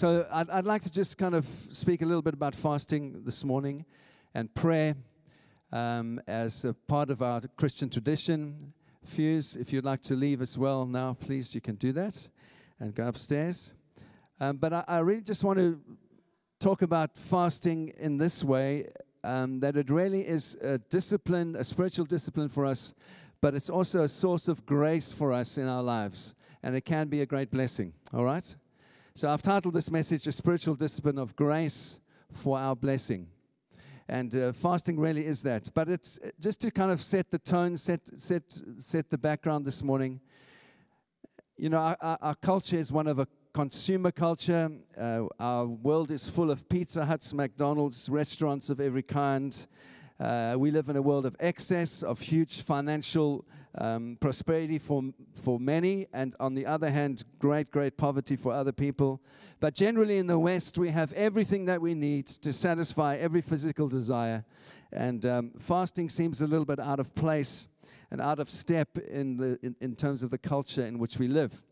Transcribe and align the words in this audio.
so 0.00 0.26
I'd, 0.32 0.48
I'd 0.48 0.64
like 0.64 0.80
to 0.84 0.90
just 0.90 1.18
kind 1.18 1.34
of 1.34 1.46
speak 1.72 2.00
a 2.00 2.06
little 2.06 2.22
bit 2.22 2.32
about 2.32 2.54
fasting 2.54 3.20
this 3.22 3.44
morning 3.44 3.84
and 4.32 4.48
prayer 4.54 4.94
um, 5.72 6.22
as 6.26 6.64
a 6.64 6.72
part 6.72 7.10
of 7.10 7.20
our 7.20 7.42
Christian 7.58 7.90
tradition. 7.90 8.72
Fuse, 9.04 9.56
if 9.56 9.74
you'd 9.74 9.84
like 9.84 10.00
to 10.04 10.14
leave 10.14 10.40
as 10.40 10.56
well 10.56 10.86
now, 10.86 11.12
please, 11.12 11.54
you 11.54 11.60
can 11.60 11.74
do 11.74 11.92
that 11.92 12.30
and 12.78 12.94
go 12.94 13.08
upstairs. 13.08 13.74
Um, 14.40 14.56
but 14.56 14.72
I, 14.72 14.84
I, 14.88 14.98
really 15.00 15.20
just 15.20 15.44
want 15.44 15.58
to 15.58 15.78
talk 16.58 16.80
about 16.80 17.18
fasting 17.18 17.92
in 17.98 18.16
this 18.16 18.42
way 18.42 18.88
um, 19.22 19.60
that 19.60 19.76
it 19.76 19.90
really 19.90 20.26
is 20.26 20.56
a 20.62 20.78
discipline, 20.78 21.56
a 21.56 21.64
spiritual 21.64 22.06
discipline 22.06 22.48
for 22.48 22.64
us, 22.64 22.94
but 23.42 23.54
it's 23.54 23.68
also 23.68 24.04
a 24.04 24.08
source 24.08 24.48
of 24.48 24.64
grace 24.64 25.12
for 25.12 25.30
us 25.30 25.58
in 25.58 25.68
our 25.68 25.82
lives. 25.82 26.34
And 26.62 26.74
it 26.74 26.86
can 26.86 27.08
be 27.08 27.20
a 27.20 27.26
great 27.26 27.50
blessing, 27.50 27.92
all 28.14 28.24
right? 28.24 28.56
So 29.20 29.28
I've 29.28 29.42
titled 29.42 29.74
this 29.74 29.90
message, 29.90 30.26
A 30.26 30.32
Spiritual 30.32 30.76
Discipline 30.76 31.18
of 31.18 31.36
Grace 31.36 32.00
for 32.32 32.58
Our 32.58 32.74
Blessing. 32.74 33.26
And 34.08 34.34
uh, 34.34 34.52
fasting 34.54 34.98
really 34.98 35.26
is 35.26 35.42
that. 35.42 35.68
But 35.74 35.90
it's 35.90 36.18
uh, 36.24 36.30
just 36.40 36.62
to 36.62 36.70
kind 36.70 36.90
of 36.90 37.02
set 37.02 37.30
the 37.30 37.38
tone, 37.38 37.76
set, 37.76 38.00
set, 38.18 38.44
set 38.78 39.10
the 39.10 39.18
background 39.18 39.66
this 39.66 39.82
morning. 39.82 40.22
You 41.58 41.68
know, 41.68 41.94
our, 42.00 42.16
our 42.22 42.34
culture 42.36 42.78
is 42.78 42.90
one 42.92 43.06
of 43.06 43.18
a 43.18 43.28
consumer 43.52 44.10
culture. 44.10 44.70
Uh, 44.98 45.24
our 45.38 45.66
world 45.66 46.10
is 46.10 46.26
full 46.26 46.50
of 46.50 46.66
Pizza 46.70 47.04
Huts, 47.04 47.34
McDonald's, 47.34 48.08
restaurants 48.08 48.70
of 48.70 48.80
every 48.80 49.02
kind. 49.02 49.66
Uh, 50.20 50.54
we 50.58 50.70
live 50.70 50.90
in 50.90 50.96
a 50.96 51.02
world 51.02 51.24
of 51.24 51.34
excess, 51.40 52.02
of 52.02 52.20
huge 52.20 52.60
financial 52.60 53.42
um, 53.78 54.18
prosperity 54.20 54.78
for, 54.78 55.02
for 55.32 55.58
many, 55.58 56.06
and 56.12 56.36
on 56.38 56.54
the 56.54 56.66
other 56.66 56.90
hand, 56.90 57.24
great, 57.38 57.70
great 57.70 57.96
poverty 57.96 58.36
for 58.36 58.52
other 58.52 58.72
people. 58.72 59.22
But 59.60 59.74
generally 59.74 60.18
in 60.18 60.26
the 60.26 60.38
West, 60.38 60.76
we 60.76 60.90
have 60.90 61.14
everything 61.14 61.64
that 61.66 61.80
we 61.80 61.94
need 61.94 62.26
to 62.26 62.52
satisfy 62.52 63.16
every 63.16 63.40
physical 63.40 63.88
desire. 63.88 64.44
And 64.92 65.24
um, 65.24 65.52
fasting 65.58 66.10
seems 66.10 66.42
a 66.42 66.46
little 66.46 66.66
bit 66.66 66.80
out 66.80 67.00
of 67.00 67.14
place 67.14 67.66
and 68.10 68.20
out 68.20 68.40
of 68.40 68.50
step 68.50 68.98
in, 68.98 69.38
the, 69.38 69.58
in, 69.62 69.74
in 69.80 69.96
terms 69.96 70.22
of 70.22 70.30
the 70.30 70.38
culture 70.38 70.84
in 70.84 70.98
which 70.98 71.18
we 71.18 71.28
live. 71.28 71.62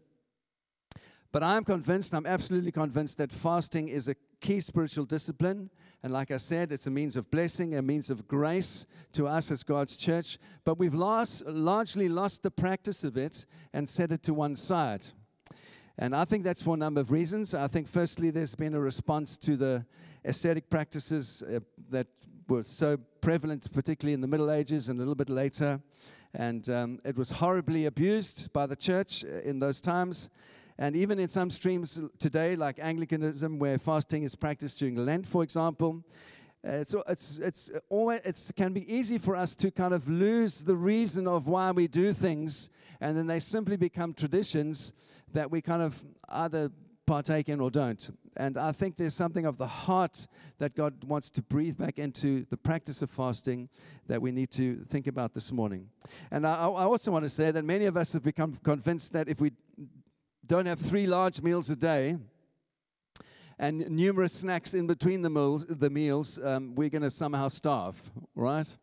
But 1.30 1.42
I'm 1.42 1.64
convinced, 1.64 2.14
I'm 2.14 2.26
absolutely 2.26 2.72
convinced 2.72 3.18
that 3.18 3.30
fasting 3.30 3.88
is 3.88 4.08
a 4.08 4.14
key 4.40 4.60
spiritual 4.60 5.04
discipline. 5.04 5.70
And 6.02 6.12
like 6.12 6.30
I 6.30 6.38
said, 6.38 6.72
it's 6.72 6.86
a 6.86 6.90
means 6.90 7.16
of 7.16 7.30
blessing, 7.30 7.74
a 7.74 7.82
means 7.82 8.08
of 8.08 8.26
grace 8.26 8.86
to 9.12 9.26
us 9.26 9.50
as 9.50 9.62
God's 9.62 9.96
church. 9.96 10.38
But 10.64 10.78
we've 10.78 10.94
lost, 10.94 11.44
largely 11.46 12.08
lost 12.08 12.42
the 12.42 12.50
practice 12.50 13.04
of 13.04 13.16
it 13.16 13.46
and 13.72 13.88
set 13.88 14.10
it 14.10 14.22
to 14.24 14.34
one 14.34 14.56
side. 14.56 15.06
And 15.98 16.14
I 16.14 16.24
think 16.24 16.44
that's 16.44 16.62
for 16.62 16.74
a 16.74 16.78
number 16.78 17.00
of 17.00 17.10
reasons. 17.10 17.54
I 17.54 17.66
think, 17.66 17.88
firstly, 17.88 18.30
there's 18.30 18.54
been 18.54 18.74
a 18.74 18.80
response 18.80 19.36
to 19.38 19.56
the 19.56 19.84
ascetic 20.24 20.70
practices 20.70 21.42
uh, 21.42 21.58
that 21.90 22.06
were 22.48 22.62
so 22.62 22.96
prevalent, 23.20 23.70
particularly 23.72 24.14
in 24.14 24.20
the 24.20 24.28
Middle 24.28 24.50
Ages 24.50 24.88
and 24.88 24.98
a 24.98 25.02
little 25.02 25.16
bit 25.16 25.28
later. 25.28 25.80
And 26.34 26.68
um, 26.70 27.00
it 27.04 27.16
was 27.16 27.30
horribly 27.30 27.86
abused 27.86 28.52
by 28.52 28.66
the 28.66 28.76
church 28.76 29.24
uh, 29.24 29.40
in 29.40 29.58
those 29.58 29.80
times. 29.80 30.30
And 30.78 30.94
even 30.94 31.18
in 31.18 31.28
some 31.28 31.50
streams 31.50 32.00
today, 32.18 32.54
like 32.54 32.78
Anglicanism, 32.80 33.58
where 33.58 33.78
fasting 33.78 34.22
is 34.22 34.36
practiced 34.36 34.78
during 34.78 34.94
Lent, 34.94 35.26
for 35.26 35.42
example, 35.42 36.04
uh, 36.66 36.82
so 36.82 37.02
it's 37.08 37.38
it's 37.38 37.70
always 37.88 38.20
it's 38.24 38.52
can 38.52 38.72
be 38.72 38.92
easy 38.92 39.16
for 39.16 39.36
us 39.36 39.54
to 39.54 39.70
kind 39.70 39.94
of 39.94 40.08
lose 40.08 40.62
the 40.64 40.74
reason 40.74 41.26
of 41.26 41.46
why 41.46 41.70
we 41.70 41.86
do 41.86 42.12
things, 42.12 42.68
and 43.00 43.16
then 43.16 43.26
they 43.26 43.38
simply 43.38 43.76
become 43.76 44.12
traditions 44.12 44.92
that 45.32 45.50
we 45.50 45.60
kind 45.60 45.82
of 45.82 46.02
either 46.28 46.70
partake 47.06 47.48
in 47.48 47.60
or 47.60 47.70
don't. 47.70 48.10
And 48.36 48.56
I 48.56 48.72
think 48.72 48.96
there's 48.96 49.14
something 49.14 49.46
of 49.46 49.56
the 49.56 49.66
heart 49.66 50.26
that 50.58 50.74
God 50.74 51.04
wants 51.04 51.30
to 51.30 51.42
breathe 51.42 51.78
back 51.78 51.98
into 51.98 52.44
the 52.50 52.56
practice 52.56 53.02
of 53.02 53.10
fasting 53.10 53.68
that 54.06 54.20
we 54.20 54.30
need 54.30 54.50
to 54.52 54.84
think 54.88 55.06
about 55.06 55.34
this 55.34 55.50
morning. 55.50 55.88
And 56.30 56.46
I, 56.46 56.54
I 56.54 56.84
also 56.84 57.10
want 57.10 57.24
to 57.24 57.28
say 57.30 57.50
that 57.50 57.64
many 57.64 57.86
of 57.86 57.96
us 57.96 58.12
have 58.12 58.22
become 58.22 58.58
convinced 58.62 59.12
that 59.14 59.28
if 59.28 59.40
we 59.40 59.52
don't 60.46 60.66
have 60.66 60.78
three 60.78 61.06
large 61.06 61.42
meals 61.42 61.70
a 61.70 61.76
day 61.76 62.16
and 63.58 63.88
numerous 63.90 64.32
snacks 64.32 64.72
in 64.72 64.86
between 64.86 65.22
the 65.22 65.30
meals, 65.30 65.66
the 65.66 65.90
meals 65.90 66.38
um, 66.44 66.74
we're 66.74 66.88
going 66.88 67.02
to 67.02 67.10
somehow 67.10 67.48
starve, 67.48 68.10
right? 68.34 68.76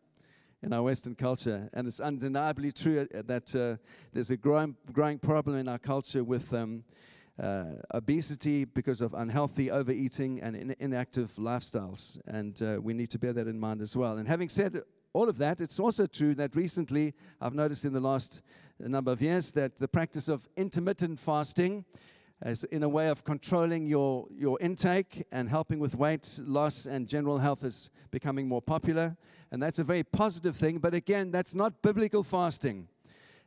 In 0.61 0.73
our 0.73 0.83
Western 0.83 1.15
culture. 1.15 1.69
And 1.73 1.87
it's 1.87 1.99
undeniably 1.99 2.71
true 2.71 3.07
that 3.11 3.55
uh, 3.55 3.77
there's 4.11 4.31
a 4.31 4.37
growing, 4.37 4.75
growing 4.91 5.19
problem 5.19 5.57
in 5.57 5.67
our 5.67 5.77
culture 5.77 6.23
with 6.23 6.53
um, 6.53 6.83
uh, 7.41 7.65
obesity 7.93 8.65
because 8.65 8.99
of 9.01 9.13
unhealthy 9.13 9.71
overeating 9.71 10.41
and 10.41 10.55
in- 10.55 10.75
inactive 10.79 11.33
lifestyles. 11.35 12.19
And 12.27 12.61
uh, 12.61 12.79
we 12.81 12.93
need 12.93 13.11
to 13.11 13.19
bear 13.19 13.33
that 13.33 13.47
in 13.47 13.59
mind 13.59 13.81
as 13.81 13.95
well. 13.95 14.17
And 14.17 14.27
having 14.27 14.49
said 14.49 14.81
all 15.15 15.29
of 15.29 15.37
that, 15.37 15.61
it's 15.61 15.79
also 15.79 16.05
true 16.05 16.35
that 16.35 16.55
recently, 16.57 17.13
I've 17.39 17.53
noticed 17.53 17.85
in 17.85 17.93
the 17.93 18.01
last 18.01 18.41
uh, 18.83 18.89
number 18.89 19.13
of 19.13 19.21
years, 19.21 19.53
that 19.53 19.77
the 19.77 19.87
practice 19.87 20.27
of 20.27 20.49
intermittent 20.57 21.21
fasting, 21.21 21.85
as 22.41 22.65
in 22.65 22.83
a 22.83 22.89
way 22.89 23.07
of 23.07 23.23
controlling 23.23 23.87
your, 23.87 24.27
your 24.29 24.57
intake 24.59 25.23
and 25.31 25.47
helping 25.47 25.79
with 25.79 25.95
weight 25.95 26.37
loss 26.43 26.85
and 26.85 27.07
general 27.07 27.37
health, 27.37 27.63
is 27.63 27.91
becoming 28.11 28.49
more 28.49 28.61
popular. 28.61 29.15
And 29.51 29.63
that's 29.63 29.79
a 29.79 29.85
very 29.85 30.03
positive 30.03 30.57
thing. 30.57 30.79
But 30.79 30.93
again, 30.93 31.31
that's 31.31 31.55
not 31.55 31.81
biblical 31.81 32.21
fasting. 32.21 32.89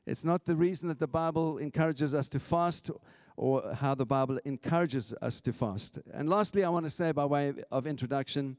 It's 0.06 0.24
not 0.24 0.46
the 0.46 0.56
reason 0.56 0.88
that 0.88 0.98
the 0.98 1.06
Bible 1.06 1.58
encourages 1.58 2.14
us 2.14 2.30
to 2.30 2.40
fast 2.40 2.90
or 3.36 3.74
how 3.74 3.94
the 3.94 4.06
Bible 4.06 4.40
encourages 4.46 5.12
us 5.20 5.42
to 5.42 5.52
fast. 5.52 5.98
And 6.14 6.30
lastly, 6.30 6.64
I 6.64 6.70
want 6.70 6.86
to 6.86 6.90
say, 6.90 7.12
by 7.12 7.26
way 7.26 7.52
of 7.70 7.86
introduction, 7.86 8.56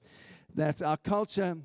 that 0.53 0.83
our 0.83 0.97
culture 0.97 1.57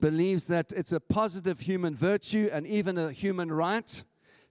believes 0.00 0.46
that 0.48 0.72
it's 0.72 0.92
a 0.92 1.00
positive 1.00 1.60
human 1.60 1.94
virtue 1.94 2.48
and 2.52 2.66
even 2.66 2.98
a 2.98 3.10
human 3.10 3.50
right 3.50 4.04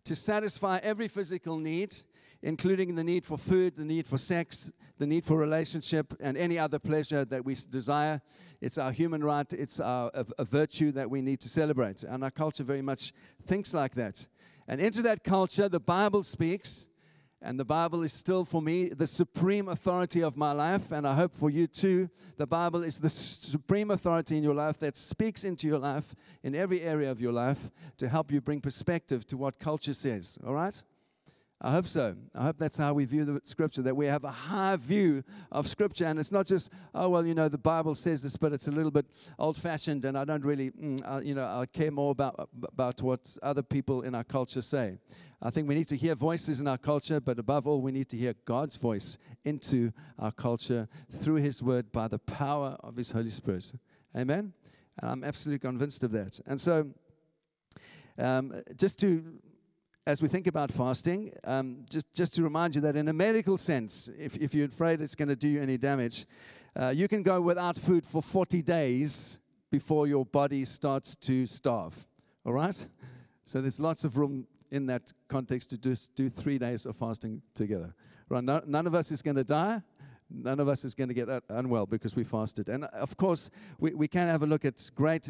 to 0.06 0.16
satisfy 0.16 0.80
every 0.84 1.08
physical 1.08 1.58
need, 1.58 1.96
including 2.42 2.96
the 2.96 3.04
need 3.04 3.26
for 3.26 3.38
food, 3.38 3.76
the 3.76 3.86
need 3.86 4.06
for 4.06 4.18
sex, 4.18 4.72
the 4.98 5.08
need 5.08 5.24
for 5.24 5.38
relationship, 5.38 6.14
and 6.20 6.38
any 6.38 6.60
other 6.60 6.80
pleasure 6.80 7.26
that 7.26 7.46
we 7.46 7.56
desire. 7.70 8.22
It's 8.62 8.78
our 8.78 8.92
human 8.92 9.24
right, 9.24 9.52
it's 9.54 9.80
our, 9.80 10.12
a, 10.14 10.26
a 10.40 10.46
virtue 10.46 10.92
that 10.92 11.10
we 11.10 11.22
need 11.22 11.40
to 11.42 11.50
celebrate. 11.50 12.04
And 12.04 12.24
our 12.24 12.32
culture 12.32 12.64
very 12.64 12.82
much 12.82 13.14
thinks 13.46 13.74
like 13.74 13.94
that. 13.96 14.28
And 14.68 14.80
into 14.80 15.02
that 15.04 15.24
culture, 15.24 15.70
the 15.70 15.80
Bible 15.80 16.24
speaks 16.24 16.90
and 17.44 17.60
the 17.60 17.66
Bible 17.66 18.04
is 18.04 18.14
still 18.14 18.46
for 18.46 18.62
me 18.62 18.88
the 18.88 19.06
supreme 19.06 19.68
authority 19.68 20.24
of 20.24 20.38
my 20.38 20.54
life. 20.54 20.94
And 20.94 21.06
I 21.06 21.14
hope 21.14 21.36
for 21.36 21.50
you 21.50 21.68
too. 21.68 22.10
The 22.38 22.48
Bible 22.48 22.84
is 22.84 23.00
the 23.00 23.10
supreme 23.10 23.92
authority 23.92 24.38
in 24.38 24.44
your 24.44 24.54
life 24.54 24.80
that 24.80 24.96
speaks 24.96 25.44
into 25.44 25.68
your 25.68 25.78
life 25.78 26.16
in 26.42 26.56
every 26.56 26.82
area 26.82 27.12
of 27.12 27.20
your 27.20 27.34
life 27.34 27.70
to 27.98 28.08
help 28.08 28.32
you 28.32 28.40
bring 28.40 28.62
perspective 28.62 29.28
to 29.28 29.38
what 29.38 29.60
culture 29.60 29.94
says. 29.94 30.38
All 30.48 30.54
right? 30.54 30.82
I 31.66 31.72
hope 31.72 31.88
so. 31.88 32.18
I 32.36 32.44
hope 32.44 32.58
that's 32.58 32.76
how 32.76 32.94
we 32.94 33.06
view 33.06 33.24
the 33.24 33.40
scripture, 33.46 33.82
that 33.84 33.96
we 33.96 34.06
have 34.08 34.26
a 34.26 34.32
high 34.32 34.76
view 34.76 35.24
of 35.50 35.66
scripture. 35.66 36.06
And 36.06 36.20
it's 36.20 36.32
not 36.32 36.46
just, 36.46 36.70
oh, 36.94 37.08
well, 37.08 37.26
you 37.26 37.34
know, 37.34 37.48
the 37.48 37.58
Bible 37.58 37.96
says 37.96 38.22
this, 38.22 38.36
but 38.36 38.52
it's 38.52 38.68
a 38.68 38.72
little 38.72 38.92
bit 38.92 39.06
old 39.40 39.56
fashioned 39.56 40.04
and 40.04 40.18
I 40.18 40.26
don't 40.26 40.44
really, 40.44 40.72
mm, 40.72 41.00
uh, 41.06 41.22
you 41.22 41.34
know, 41.34 41.46
I 41.46 41.66
care 41.66 41.90
more 41.90 42.12
about, 42.12 42.50
about 42.68 43.02
what 43.02 43.38
other 43.42 43.64
people 43.64 44.02
in 44.02 44.14
our 44.14 44.26
culture 44.26 44.62
say. 44.62 44.98
I 45.42 45.52
think 45.52 45.70
we 45.70 45.76
need 45.76 45.88
to 45.88 45.96
hear 45.96 46.16
voices 46.16 46.60
in 46.60 46.68
our 46.68 46.78
culture, 46.78 47.22
but 47.22 47.40
above 47.40 47.66
all, 47.66 47.82
we 47.82 47.94
need 47.94 48.10
to 48.10 48.18
hear 48.18 48.34
God's 48.44 48.76
voice 48.76 49.18
into 49.46 49.94
our 50.20 50.34
culture 50.34 50.90
through 51.12 51.36
His 51.36 51.64
Word 51.64 51.94
by 51.94 52.10
the 52.10 52.20
power 52.20 52.76
of 52.82 52.98
His 52.98 53.12
Holy 53.12 53.30
Spirit. 53.30 53.72
Amen? 54.18 54.52
And 55.02 55.12
I'm 55.12 55.24
absolutely 55.24 55.60
convinced 55.60 56.04
of 56.04 56.12
that. 56.12 56.42
And 56.46 56.60
so, 56.60 56.88
um, 58.18 58.54
just 58.76 59.00
to, 59.00 59.24
as 60.06 60.22
we 60.22 60.28
think 60.28 60.48
about 60.48 60.72
fasting, 60.72 61.32
um, 61.46 61.86
just, 61.90 62.14
just 62.14 62.36
to 62.36 62.44
remind 62.44 62.76
you 62.76 62.82
that 62.82 62.96
in 62.96 63.08
a 63.08 63.14
medical 63.14 63.58
sense, 63.58 64.10
if, 64.20 64.36
if 64.38 64.54
you're 64.54 64.68
afraid 64.68 65.00
it's 65.00 65.16
going 65.16 65.30
to 65.30 65.36
do 65.36 65.48
you 65.48 65.62
any 65.62 65.78
damage, 65.78 66.26
uh, 66.76 66.90
you 66.90 67.08
can 67.08 67.24
go 67.24 67.40
without 67.40 67.78
food 67.78 68.06
for 68.06 68.22
40 68.22 68.62
days 68.62 69.40
before 69.72 70.06
your 70.08 70.26
body 70.26 70.66
starts 70.66 71.16
to 71.16 71.46
starve. 71.46 72.06
All 72.46 72.54
right? 72.54 72.88
So 73.46 73.62
there's 73.62 73.80
lots 73.80 74.04
of 74.04 74.18
room 74.18 74.46
in 74.72 74.88
that 74.88 75.14
context 75.30 75.70
to 75.70 75.78
just 75.78 76.14
do 76.16 76.30
three 76.30 76.58
days 76.58 76.86
of 76.86 76.98
fasting 76.98 77.42
together. 77.54 77.94
Right? 78.28 78.44
No, 78.44 78.62
none 78.66 78.88
of 78.88 78.96
us 78.96 79.12
is 79.12 79.22
going 79.22 79.38
to 79.38 79.44
die. 79.44 79.82
None 80.30 80.60
of 80.60 80.68
us 80.68 80.84
is 80.84 80.96
going 80.96 81.10
to 81.10 81.14
get 81.14 81.28
unwell 81.50 81.86
because 81.86 82.16
we 82.16 82.24
fasted. 82.24 82.70
And 82.70 82.86
uh, 82.86 82.90
of 82.94 83.18
course, 83.18 83.50
we, 83.80 83.94
we 83.94 84.08
can 84.08 84.28
have 84.28 84.44
a 84.44 84.48
look 84.48 84.66
at 84.66 84.90
great 84.96 85.30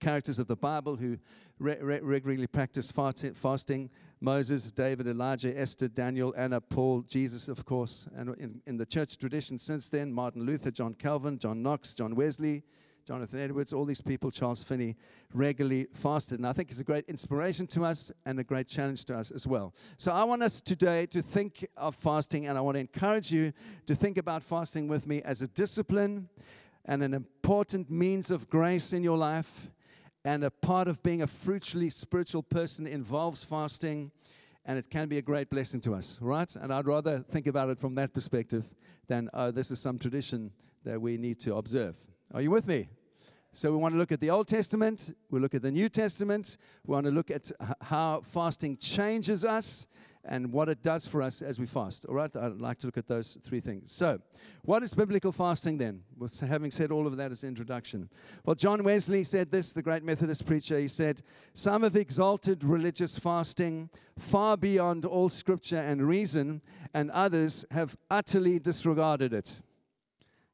characters 0.00 0.38
of 0.38 0.46
the 0.46 0.56
Bible 0.56 0.96
who 0.96 1.18
re- 1.58 1.78
re- 1.80 2.00
regularly 2.00 2.46
practice 2.46 2.90
fasting 2.90 3.90
Moses, 4.20 4.72
David, 4.72 5.06
Elijah, 5.06 5.56
Esther, 5.56 5.88
Daniel, 5.88 6.34
Anna, 6.36 6.60
Paul, 6.60 7.02
Jesus, 7.02 7.46
of 7.48 7.64
course. 7.64 8.08
And 8.16 8.34
in, 8.38 8.60
in 8.66 8.76
the 8.76 8.86
church 8.86 9.16
tradition 9.16 9.58
since 9.58 9.88
then, 9.88 10.12
Martin 10.12 10.44
Luther, 10.44 10.70
John 10.70 10.94
Calvin, 10.94 11.38
John 11.38 11.62
Knox, 11.62 11.94
John 11.94 12.16
Wesley, 12.16 12.64
Jonathan 13.08 13.40
Edwards, 13.40 13.72
all 13.72 13.86
these 13.86 14.02
people, 14.02 14.30
Charles 14.30 14.62
Finney, 14.62 14.94
regularly 15.32 15.86
fasted. 15.94 16.40
And 16.40 16.46
I 16.46 16.52
think 16.52 16.68
it's 16.68 16.78
a 16.78 16.84
great 16.84 17.06
inspiration 17.08 17.66
to 17.68 17.82
us 17.82 18.12
and 18.26 18.38
a 18.38 18.44
great 18.44 18.66
challenge 18.66 19.06
to 19.06 19.16
us 19.16 19.30
as 19.30 19.46
well. 19.46 19.72
So 19.96 20.12
I 20.12 20.24
want 20.24 20.42
us 20.42 20.60
today 20.60 21.06
to 21.06 21.22
think 21.22 21.66
of 21.78 21.94
fasting, 21.94 22.48
and 22.48 22.58
I 22.58 22.60
want 22.60 22.74
to 22.74 22.80
encourage 22.80 23.32
you 23.32 23.54
to 23.86 23.94
think 23.94 24.18
about 24.18 24.42
fasting 24.42 24.88
with 24.88 25.06
me 25.06 25.22
as 25.22 25.40
a 25.40 25.48
discipline 25.48 26.28
and 26.84 27.02
an 27.02 27.14
important 27.14 27.90
means 27.90 28.30
of 28.30 28.50
grace 28.50 28.92
in 28.92 29.02
your 29.02 29.16
life. 29.16 29.70
And 30.22 30.44
a 30.44 30.50
part 30.50 30.86
of 30.86 31.02
being 31.02 31.22
a 31.22 31.26
fruitfully 31.26 31.88
spiritual 31.88 32.42
person 32.42 32.86
involves 32.86 33.42
fasting 33.42 34.12
and 34.66 34.78
it 34.78 34.90
can 34.90 35.08
be 35.08 35.16
a 35.16 35.22
great 35.22 35.48
blessing 35.48 35.80
to 35.80 35.94
us, 35.94 36.18
right? 36.20 36.54
And 36.56 36.74
I'd 36.74 36.86
rather 36.86 37.20
think 37.20 37.46
about 37.46 37.70
it 37.70 37.78
from 37.78 37.94
that 37.94 38.12
perspective 38.12 38.66
than, 39.06 39.30
oh, 39.32 39.50
this 39.50 39.70
is 39.70 39.80
some 39.80 39.98
tradition 39.98 40.52
that 40.84 41.00
we 41.00 41.16
need 41.16 41.40
to 41.40 41.56
observe. 41.56 41.96
Are 42.34 42.42
you 42.42 42.50
with 42.50 42.68
me? 42.68 42.90
So 43.58 43.72
we 43.72 43.78
want 43.78 43.92
to 43.94 43.98
look 43.98 44.12
at 44.12 44.20
the 44.20 44.30
Old 44.30 44.46
Testament, 44.46 45.16
we 45.32 45.40
look 45.40 45.52
at 45.52 45.62
the 45.62 45.72
New 45.72 45.88
Testament, 45.88 46.58
we 46.86 46.92
want 46.92 47.06
to 47.06 47.10
look 47.10 47.28
at 47.28 47.50
how 47.80 48.20
fasting 48.20 48.76
changes 48.76 49.44
us 49.44 49.88
and 50.24 50.52
what 50.52 50.68
it 50.68 50.80
does 50.80 51.04
for 51.04 51.20
us 51.20 51.42
as 51.42 51.58
we 51.58 51.66
fast. 51.66 52.06
All 52.06 52.14
right, 52.14 52.30
I'd 52.36 52.60
like 52.60 52.78
to 52.78 52.86
look 52.86 52.98
at 52.98 53.08
those 53.08 53.36
three 53.42 53.58
things. 53.58 53.90
So, 53.90 54.20
what 54.62 54.84
is 54.84 54.94
biblical 54.94 55.32
fasting 55.32 55.76
then? 55.76 56.04
Well, 56.16 56.30
having 56.46 56.70
said 56.70 56.92
all 56.92 57.08
of 57.08 57.16
that 57.16 57.32
as 57.32 57.42
introduction. 57.42 58.08
Well, 58.44 58.54
John 58.54 58.84
Wesley 58.84 59.24
said 59.24 59.50
this, 59.50 59.72
the 59.72 59.82
great 59.82 60.04
Methodist 60.04 60.46
preacher. 60.46 60.78
He 60.78 60.86
said, 60.86 61.22
Some 61.52 61.82
have 61.82 61.96
exalted 61.96 62.62
religious 62.62 63.18
fasting 63.18 63.90
far 64.16 64.56
beyond 64.56 65.04
all 65.04 65.28
scripture 65.28 65.78
and 65.78 66.06
reason, 66.06 66.62
and 66.94 67.10
others 67.10 67.64
have 67.72 67.96
utterly 68.08 68.60
disregarded 68.60 69.32
it. 69.32 69.58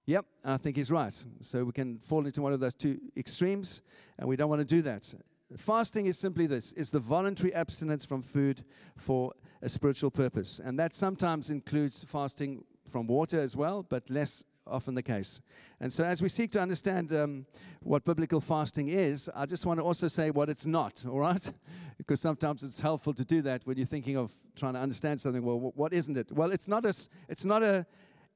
Yep, 0.06 0.26
and 0.44 0.52
I 0.52 0.56
think 0.58 0.76
he's 0.76 0.90
right. 0.90 1.24
So 1.40 1.64
we 1.64 1.72
can 1.72 1.98
fall 1.98 2.26
into 2.26 2.42
one 2.42 2.52
of 2.52 2.60
those 2.60 2.74
two 2.74 3.00
extremes, 3.16 3.80
and 4.18 4.28
we 4.28 4.36
don't 4.36 4.50
want 4.50 4.60
to 4.60 4.66
do 4.66 4.82
that. 4.82 5.14
Fasting 5.56 6.06
is 6.06 6.18
simply 6.18 6.46
this 6.46 6.72
is 6.72 6.90
the 6.90 7.00
voluntary 7.00 7.54
abstinence 7.54 8.04
from 8.04 8.22
food 8.22 8.64
for 8.96 9.32
a 9.62 9.68
spiritual 9.68 10.10
purpose. 10.10 10.60
And 10.62 10.78
that 10.78 10.94
sometimes 10.94 11.48
includes 11.48 12.04
fasting 12.04 12.64
from 12.86 13.06
water 13.06 13.40
as 13.40 13.56
well, 13.56 13.82
but 13.82 14.10
less 14.10 14.44
often 14.66 14.94
the 14.94 15.02
case. 15.02 15.40
And 15.80 15.92
so, 15.92 16.04
as 16.04 16.22
we 16.22 16.28
seek 16.28 16.52
to 16.52 16.60
understand 16.60 17.12
um, 17.12 17.46
what 17.80 18.04
biblical 18.04 18.40
fasting 18.40 18.88
is, 18.88 19.30
I 19.34 19.46
just 19.46 19.66
want 19.66 19.78
to 19.80 19.84
also 19.84 20.08
say 20.08 20.30
what 20.30 20.48
it's 20.48 20.66
not, 20.66 21.04
all 21.06 21.20
right? 21.20 21.52
because 21.98 22.20
sometimes 22.20 22.62
it's 22.62 22.80
helpful 22.80 23.14
to 23.14 23.24
do 23.24 23.42
that 23.42 23.66
when 23.66 23.76
you're 23.76 23.86
thinking 23.86 24.16
of 24.16 24.34
trying 24.56 24.74
to 24.74 24.80
understand 24.80 25.20
something. 25.20 25.44
Well, 25.44 25.72
what 25.74 25.92
isn't 25.92 26.16
it? 26.16 26.32
Well, 26.32 26.50
it's 26.50 26.68
not 26.68 26.84
a, 26.84 26.94
it's 27.28 27.44
not 27.44 27.62
a, 27.62 27.86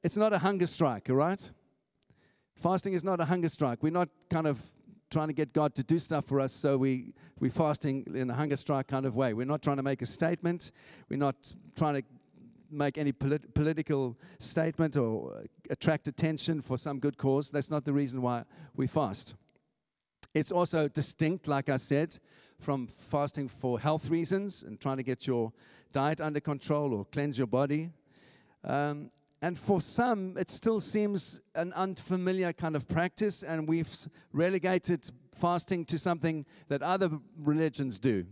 it's 0.03 0.17
not 0.17 0.33
a 0.33 0.39
hunger 0.39 0.67
strike, 0.67 1.11
all 1.11 1.17
right? 1.17 1.51
Fasting 2.57 2.93
is 2.93 3.05
not 3.05 3.21
a 3.21 3.25
hunger 3.25 3.49
strike. 3.49 3.83
We're 3.83 3.93
not 3.93 4.09
kind 4.31 4.47
of 4.47 4.63
trying 5.11 5.29
to 5.29 5.35
get 5.35 5.53
God 5.53 5.75
to 5.77 5.83
do 5.83 5.99
stuff 5.99 6.27
for 6.27 6.41
us, 6.41 6.53
so 6.53 6.77
we, 6.77 7.15
we're 7.41 7.51
fasting 7.51 8.07
in 8.15 8.31
a 8.31 8.35
hunger 8.35 8.57
strike 8.57 8.89
kind 8.89 9.07
of 9.07 9.17
way. 9.17 9.33
We're 9.33 9.47
not 9.47 9.63
trying 9.63 9.79
to 9.79 9.83
make 9.83 10.03
a 10.03 10.07
statement. 10.07 10.73
We're 11.09 11.19
not 11.19 11.53
trying 11.77 11.95
to 11.95 12.03
make 12.71 12.99
any 12.99 13.13
polit- 13.13 13.55
political 13.55 14.19
statement 14.39 14.97
or 14.97 15.45
attract 15.71 16.09
attention 16.09 16.61
for 16.61 16.77
some 16.77 16.99
good 16.99 17.17
cause. 17.17 17.51
That's 17.51 17.71
not 17.71 17.85
the 17.85 17.93
reason 17.93 18.21
why 18.21 18.45
we 18.77 18.87
fast. 18.87 19.35
It's 20.35 20.53
also 20.53 20.89
distinct, 20.89 21.49
like 21.49 21.69
I 21.69 21.79
said, 21.79 22.19
from 22.61 22.87
fasting 22.87 23.49
for 23.49 23.81
health 23.81 24.11
reasons 24.11 24.63
and 24.63 24.79
trying 24.79 24.99
to 24.99 25.03
get 25.03 25.27
your 25.27 25.53
diet 25.93 26.21
under 26.21 26.41
control 26.41 26.93
or 26.93 27.07
cleanse 27.07 27.39
your 27.39 27.47
body. 27.47 27.91
Um, 28.65 29.11
and 29.41 29.57
for 29.57 29.81
some, 29.81 30.37
it 30.37 30.51
still 30.51 30.81
seems 30.81 31.41
an 31.55 31.73
unfamiliar 31.75 32.53
kind 32.53 32.75
of 32.75 32.89
practice, 32.89 33.43
and 33.43 33.69
we've 33.69 33.91
relegated 34.33 35.09
fasting 35.39 35.85
to 35.87 35.99
something 35.99 36.45
that 36.69 36.83
other 36.83 37.11
religions 37.39 37.99
do, 38.01 38.27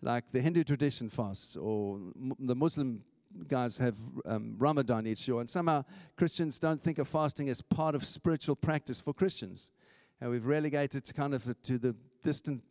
like 0.00 0.24
the 0.32 0.40
Hindu 0.40 0.64
tradition 0.64 1.10
fasts, 1.10 1.56
or 1.56 2.00
the 2.38 2.54
Muslim 2.54 3.04
guys 3.48 3.76
have 3.76 3.96
um, 4.24 4.54
Ramadan 4.58 5.06
each 5.06 5.28
year. 5.28 5.38
And 5.40 5.48
somehow 5.48 5.84
Christians 6.16 6.58
don't 6.58 6.82
think 6.82 6.98
of 6.98 7.08
fasting 7.08 7.50
as 7.50 7.60
part 7.60 7.94
of 7.94 8.04
spiritual 8.04 8.56
practice 8.56 9.00
for 9.00 9.12
Christians. 9.12 9.72
And 10.20 10.30
we've 10.30 10.46
relegated 10.46 11.12
kind 11.14 11.34
of 11.34 11.60
to 11.62 11.78
the 11.78 11.94
distant 12.22 12.62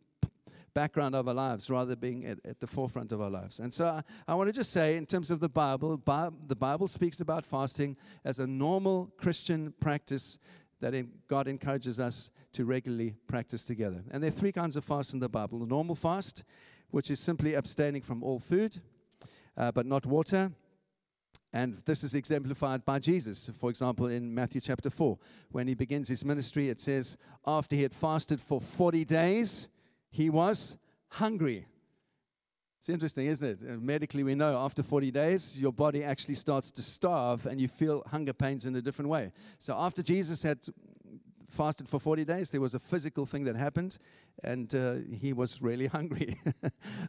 background 0.76 1.14
of 1.14 1.26
our 1.26 1.32
lives 1.32 1.70
rather 1.70 1.94
than 1.94 1.98
being 1.98 2.26
at, 2.26 2.38
at 2.44 2.60
the 2.60 2.66
forefront 2.66 3.10
of 3.10 3.22
our 3.22 3.30
lives. 3.30 3.60
And 3.60 3.72
so 3.72 3.86
I, 3.86 4.02
I 4.28 4.34
want 4.34 4.48
to 4.48 4.52
just 4.52 4.72
say, 4.72 4.98
in 4.98 5.06
terms 5.06 5.30
of 5.30 5.40
the 5.40 5.48
Bible, 5.48 5.96
Bi- 5.96 6.28
the 6.46 6.54
Bible 6.54 6.86
speaks 6.86 7.20
about 7.20 7.46
fasting 7.46 7.96
as 8.26 8.40
a 8.40 8.46
normal 8.46 9.10
Christian 9.16 9.72
practice 9.80 10.38
that 10.80 10.92
God 11.28 11.48
encourages 11.48 11.98
us 11.98 12.30
to 12.52 12.66
regularly 12.66 13.14
practice 13.26 13.64
together. 13.64 14.04
And 14.10 14.22
there 14.22 14.28
are 14.28 14.40
three 14.42 14.52
kinds 14.52 14.76
of 14.76 14.84
fast 14.84 15.14
in 15.14 15.18
the 15.20 15.30
Bible 15.30 15.60
the 15.60 15.66
normal 15.66 15.94
fast, 15.94 16.44
which 16.90 17.10
is 17.10 17.20
simply 17.20 17.54
abstaining 17.54 18.02
from 18.02 18.22
all 18.22 18.38
food, 18.38 18.82
uh, 19.56 19.72
but 19.72 19.86
not 19.86 20.04
water. 20.04 20.52
And 21.54 21.78
this 21.86 22.04
is 22.04 22.12
exemplified 22.12 22.84
by 22.84 22.98
Jesus. 22.98 23.50
For 23.58 23.70
example, 23.70 24.08
in 24.08 24.34
Matthew 24.34 24.60
chapter 24.60 24.90
4, 24.90 25.18
when 25.52 25.68
he 25.68 25.74
begins 25.74 26.08
his 26.08 26.22
ministry, 26.22 26.68
it 26.68 26.78
says, 26.80 27.16
after 27.46 27.74
he 27.76 27.82
had 27.82 27.94
fasted 27.94 28.42
for 28.42 28.60
40 28.60 29.06
days, 29.06 29.70
he 30.16 30.30
was 30.30 30.78
hungry. 31.08 31.66
It's 32.78 32.88
interesting, 32.88 33.26
isn't 33.26 33.62
it? 33.62 33.82
Medically, 33.82 34.22
we 34.22 34.34
know 34.34 34.56
after 34.58 34.82
40 34.82 35.10
days, 35.10 35.60
your 35.60 35.72
body 35.72 36.02
actually 36.02 36.36
starts 36.36 36.70
to 36.70 36.82
starve 36.82 37.44
and 37.46 37.60
you 37.60 37.68
feel 37.68 38.02
hunger 38.06 38.32
pains 38.32 38.64
in 38.64 38.74
a 38.76 38.80
different 38.80 39.10
way. 39.10 39.32
So, 39.58 39.76
after 39.78 40.02
Jesus 40.02 40.42
had 40.42 40.60
fasted 41.50 41.86
for 41.86 42.00
40 42.00 42.24
days, 42.24 42.50
there 42.50 42.62
was 42.62 42.74
a 42.74 42.78
physical 42.78 43.26
thing 43.26 43.44
that 43.44 43.56
happened, 43.56 43.98
and 44.42 44.74
uh, 44.74 44.94
he 45.20 45.34
was 45.34 45.60
really 45.60 45.86
hungry, 45.98 46.38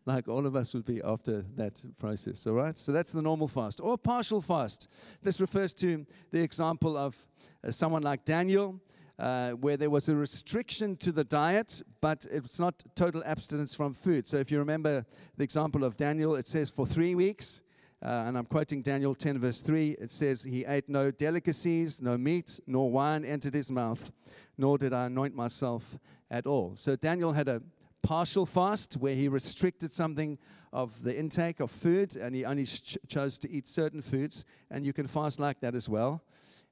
like 0.05 0.27
all 0.27 0.45
of 0.45 0.57
us 0.57 0.73
would 0.73 0.85
be 0.85 1.01
after 1.01 1.43
that 1.55 1.81
process. 1.97 2.45
All 2.45 2.53
right? 2.53 2.77
So, 2.77 2.91
that's 2.91 3.13
the 3.13 3.21
normal 3.21 3.47
fast 3.47 3.79
or 3.79 3.97
partial 3.97 4.41
fast. 4.41 4.89
This 5.23 5.39
refers 5.39 5.73
to 5.75 6.05
the 6.31 6.41
example 6.41 6.97
of 6.97 7.15
uh, 7.63 7.71
someone 7.71 8.01
like 8.01 8.25
Daniel 8.25 8.81
uh, 9.19 9.51
where 9.51 9.77
there 9.77 9.89
was 9.89 10.09
a 10.09 10.15
restriction 10.15 10.95
to 10.97 11.11
the 11.11 11.23
diet, 11.23 11.81
but 12.01 12.25
it's 12.31 12.59
not 12.59 12.83
total 12.95 13.23
abstinence 13.25 13.73
from 13.73 13.93
food. 13.93 14.27
So 14.27 14.37
if 14.37 14.51
you 14.51 14.59
remember 14.59 15.05
the 15.37 15.43
example 15.43 15.83
of 15.83 15.97
Daniel, 15.97 16.35
it 16.35 16.45
says 16.45 16.69
for 16.69 16.85
three 16.85 17.15
weeks, 17.15 17.61
uh, 18.03 18.25
and 18.27 18.37
I'm 18.37 18.45
quoting 18.45 18.83
Daniel 18.83 19.15
10, 19.15 19.39
verse 19.39 19.59
3, 19.61 19.91
it 19.99 20.11
says, 20.11 20.43
He 20.43 20.65
ate 20.65 20.87
no 20.87 21.09
delicacies, 21.09 21.99
no 21.99 22.15
meat, 22.15 22.59
nor 22.67 22.91
wine 22.91 23.25
entered 23.25 23.55
his 23.55 23.71
mouth, 23.71 24.11
nor 24.55 24.77
did 24.77 24.93
I 24.93 25.07
anoint 25.07 25.35
myself 25.35 25.97
at 26.29 26.45
all. 26.45 26.75
So 26.75 26.95
Daniel 26.95 27.33
had 27.33 27.47
a 27.47 27.63
partial 28.03 28.45
fast 28.45 28.93
where 28.97 29.15
he 29.15 29.27
restricted 29.27 29.91
something 29.91 30.37
of 30.71 31.03
the 31.03 31.17
intake 31.17 31.59
of 31.59 31.71
food 31.71 32.15
and 32.15 32.35
he 32.35 32.45
only 32.45 32.65
ch- 32.65 32.97
chose 33.07 33.39
to 33.39 33.49
eat 33.49 33.67
certain 33.67 34.01
foods, 34.01 34.45
and 34.69 34.85
you 34.85 34.93
can 34.93 35.07
fast 35.07 35.39
like 35.39 35.59
that 35.61 35.73
as 35.73 35.89
well. 35.89 36.23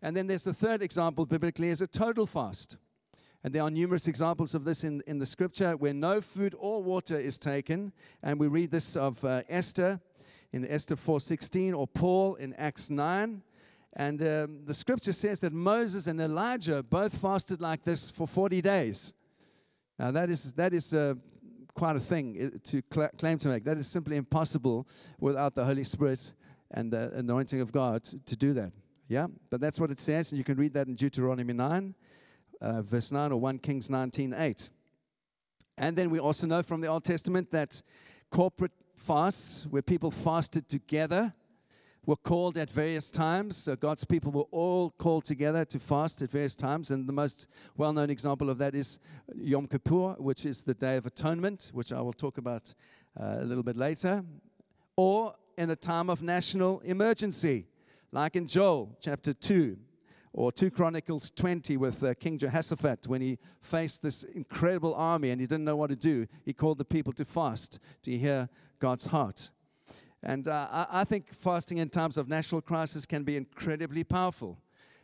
And 0.01 0.15
then 0.15 0.27
there's 0.27 0.43
the 0.43 0.53
third 0.53 0.81
example 0.81 1.25
biblically 1.25 1.69
is 1.69 1.81
a 1.81 1.87
total 1.87 2.25
fast. 2.25 2.77
And 3.43 3.53
there 3.53 3.61
are 3.61 3.69
numerous 3.69 4.07
examples 4.07 4.55
of 4.55 4.65
this 4.65 4.83
in, 4.83 5.01
in 5.05 5.19
the 5.19 5.25
scripture 5.25 5.77
where 5.77 5.93
no 5.93 6.19
food 6.19 6.55
or 6.57 6.81
water 6.81 7.19
is 7.19 7.37
taken. 7.37 7.93
And 8.23 8.39
we 8.39 8.47
read 8.47 8.71
this 8.71 8.95
of 8.95 9.23
uh, 9.23 9.43
Esther 9.47 9.99
in 10.51 10.65
Esther 10.65 10.95
4.16 10.95 11.77
or 11.77 11.87
Paul 11.87 12.35
in 12.35 12.53
Acts 12.55 12.89
9. 12.89 13.43
And 13.95 14.21
um, 14.21 14.65
the 14.65 14.73
scripture 14.73 15.13
says 15.13 15.39
that 15.41 15.53
Moses 15.53 16.07
and 16.07 16.19
Elijah 16.19 16.81
both 16.81 17.15
fasted 17.15 17.61
like 17.61 17.83
this 17.83 18.09
for 18.09 18.27
40 18.27 18.61
days. 18.61 19.13
Now, 19.99 20.11
that 20.11 20.29
is, 20.29 20.53
that 20.55 20.73
is 20.73 20.93
uh, 20.93 21.13
quite 21.75 21.95
a 21.95 21.99
thing 21.99 22.51
uh, 22.53 22.57
to 22.63 22.81
cl- 22.91 23.11
claim 23.17 23.37
to 23.37 23.49
make. 23.49 23.63
That 23.63 23.77
is 23.77 23.87
simply 23.87 24.17
impossible 24.17 24.87
without 25.19 25.55
the 25.55 25.65
Holy 25.65 25.83
Spirit 25.83 26.33
and 26.71 26.91
the 26.91 27.11
anointing 27.15 27.61
of 27.61 27.71
God 27.71 28.03
to 28.03 28.35
do 28.35 28.53
that. 28.53 28.71
Yeah, 29.07 29.27
but 29.51 29.61
that's 29.61 29.79
what 29.79 29.91
it 29.91 29.99
says, 29.99 30.31
and 30.31 30.39
you 30.39 30.43
can 30.43 30.57
read 30.57 30.73
that 30.73 30.87
in 30.87 30.95
Deuteronomy 30.95 31.53
9, 31.53 31.93
uh, 32.59 32.81
verse 32.81 33.11
9, 33.11 33.31
or 33.31 33.39
1 33.39 33.59
Kings 33.59 33.89
19, 33.89 34.33
8. 34.33 34.69
And 35.77 35.95
then 35.95 36.09
we 36.09 36.19
also 36.19 36.47
know 36.47 36.63
from 36.63 36.81
the 36.81 36.87
Old 36.87 37.03
Testament 37.03 37.51
that 37.51 37.83
corporate 38.31 38.71
fasts, 38.95 39.67
where 39.69 39.83
people 39.83 40.09
fasted 40.09 40.67
together, 40.67 41.33
were 42.07 42.15
called 42.15 42.57
at 42.57 42.69
various 42.69 43.11
times. 43.11 43.57
So 43.57 43.75
God's 43.75 44.05
people 44.05 44.31
were 44.31 44.47
all 44.51 44.89
called 44.91 45.25
together 45.25 45.65
to 45.65 45.79
fast 45.79 46.21
at 46.21 46.31
various 46.31 46.55
times. 46.55 46.91
And 46.91 47.07
the 47.07 47.13
most 47.13 47.47
well 47.77 47.93
known 47.93 48.09
example 48.09 48.49
of 48.49 48.57
that 48.59 48.75
is 48.75 48.99
Yom 49.35 49.67
Kippur, 49.67 50.15
which 50.17 50.45
is 50.45 50.63
the 50.63 50.73
Day 50.73 50.97
of 50.97 51.05
Atonement, 51.05 51.71
which 51.73 51.91
I 51.93 52.01
will 52.01 52.13
talk 52.13 52.37
about 52.37 52.73
uh, 53.19 53.37
a 53.39 53.45
little 53.45 53.63
bit 53.63 53.77
later, 53.77 54.23
or 54.95 55.35
in 55.57 55.69
a 55.69 55.75
time 55.75 56.09
of 56.09 56.21
national 56.21 56.79
emergency 56.81 57.67
like 58.15 58.37
in 58.37 58.47
Joel 58.47 58.95
chapter 59.01 59.33
2 59.33 59.77
or 60.31 60.49
2 60.49 60.71
Chronicles 60.71 61.29
20 61.31 61.75
with 61.75 62.01
uh, 62.01 62.13
King 62.13 62.37
Jehoshaphat 62.37 63.07
when 63.07 63.19
he 63.19 63.37
faced 63.61 64.01
this 64.01 64.23
incredible 64.23 64.95
army 64.95 65.31
and 65.31 65.41
he 65.41 65.45
didn't 65.45 65.65
know 65.65 65.75
what 65.75 65.89
to 65.89 65.97
do. 65.97 66.25
He 66.45 66.53
called 66.53 66.77
the 66.77 66.85
people 66.85 67.11
to 67.11 67.25
fast 67.25 67.77
to 68.03 68.17
hear 68.17 68.47
God's 68.79 69.07
heart. 69.07 69.51
And 70.23 70.47
uh, 70.47 70.85
I, 70.89 71.03
think 71.03 71.33
fasting 71.33 71.79
in 71.79 71.89
times 71.89 72.15
of 72.15 72.29
national 72.29 72.61
crisis 72.61 73.05
can 73.05 73.25
be 73.25 73.35
incredibly 73.35 74.05
powerful. 74.05 74.59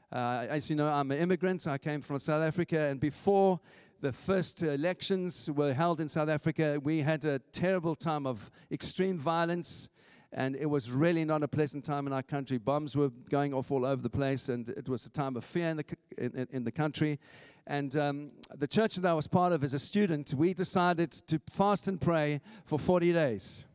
Uh, 0.09 0.45
as 0.47 0.69
you 0.69 0.77
know, 0.77 0.87
I'm 0.87 1.11
an 1.11 1.17
immigrant. 1.17 1.67
I 1.67 1.77
came 1.77 1.99
from 1.99 2.17
South 2.17 2.41
Africa, 2.41 2.79
and 2.79 2.97
before 2.97 3.59
the 3.99 4.13
first 4.13 4.63
elections 4.63 5.49
were 5.51 5.73
held 5.73 5.99
in 5.99 6.07
South 6.07 6.29
Africa, 6.29 6.79
we 6.81 7.01
had 7.01 7.25
a 7.25 7.39
terrible 7.51 7.95
time 7.95 8.25
of 8.25 8.49
extreme 8.71 9.17
violence, 9.17 9.89
and 10.33 10.55
it 10.55 10.67
was 10.67 10.89
really 10.89 11.25
not 11.25 11.43
a 11.43 11.47
pleasant 11.47 11.83
time 11.83 12.07
in 12.07 12.13
our 12.13 12.23
country. 12.23 12.57
Bombs 12.57 12.95
were 12.95 13.09
going 13.29 13.53
off 13.53 13.71
all 13.71 13.85
over 13.85 14.01
the 14.01 14.09
place, 14.09 14.49
and 14.49 14.69
it 14.69 14.87
was 14.87 15.05
a 15.05 15.09
time 15.09 15.35
of 15.35 15.43
fear 15.43 15.69
in 15.69 15.77
the, 15.77 15.85
in, 16.17 16.47
in 16.51 16.63
the 16.63 16.71
country. 16.71 17.19
And 17.67 17.95
um, 17.95 18.31
the 18.55 18.67
church 18.67 18.95
that 18.95 19.09
I 19.09 19.13
was 19.13 19.27
part 19.27 19.53
of 19.53 19.63
as 19.63 19.73
a 19.73 19.79
student, 19.79 20.33
we 20.33 20.53
decided 20.53 21.11
to 21.11 21.41
fast 21.51 21.87
and 21.87 21.99
pray 21.99 22.41
for 22.65 22.79
40 22.79 23.13
days, 23.13 23.65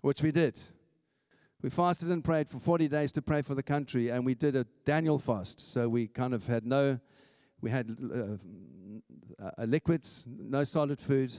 which 0.00 0.22
we 0.22 0.30
did. 0.30 0.58
We 1.62 1.68
fasted 1.68 2.08
and 2.08 2.24
prayed 2.24 2.48
for 2.48 2.58
40 2.58 2.88
days 2.88 3.12
to 3.12 3.22
pray 3.22 3.42
for 3.42 3.54
the 3.54 3.62
country, 3.62 4.08
and 4.08 4.24
we 4.24 4.34
did 4.34 4.56
a 4.56 4.64
Daniel 4.84 5.18
fast. 5.18 5.72
So 5.72 5.90
we 5.90 6.06
kind 6.06 6.32
of 6.32 6.46
had 6.46 6.64
no, 6.64 6.98
we 7.60 7.70
had 7.70 7.98
uh, 8.00 9.64
liquids, 9.66 10.26
no 10.26 10.64
solid 10.64 10.98
food, 10.98 11.38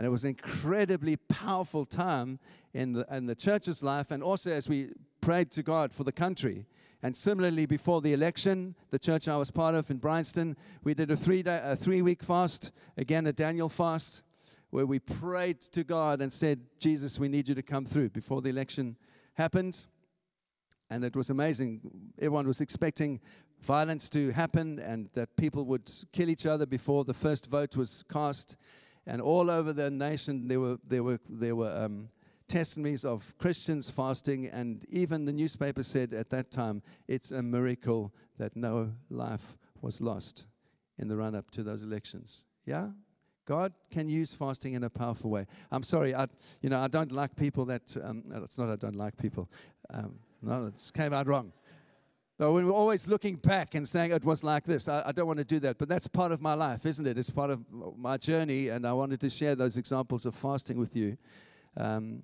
and 0.00 0.06
it 0.06 0.10
was 0.10 0.24
an 0.24 0.30
incredibly 0.30 1.16
powerful 1.16 1.84
time 1.84 2.38
in 2.72 2.94
the, 2.94 3.06
in 3.12 3.26
the 3.26 3.34
church's 3.34 3.82
life, 3.82 4.10
and 4.10 4.22
also 4.22 4.50
as 4.50 4.66
we 4.66 4.92
prayed 5.20 5.50
to 5.50 5.62
God 5.62 5.92
for 5.92 6.04
the 6.04 6.10
country. 6.10 6.64
And 7.02 7.14
similarly, 7.14 7.66
before 7.66 8.00
the 8.00 8.14
election, 8.14 8.76
the 8.88 8.98
church 8.98 9.28
I 9.28 9.36
was 9.36 9.50
part 9.50 9.74
of 9.74 9.90
in 9.90 9.98
Bryanston, 9.98 10.56
we 10.84 10.94
did 10.94 11.10
a 11.10 11.16
three 11.16 11.42
day, 11.42 11.60
a 11.62 11.76
three 11.76 12.00
week 12.00 12.22
fast, 12.22 12.72
again 12.96 13.26
a 13.26 13.32
Daniel 13.34 13.68
fast, 13.68 14.22
where 14.70 14.86
we 14.86 15.00
prayed 15.00 15.60
to 15.60 15.84
God 15.84 16.22
and 16.22 16.32
said, 16.32 16.60
Jesus, 16.78 17.18
we 17.18 17.28
need 17.28 17.46
you 17.46 17.54
to 17.54 17.62
come 17.62 17.84
through 17.84 18.08
before 18.08 18.40
the 18.40 18.48
election 18.48 18.96
happened. 19.34 19.84
And 20.88 21.04
it 21.04 21.14
was 21.14 21.28
amazing. 21.28 21.82
Everyone 22.18 22.46
was 22.46 22.62
expecting 22.62 23.20
violence 23.60 24.08
to 24.08 24.30
happen 24.30 24.78
and 24.78 25.10
that 25.12 25.36
people 25.36 25.66
would 25.66 25.92
kill 26.10 26.30
each 26.30 26.46
other 26.46 26.64
before 26.64 27.04
the 27.04 27.12
first 27.12 27.50
vote 27.50 27.76
was 27.76 28.02
cast. 28.10 28.56
And 29.06 29.20
all 29.20 29.50
over 29.50 29.72
the 29.72 29.90
nation, 29.90 30.48
there 30.48 30.60
were, 30.60 30.78
there 30.86 31.02
were, 31.02 31.18
there 31.28 31.56
were 31.56 31.74
um, 31.74 32.08
testimonies 32.48 33.04
of 33.04 33.32
Christians 33.38 33.88
fasting, 33.88 34.46
and 34.46 34.84
even 34.88 35.24
the 35.24 35.32
newspaper 35.32 35.82
said 35.82 36.12
at 36.12 36.30
that 36.30 36.50
time, 36.50 36.82
it's 37.08 37.30
a 37.30 37.42
miracle 37.42 38.12
that 38.38 38.56
no 38.56 38.92
life 39.08 39.56
was 39.80 40.00
lost 40.00 40.46
in 40.98 41.08
the 41.08 41.16
run 41.16 41.34
up 41.34 41.50
to 41.52 41.62
those 41.62 41.82
elections. 41.82 42.44
Yeah? 42.66 42.88
God 43.46 43.72
can 43.90 44.08
use 44.08 44.34
fasting 44.34 44.74
in 44.74 44.84
a 44.84 44.90
powerful 44.90 45.30
way. 45.30 45.46
I'm 45.70 45.82
sorry, 45.82 46.14
I, 46.14 46.26
you 46.60 46.70
know, 46.70 46.80
I 46.80 46.88
don't 46.88 47.10
like 47.10 47.34
people 47.36 47.64
that, 47.66 47.96
um, 48.02 48.24
it's 48.34 48.58
not 48.58 48.68
I 48.68 48.76
don't 48.76 48.96
like 48.96 49.16
people. 49.16 49.48
Um, 49.92 50.18
no, 50.42 50.66
it 50.66 50.90
came 50.94 51.12
out 51.12 51.26
wrong. 51.26 51.52
When 52.48 52.66
we're 52.66 52.72
always 52.72 53.06
looking 53.06 53.36
back 53.36 53.74
and 53.74 53.86
saying 53.86 54.12
it 54.12 54.24
was 54.24 54.42
like 54.42 54.64
this, 54.64 54.88
I, 54.88 55.02
I, 55.06 55.12
don't 55.12 55.26
want 55.26 55.40
to 55.40 55.44
do 55.44 55.58
that. 55.60 55.76
But 55.76 55.90
that's 55.90 56.06
part 56.06 56.32
of 56.32 56.40
my 56.40 56.54
life, 56.54 56.86
isn't 56.86 57.06
it? 57.06 57.18
It's 57.18 57.28
part 57.28 57.50
of 57.50 57.60
my 57.98 58.16
journey, 58.16 58.68
and 58.68 58.86
I 58.86 58.94
wanted 58.94 59.20
to 59.20 59.28
share 59.30 59.54
those 59.54 59.76
examples 59.76 60.24
of 60.24 60.34
fasting 60.34 60.78
with 60.78 60.96
you. 60.96 61.18
Um, 61.76 62.22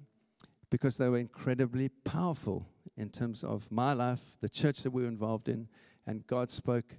because 0.71 0.97
they 0.97 1.09
were 1.09 1.19
incredibly 1.19 1.89
powerful 1.89 2.67
in 2.97 3.11
terms 3.11 3.45
of 3.45 3.71
my 3.71 3.93
life, 3.93 4.37
the 4.41 4.49
church 4.49 4.83
that 4.83 4.91
we 4.91 5.03
were 5.03 5.09
involved 5.09 5.49
in, 5.49 5.69
and 6.07 6.27
God 6.27 6.51
spoke 6.51 6.97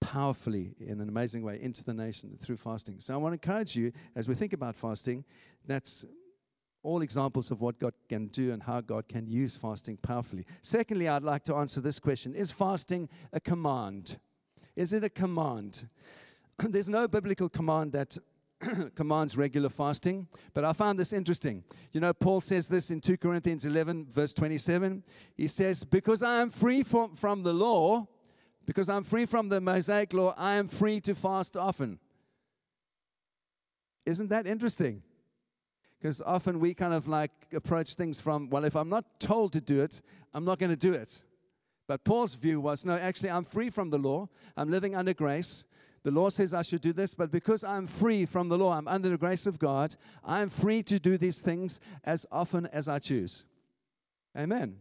powerfully 0.00 0.74
in 0.80 1.00
an 1.00 1.08
amazing 1.08 1.42
way 1.42 1.58
into 1.60 1.84
the 1.84 1.94
nation 1.94 2.38
through 2.40 2.56
fasting. 2.56 2.98
So 2.98 3.14
I 3.14 3.16
want 3.16 3.40
to 3.40 3.48
encourage 3.48 3.76
you 3.76 3.92
as 4.16 4.28
we 4.28 4.34
think 4.34 4.52
about 4.52 4.74
fasting, 4.76 5.24
that's 5.66 6.04
all 6.84 7.02
examples 7.02 7.50
of 7.50 7.60
what 7.60 7.80
God 7.80 7.94
can 8.08 8.28
do 8.28 8.52
and 8.52 8.62
how 8.62 8.80
God 8.80 9.08
can 9.08 9.26
use 9.26 9.56
fasting 9.56 9.96
powerfully. 9.96 10.46
Secondly, 10.62 11.08
I'd 11.08 11.24
like 11.24 11.42
to 11.44 11.54
answer 11.54 11.80
this 11.80 11.98
question 11.98 12.34
Is 12.34 12.50
fasting 12.50 13.08
a 13.32 13.40
command? 13.40 14.18
Is 14.76 14.92
it 14.92 15.02
a 15.02 15.10
command? 15.10 15.88
There's 16.58 16.88
no 16.88 17.08
biblical 17.08 17.48
command 17.48 17.92
that 17.92 18.16
commands 18.94 19.36
regular 19.36 19.68
fasting. 19.68 20.28
But 20.52 20.64
I 20.64 20.72
found 20.72 20.98
this 20.98 21.12
interesting. 21.12 21.64
You 21.92 22.00
know, 22.00 22.12
Paul 22.12 22.40
says 22.40 22.68
this 22.68 22.90
in 22.90 23.00
2 23.00 23.16
Corinthians 23.16 23.64
11, 23.64 24.06
verse 24.06 24.32
27. 24.32 25.02
He 25.36 25.48
says, 25.48 25.84
Because 25.84 26.22
I 26.22 26.40
am 26.40 26.50
free 26.50 26.82
from, 26.82 27.14
from 27.14 27.42
the 27.42 27.52
law, 27.52 28.06
because 28.66 28.88
I'm 28.88 29.04
free 29.04 29.26
from 29.26 29.48
the 29.48 29.60
Mosaic 29.60 30.12
law, 30.12 30.34
I 30.36 30.54
am 30.54 30.68
free 30.68 31.00
to 31.00 31.14
fast 31.14 31.56
often. 31.56 31.98
Isn't 34.06 34.28
that 34.28 34.46
interesting? 34.46 35.02
Because 36.04 36.20
often 36.20 36.60
we 36.60 36.74
kind 36.74 36.92
of 36.92 37.08
like 37.08 37.30
approach 37.54 37.94
things 37.94 38.20
from, 38.20 38.50
well, 38.50 38.66
if 38.66 38.76
I'm 38.76 38.90
not 38.90 39.18
told 39.18 39.54
to 39.54 39.60
do 39.62 39.82
it, 39.82 40.02
I'm 40.34 40.44
not 40.44 40.58
going 40.58 40.68
to 40.68 40.76
do 40.76 40.92
it. 40.92 41.24
But 41.88 42.04
Paul's 42.04 42.34
view 42.34 42.60
was, 42.60 42.84
no, 42.84 42.94
actually, 42.94 43.30
I'm 43.30 43.42
free 43.42 43.70
from 43.70 43.88
the 43.88 43.96
law. 43.96 44.28
I'm 44.54 44.70
living 44.70 44.94
under 44.94 45.14
grace. 45.14 45.64
The 46.02 46.10
law 46.10 46.28
says 46.28 46.52
I 46.52 46.60
should 46.60 46.82
do 46.82 46.92
this, 46.92 47.14
but 47.14 47.30
because 47.30 47.64
I'm 47.64 47.86
free 47.86 48.26
from 48.26 48.50
the 48.50 48.58
law, 48.58 48.74
I'm 48.74 48.86
under 48.86 49.08
the 49.08 49.16
grace 49.16 49.46
of 49.46 49.58
God, 49.58 49.96
I'm 50.22 50.50
free 50.50 50.82
to 50.82 50.98
do 50.98 51.16
these 51.16 51.40
things 51.40 51.80
as 52.04 52.26
often 52.30 52.66
as 52.66 52.86
I 52.86 52.98
choose. 52.98 53.46
Amen. 54.36 54.80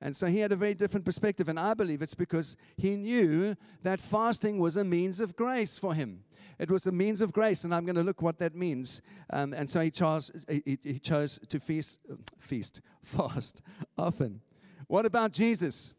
And 0.00 0.14
so 0.14 0.28
he 0.28 0.38
had 0.38 0.52
a 0.52 0.56
very 0.56 0.74
different 0.74 1.04
perspective, 1.04 1.48
and 1.48 1.58
I 1.58 1.74
believe 1.74 2.02
it's 2.02 2.14
because 2.14 2.56
he 2.76 2.94
knew 2.94 3.56
that 3.82 4.00
fasting 4.00 4.58
was 4.60 4.76
a 4.76 4.84
means 4.84 5.20
of 5.20 5.34
grace 5.34 5.76
for 5.76 5.92
him. 5.92 6.22
It 6.60 6.70
was 6.70 6.86
a 6.86 6.92
means 6.92 7.20
of 7.20 7.32
grace, 7.32 7.64
and 7.64 7.74
I'm 7.74 7.84
going 7.84 7.96
to 7.96 8.04
look 8.04 8.22
what 8.22 8.38
that 8.38 8.54
means. 8.54 9.02
Um, 9.30 9.52
and 9.52 9.68
so 9.68 9.80
he 9.80 9.90
chose, 9.90 10.30
he, 10.48 10.78
he 10.82 10.98
chose 11.00 11.40
to 11.48 11.58
feast, 11.58 11.98
feast, 12.38 12.80
fast 13.02 13.60
often. 13.96 14.40
What 14.86 15.04
about 15.04 15.32
Jesus? 15.32 15.94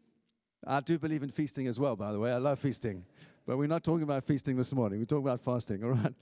I 0.66 0.80
do 0.80 0.98
believe 0.98 1.22
in 1.22 1.30
feasting 1.30 1.66
as 1.66 1.78
well, 1.78 1.94
by 1.94 2.12
the 2.12 2.18
way. 2.18 2.32
I 2.32 2.38
love 2.38 2.58
feasting. 2.58 3.04
But 3.46 3.58
we're 3.58 3.66
not 3.66 3.84
talking 3.84 4.02
about 4.02 4.24
feasting 4.24 4.56
this 4.56 4.72
morning. 4.72 5.00
We're 5.00 5.06
talking 5.06 5.26
about 5.26 5.40
fasting, 5.40 5.84
all 5.84 5.90
right? 5.90 6.14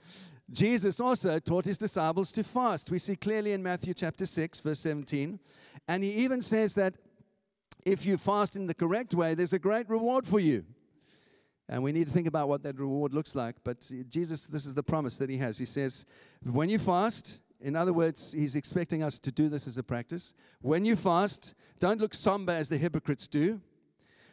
Jesus 0.51 0.99
also 0.99 1.39
taught 1.39 1.65
his 1.65 1.77
disciples 1.77 2.31
to 2.33 2.43
fast. 2.43 2.89
We 2.89 2.99
see 2.99 3.15
clearly 3.15 3.53
in 3.53 3.61
Matthew 3.61 3.93
chapter 3.93 4.25
6, 4.25 4.59
verse 4.61 4.79
17. 4.79 5.39
And 5.87 6.03
he 6.03 6.11
even 6.11 6.41
says 6.41 6.73
that 6.73 6.97
if 7.91 8.05
you 8.05 8.17
fast 8.17 8.55
in 8.55 8.67
the 8.67 8.73
correct 8.73 9.13
way, 9.13 9.33
there's 9.33 9.53
a 9.53 9.59
great 9.59 9.89
reward 9.89 10.25
for 10.25 10.39
you. 10.39 10.63
And 11.67 11.83
we 11.83 11.91
need 11.91 12.07
to 12.07 12.13
think 12.13 12.27
about 12.27 12.47
what 12.47 12.63
that 12.63 12.79
reward 12.79 13.13
looks 13.13 13.35
like. 13.35 13.55
But 13.63 13.91
Jesus, 14.09 14.47
this 14.47 14.65
is 14.65 14.73
the 14.73 14.83
promise 14.83 15.17
that 15.17 15.29
he 15.29 15.37
has. 15.37 15.57
He 15.57 15.65
says, 15.65 16.05
when 16.43 16.69
you 16.69 16.79
fast, 16.79 17.41
in 17.61 17.75
other 17.75 17.93
words, 17.93 18.31
he's 18.31 18.55
expecting 18.55 19.03
us 19.03 19.19
to 19.19 19.31
do 19.31 19.49
this 19.49 19.67
as 19.67 19.77
a 19.77 19.83
practice. 19.83 20.33
When 20.61 20.85
you 20.85 20.95
fast, 20.95 21.53
don't 21.77 21.99
look 21.99 22.13
somber 22.13 22.53
as 22.53 22.69
the 22.69 22.77
hypocrites 22.77 23.27
do 23.27 23.61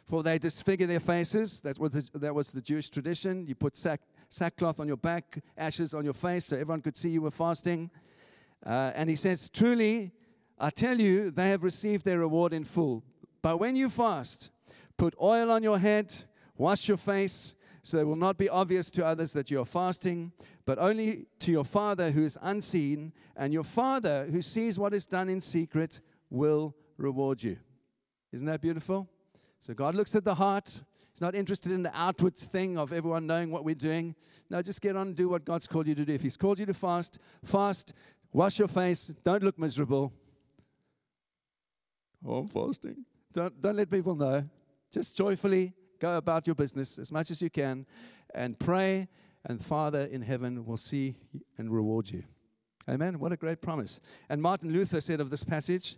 for 0.07 0.23
they 0.23 0.39
disfigure 0.39 0.87
their 0.87 1.01
faces. 1.01 1.59
That's 1.59 1.79
what 1.79 1.91
the, 1.91 2.09
that 2.15 2.33
was 2.33 2.49
the 2.51 2.61
Jewish 2.61 2.89
tradition. 2.89 3.45
You 3.45 3.55
put 3.55 3.75
sack, 3.75 3.99
sackcloth 4.29 4.79
on 4.79 4.87
your 4.87 4.97
back, 4.97 5.43
ashes 5.57 5.93
on 5.93 6.05
your 6.05 6.13
face, 6.13 6.45
so 6.45 6.55
everyone 6.55 6.81
could 6.81 6.95
see 6.95 7.09
you 7.09 7.21
were 7.21 7.31
fasting. 7.31 7.91
Uh, 8.65 8.93
and 8.95 9.09
he 9.09 9.17
says, 9.17 9.49
Truly, 9.49 10.13
I 10.57 10.69
tell 10.69 10.99
you, 10.99 11.29
they 11.29 11.49
have 11.49 11.61
received 11.61 12.05
their 12.05 12.19
reward 12.19 12.53
in 12.53 12.63
full. 12.63 13.03
But 13.41 13.57
when 13.59 13.75
you 13.75 13.89
fast, 13.89 14.49
put 14.97 15.15
oil 15.21 15.51
on 15.51 15.63
your 15.63 15.79
head, 15.79 16.13
wash 16.57 16.87
your 16.87 16.97
face, 16.97 17.53
so 17.81 17.97
it 17.99 18.07
will 18.07 18.17
not 18.17 18.37
be 18.37 18.49
obvious 18.49 18.91
to 18.91 19.05
others 19.05 19.31
that 19.33 19.49
you 19.49 19.61
are 19.61 19.65
fasting, 19.65 20.33
but 20.65 20.77
only 20.77 21.27
to 21.39 21.51
your 21.51 21.63
Father 21.63 22.11
who 22.11 22.25
is 22.25 22.37
unseen, 22.41 23.13
and 23.35 23.53
your 23.53 23.63
Father 23.63 24.25
who 24.25 24.41
sees 24.41 24.77
what 24.77 24.93
is 24.93 25.05
done 25.05 25.29
in 25.29 25.39
secret 25.39 26.01
will 26.29 26.75
reward 26.97 27.41
you. 27.41 27.57
Isn't 28.33 28.47
that 28.47 28.61
beautiful? 28.61 29.07
So 29.59 29.73
God 29.73 29.95
looks 29.95 30.15
at 30.15 30.25
the 30.25 30.35
heart. 30.35 30.83
He's 31.13 31.21
not 31.21 31.33
interested 31.33 31.71
in 31.71 31.83
the 31.83 31.97
outward 31.97 32.35
thing 32.35 32.77
of 32.77 32.91
everyone 32.91 33.25
knowing 33.25 33.51
what 33.51 33.63
we're 33.63 33.73
doing. 33.73 34.15
No, 34.49 34.61
just 34.61 34.81
get 34.81 34.95
on 34.95 35.07
and 35.07 35.15
do 35.15 35.29
what 35.29 35.45
God's 35.45 35.65
called 35.65 35.87
you 35.87 35.95
to 35.95 36.05
do. 36.05 36.13
If 36.13 36.21
He's 36.21 36.37
called 36.37 36.59
you 36.59 36.65
to 36.65 36.73
fast, 36.73 37.19
fast, 37.43 37.93
wash 38.33 38.59
your 38.59 38.67
face, 38.67 39.07
don't 39.23 39.43
look 39.43 39.57
miserable. 39.57 40.11
Oh, 42.25 42.39
I'm 42.39 42.47
fasting. 42.47 43.05
Don't, 43.37 43.61
don't 43.61 43.75
let 43.75 43.91
people 43.91 44.15
know. 44.15 44.43
Just 44.91 45.15
joyfully 45.15 45.71
go 45.99 46.17
about 46.17 46.47
your 46.47 46.55
business 46.55 46.97
as 46.97 47.11
much 47.11 47.29
as 47.29 47.39
you 47.39 47.51
can 47.51 47.85
and 48.33 48.57
pray, 48.57 49.07
and 49.45 49.63
Father 49.63 50.05
in 50.11 50.23
heaven 50.23 50.65
will 50.65 50.75
see 50.75 51.17
and 51.59 51.71
reward 51.71 52.09
you. 52.09 52.23
Amen. 52.89 53.19
What 53.19 53.31
a 53.31 53.37
great 53.37 53.61
promise. 53.61 53.99
And 54.27 54.41
Martin 54.41 54.73
Luther 54.73 55.01
said 55.01 55.19
of 55.19 55.29
this 55.29 55.43
passage, 55.43 55.97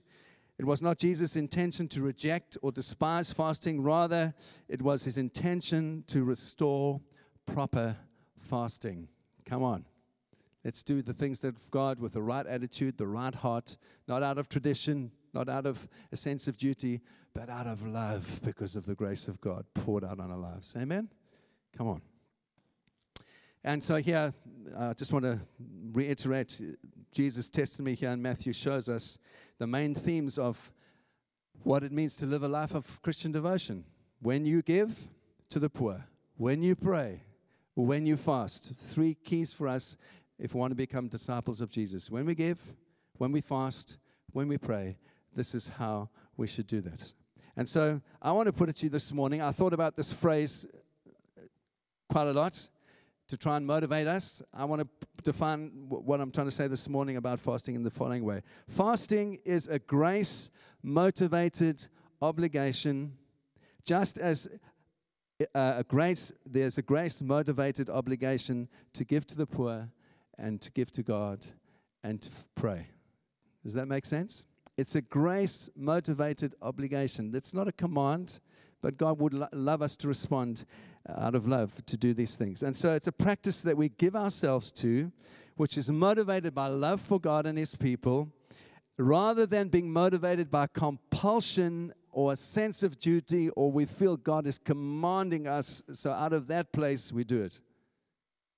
it 0.58 0.65
was 0.65 0.81
not 0.81 0.98
Jesus' 0.98 1.38
intention 1.38 1.88
to 1.88 2.01
reject 2.01 2.58
or 2.62 2.74
despise 2.74 3.31
fasting, 3.31 3.81
rather, 3.81 4.34
it 4.67 4.81
was 4.81 5.05
his 5.05 5.15
intention 5.15 6.03
to 6.08 6.25
restore 6.25 7.00
proper 7.46 7.96
fasting. 8.38 9.08
Come 9.46 9.63
on. 9.63 9.86
Let's 10.65 10.84
do 10.84 11.01
the 11.01 11.13
things 11.13 11.39
that 11.39 11.55
God 11.72 12.01
with 12.01 12.12
the 12.12 12.22
right 12.22 12.46
attitude, 12.46 12.98
the 12.98 13.08
right 13.08 13.34
heart, 13.34 13.77
not 14.10 14.24
out 14.24 14.38
of 14.38 14.50
tradition, 14.50 15.13
not 15.33 15.50
out 15.50 15.65
of 15.65 15.88
a 16.12 16.15
sense 16.15 16.48
of 16.48 16.57
duty, 16.57 17.01
but 17.33 17.50
out 17.50 17.67
of 17.67 17.86
love 17.86 18.39
because 18.43 18.75
of 18.75 18.86
the 18.86 18.95
grace 18.95 19.27
of 19.27 19.39
God 19.41 19.65
poured 19.74 20.03
out 20.03 20.19
on 20.19 20.31
our 20.31 20.38
lives. 20.38 20.75
Amen? 20.77 21.09
Come 21.77 21.88
on. 21.88 22.01
And 23.63 23.83
so 23.83 23.98
here, 23.98 24.33
I 24.77 24.93
just 24.93 25.12
want 25.12 25.25
to 25.25 25.39
reiterate 25.91 26.62
Jesus' 27.12 27.50
testimony 27.50 27.95
here 27.95 28.12
in 28.12 28.21
Matthew 28.21 28.53
shows 28.53 28.88
us 28.88 29.17
the 29.57 29.67
main 29.67 29.93
themes 29.93 30.38
of 30.38 30.71
what 31.63 31.83
it 31.83 31.91
means 31.91 32.15
to 32.15 32.25
live 32.25 32.43
a 32.43 32.48
life 32.48 32.74
of 32.74 33.01
Christian 33.01 33.31
devotion. 33.31 33.83
When 34.21 34.45
you 34.45 34.62
give, 34.62 35.09
to 35.50 35.59
the 35.59 35.69
poor, 35.69 36.05
when 36.38 36.62
you 36.62 36.75
pray, 36.75 37.24
when 37.75 38.05
you 38.05 38.17
fast. 38.17 38.74
Three 38.75 39.15
keys 39.15 39.51
for 39.53 39.67
us 39.67 39.98
if 40.38 40.53
we 40.53 40.59
want 40.59 40.71
to 40.71 40.75
become 40.75 41.07
disciples 41.07 41.62
of 41.62 41.71
Jesus. 41.71 42.09
When 42.09 42.25
we 42.25 42.36
give, 42.36 42.74
when 43.17 43.31
we 43.31 43.41
fast, 43.41 43.98
when 44.31 44.48
we 44.48 44.57
pray, 44.57 44.98
this 45.36 45.53
is 45.53 45.67
how 45.67 46.09
we 46.38 46.48
should 46.48 46.67
do 46.67 46.81
this. 46.81 47.13
And 47.55 47.67
so 47.67 48.01
I 48.21 48.31
want 48.31 48.48
to 48.48 48.53
put 48.53 48.69
it 48.69 48.77
to 48.77 48.86
you 48.86 48.89
this 48.89 49.12
morning. 49.12 49.41
I 49.41 49.51
thought 49.51 49.74
about 49.74 49.98
this 49.98 50.12
phrase 50.13 50.65
quite 52.09 52.27
a 52.27 52.33
lot 52.33 52.67
to 53.27 53.38
try 53.38 53.57
and 53.57 53.65
motivate 53.65 54.07
us. 54.07 54.41
I 54.53 54.65
want 54.65 54.81
to 54.81 54.88
define 55.24 55.71
what 55.88 56.19
I'm 56.19 56.31
trying 56.31 56.48
to 56.48 56.51
say 56.51 56.67
this 56.67 56.89
morning 56.89 57.17
about 57.17 57.39
fasting 57.39 57.75
in 57.75 57.83
the 57.83 57.91
following 57.91 58.24
way 58.24 58.41
Fasting 58.67 59.39
is 59.45 59.67
a 59.67 59.79
grace 59.79 60.50
motivated 60.81 61.88
obligation, 62.21 63.13
just 63.86 64.17
as 64.17 64.48
uh, 65.55 65.75
a 65.77 65.83
grace, 65.83 66.31
there's 66.45 66.77
a 66.77 66.81
grace 66.81 67.21
motivated 67.21 67.89
obligation 67.89 68.67
to 68.93 69.05
give 69.05 69.25
to 69.27 69.38
the 69.38 69.45
poor 69.45 69.89
and 70.38 70.62
to 70.62 70.71
give 70.71 70.91
to 70.93 71.03
God 71.03 71.45
and 72.03 72.21
to 72.21 72.29
pray. 72.55 72.88
Does 73.63 73.74
that 73.74 73.88
make 73.88 74.05
sense? 74.05 74.45
It's 74.79 74.95
a 74.95 75.01
grace 75.01 75.69
motivated 75.75 76.55
obligation. 76.62 77.31
That's 77.31 77.53
not 77.53 77.67
a 77.67 77.74
command, 77.74 78.39
but 78.81 78.98
God 78.98 79.19
would 79.19 79.33
lo- 79.33 79.50
love 79.51 79.81
us 79.81 79.98
to 79.98 80.07
respond 80.07 80.63
uh, 81.07 81.25
out 81.25 81.36
of 81.36 81.45
love 81.45 81.86
to 81.86 81.98
do 81.98 82.13
these 82.13 82.38
things. 82.38 82.63
And 82.63 82.74
so 82.74 82.93
it's 82.93 83.07
a 83.07 83.12
practice 83.12 83.62
that 83.63 83.75
we 83.75 83.89
give 83.89 84.15
ourselves 84.15 84.71
to, 84.83 85.12
which 85.57 85.77
is 85.77 85.91
motivated 85.91 86.55
by 86.55 86.67
love 86.67 87.01
for 87.01 87.19
God 87.19 87.45
and 87.45 87.57
His 87.57 87.75
people, 87.75 88.31
rather 88.98 89.45
than 89.45 89.67
being 89.67 89.91
motivated 89.91 90.50
by 90.50 90.67
compulsion 90.67 91.93
or 92.13 92.31
a 92.31 92.38
sense 92.38 92.81
of 92.81 92.98
duty, 92.98 93.50
or 93.50 93.69
we 93.69 93.86
feel 93.86 94.15
God 94.15 94.48
is 94.48 94.57
commanding 94.57 95.45
us. 95.45 95.83
So 95.91 96.12
out 96.12 96.31
of 96.31 96.48
that 96.48 96.71
place, 96.71 97.12
we 97.12 97.25
do 97.25 97.41
it. 97.41 97.59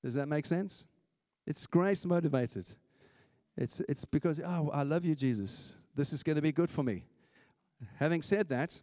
Does 0.04 0.14
that 0.14 0.28
make 0.28 0.46
sense? 0.46 0.86
It's 1.48 1.66
grace 1.66 2.06
motivated. 2.06 2.76
It's, 3.58 3.80
it's 3.90 4.06
because, 4.06 4.40
oh, 4.40 4.70
I 4.72 4.84
love 4.84 5.04
you, 5.04 5.16
Jesus. 5.16 5.78
This 5.96 6.14
is 6.14 6.24
going 6.24 6.38
to 6.38 6.42
be 6.42 6.52
good 6.52 6.70
for 6.70 6.84
me. 6.84 7.04
Having 7.98 8.22
said 8.22 8.50
that, 8.50 8.82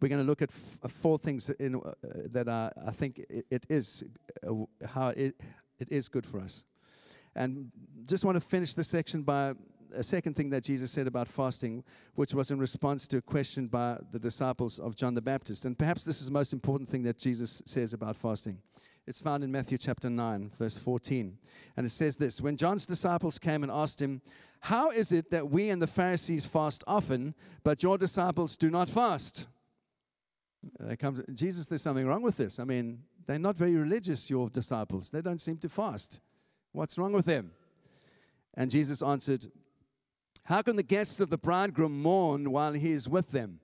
we're 0.00 0.08
going 0.08 0.20
to 0.20 0.26
look 0.26 0.42
at 0.42 0.50
f- 0.50 0.78
uh, 0.82 0.88
four 0.88 1.18
things 1.18 1.48
in, 1.50 1.76
uh, 1.76 1.92
that 2.30 2.48
are, 2.48 2.72
I 2.86 2.90
think 2.90 3.18
it, 3.18 3.46
it 3.50 3.66
is 3.68 4.02
uh, 4.46 4.54
how 4.86 5.08
it, 5.08 5.40
it 5.78 5.90
is 5.90 6.08
good 6.08 6.26
for 6.26 6.40
us. 6.40 6.64
And 7.34 7.70
just 8.06 8.24
want 8.24 8.36
to 8.36 8.40
finish 8.40 8.74
this 8.74 8.88
section 8.88 9.22
by 9.22 9.54
a 9.94 10.02
second 10.02 10.34
thing 10.34 10.50
that 10.50 10.64
Jesus 10.64 10.90
said 10.90 11.06
about 11.06 11.28
fasting, 11.28 11.84
which 12.14 12.34
was 12.34 12.50
in 12.50 12.58
response 12.58 13.06
to 13.08 13.18
a 13.18 13.22
question 13.22 13.66
by 13.66 13.98
the 14.12 14.18
disciples 14.18 14.78
of 14.78 14.94
John 14.94 15.14
the 15.14 15.22
Baptist. 15.22 15.64
And 15.64 15.78
perhaps 15.78 16.04
this 16.04 16.20
is 16.20 16.26
the 16.26 16.32
most 16.32 16.52
important 16.52 16.88
thing 16.88 17.02
that 17.02 17.18
Jesus 17.18 17.62
says 17.66 17.92
about 17.92 18.16
fasting. 18.16 18.58
It's 19.06 19.20
found 19.20 19.42
in 19.42 19.50
Matthew 19.50 19.78
chapter 19.78 20.08
9, 20.08 20.52
verse 20.58 20.76
14. 20.76 21.36
And 21.76 21.86
it 21.86 21.90
says 21.90 22.16
this 22.16 22.40
When 22.40 22.56
John's 22.56 22.86
disciples 22.86 23.38
came 23.38 23.62
and 23.62 23.72
asked 23.72 24.00
him, 24.00 24.22
How 24.60 24.90
is 24.90 25.10
it 25.10 25.30
that 25.30 25.50
we 25.50 25.70
and 25.70 25.80
the 25.80 25.86
Pharisees 25.86 26.44
fast 26.44 26.84
often, 26.86 27.34
but 27.64 27.82
your 27.82 27.96
disciples 27.96 28.56
do 28.56 28.70
not 28.70 28.88
fast? 28.88 29.46
They 30.78 30.96
come 30.96 31.16
to, 31.16 31.32
Jesus, 31.32 31.66
there's 31.66 31.82
something 31.82 32.06
wrong 32.06 32.22
with 32.22 32.36
this. 32.36 32.60
I 32.60 32.64
mean, 32.64 33.02
they're 33.26 33.38
not 33.38 33.56
very 33.56 33.74
religious, 33.74 34.28
your 34.28 34.50
disciples. 34.50 35.10
They 35.10 35.22
don't 35.22 35.40
seem 35.40 35.56
to 35.58 35.68
fast. 35.68 36.20
What's 36.72 36.98
wrong 36.98 37.12
with 37.12 37.24
them? 37.24 37.52
And 38.54 38.70
Jesus 38.70 39.02
answered, 39.02 39.46
How 40.44 40.60
can 40.60 40.76
the 40.76 40.82
guests 40.82 41.20
of 41.20 41.30
the 41.30 41.38
bridegroom 41.38 42.00
mourn 42.02 42.50
while 42.50 42.74
he 42.74 42.90
is 42.92 43.08
with 43.08 43.30
them? 43.30 43.60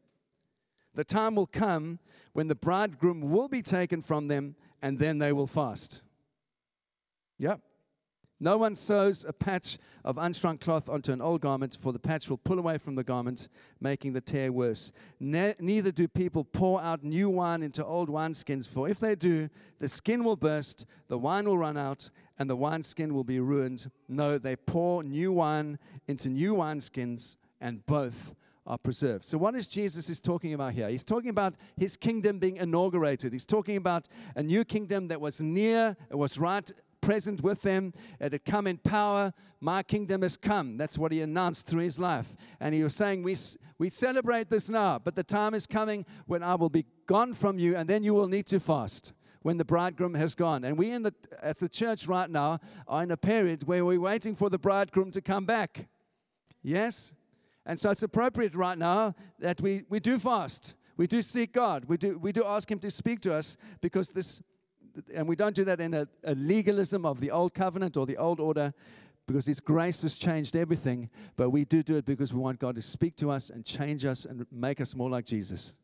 The 0.94 1.04
time 1.04 1.34
will 1.34 1.46
come 1.46 1.98
when 2.32 2.48
the 2.48 2.54
bridegroom 2.54 3.20
will 3.20 3.48
be 3.48 3.60
taken 3.60 4.00
from 4.00 4.28
them, 4.28 4.56
and 4.80 4.98
then 4.98 5.18
they 5.18 5.32
will 5.32 5.46
fast. 5.46 6.02
Yep. 7.38 7.60
No 8.38 8.58
one 8.58 8.76
sews 8.76 9.24
a 9.26 9.32
patch 9.32 9.78
of 10.04 10.16
unshrunk 10.16 10.60
cloth 10.60 10.90
onto 10.90 11.10
an 11.10 11.22
old 11.22 11.40
garment, 11.40 11.76
for 11.80 11.92
the 11.92 11.98
patch 11.98 12.28
will 12.28 12.36
pull 12.36 12.58
away 12.58 12.76
from 12.76 12.94
the 12.94 13.04
garment, 13.04 13.48
making 13.80 14.12
the 14.12 14.20
tear 14.20 14.52
worse. 14.52 14.92
Ne- 15.18 15.54
neither 15.58 15.90
do 15.90 16.06
people 16.06 16.44
pour 16.44 16.80
out 16.82 17.02
new 17.02 17.30
wine 17.30 17.62
into 17.62 17.84
old 17.84 18.10
wineskins, 18.10 18.68
for 18.68 18.88
if 18.88 19.00
they 19.00 19.14
do, 19.14 19.48
the 19.78 19.88
skin 19.88 20.22
will 20.22 20.36
burst, 20.36 20.84
the 21.08 21.16
wine 21.16 21.46
will 21.46 21.56
run 21.56 21.78
out, 21.78 22.10
and 22.38 22.50
the 22.50 22.56
wineskin 22.56 23.14
will 23.14 23.24
be 23.24 23.40
ruined. 23.40 23.90
No, 24.06 24.36
they 24.36 24.56
pour 24.56 25.02
new 25.02 25.32
wine 25.32 25.78
into 26.06 26.28
new 26.28 26.56
wineskins, 26.56 27.36
and 27.60 27.86
both 27.86 28.34
are 28.66 28.76
preserved. 28.76 29.24
So, 29.24 29.38
what 29.38 29.54
is 29.54 29.66
Jesus 29.66 30.10
is 30.10 30.20
talking 30.20 30.52
about 30.52 30.72
here? 30.72 30.88
He's 30.88 31.04
talking 31.04 31.30
about 31.30 31.54
his 31.76 31.96
kingdom 31.96 32.38
being 32.38 32.56
inaugurated. 32.56 33.32
He's 33.32 33.46
talking 33.46 33.76
about 33.76 34.08
a 34.34 34.42
new 34.42 34.64
kingdom 34.64 35.08
that 35.08 35.20
was 35.20 35.40
near, 35.40 35.96
it 36.10 36.16
was 36.16 36.36
right 36.36 36.70
present 37.00 37.42
with 37.42 37.62
them. 37.62 37.92
Uh, 38.20 38.26
it 38.26 38.32
had 38.32 38.44
come 38.44 38.66
in 38.66 38.78
power. 38.78 39.32
My 39.60 39.82
kingdom 39.82 40.22
has 40.22 40.36
come. 40.36 40.76
That's 40.76 40.98
what 40.98 41.12
he 41.12 41.20
announced 41.20 41.66
through 41.66 41.82
his 41.82 41.98
life. 41.98 42.36
And 42.60 42.74
he 42.74 42.82
was 42.82 42.94
saying, 42.94 43.22
we, 43.22 43.36
we 43.78 43.90
celebrate 43.90 44.50
this 44.50 44.68
now, 44.68 44.98
but 44.98 45.14
the 45.14 45.24
time 45.24 45.54
is 45.54 45.66
coming 45.66 46.04
when 46.26 46.42
I 46.42 46.54
will 46.54 46.70
be 46.70 46.86
gone 47.06 47.34
from 47.34 47.58
you, 47.58 47.76
and 47.76 47.88
then 47.88 48.02
you 48.02 48.14
will 48.14 48.28
need 48.28 48.46
to 48.46 48.60
fast 48.60 49.12
when 49.42 49.58
the 49.58 49.64
bridegroom 49.64 50.14
has 50.14 50.34
gone. 50.34 50.64
And 50.64 50.76
we 50.76 50.90
in 50.90 51.02
the, 51.02 51.14
at 51.40 51.58
the 51.58 51.68
church 51.68 52.08
right 52.08 52.28
now 52.28 52.58
are 52.88 53.04
in 53.04 53.12
a 53.12 53.16
period 53.16 53.68
where 53.68 53.84
we're 53.84 54.00
waiting 54.00 54.34
for 54.34 54.50
the 54.50 54.58
bridegroom 54.58 55.12
to 55.12 55.20
come 55.20 55.44
back. 55.44 55.86
Yes? 56.62 57.12
And 57.64 57.78
so 57.78 57.90
it's 57.90 58.02
appropriate 58.02 58.56
right 58.56 58.76
now 58.76 59.14
that 59.38 59.60
we, 59.60 59.84
we 59.88 60.00
do 60.00 60.18
fast. 60.18 60.74
We 60.96 61.06
do 61.06 61.22
seek 61.22 61.52
God. 61.52 61.84
We 61.84 61.96
do, 61.96 62.18
we 62.18 62.32
do 62.32 62.44
ask 62.44 62.70
Him 62.70 62.78
to 62.80 62.90
speak 62.90 63.20
to 63.20 63.34
us 63.34 63.56
because 63.80 64.08
this 64.08 64.42
and 65.14 65.26
we 65.26 65.36
don't 65.36 65.54
do 65.54 65.64
that 65.64 65.80
in 65.80 65.94
a, 65.94 66.08
a 66.24 66.34
legalism 66.34 67.04
of 67.04 67.20
the 67.20 67.30
old 67.30 67.54
covenant 67.54 67.96
or 67.96 68.06
the 68.06 68.16
old 68.16 68.40
order 68.40 68.72
because 69.26 69.46
His 69.46 69.60
grace 69.60 70.02
has 70.02 70.14
changed 70.14 70.54
everything, 70.54 71.10
but 71.36 71.50
we 71.50 71.64
do 71.64 71.82
do 71.82 71.96
it 71.96 72.04
because 72.04 72.32
we 72.32 72.40
want 72.40 72.60
God 72.60 72.76
to 72.76 72.82
speak 72.82 73.16
to 73.16 73.30
us 73.30 73.50
and 73.50 73.64
change 73.64 74.04
us 74.04 74.24
and 74.24 74.46
make 74.52 74.80
us 74.80 74.94
more 74.94 75.10
like 75.10 75.24
Jesus. 75.24 75.74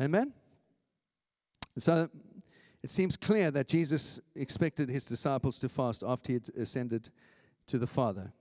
Amen? 0.00 0.32
So 1.78 2.08
it 2.82 2.90
seems 2.90 3.16
clear 3.16 3.50
that 3.50 3.66
Jesus 3.66 4.20
expected 4.36 4.88
His 4.88 5.04
disciples 5.04 5.58
to 5.60 5.68
fast 5.68 6.04
after 6.06 6.28
He 6.28 6.34
had 6.34 6.48
ascended 6.56 7.10
to 7.66 7.78
the 7.78 7.86
Father. 7.86 8.32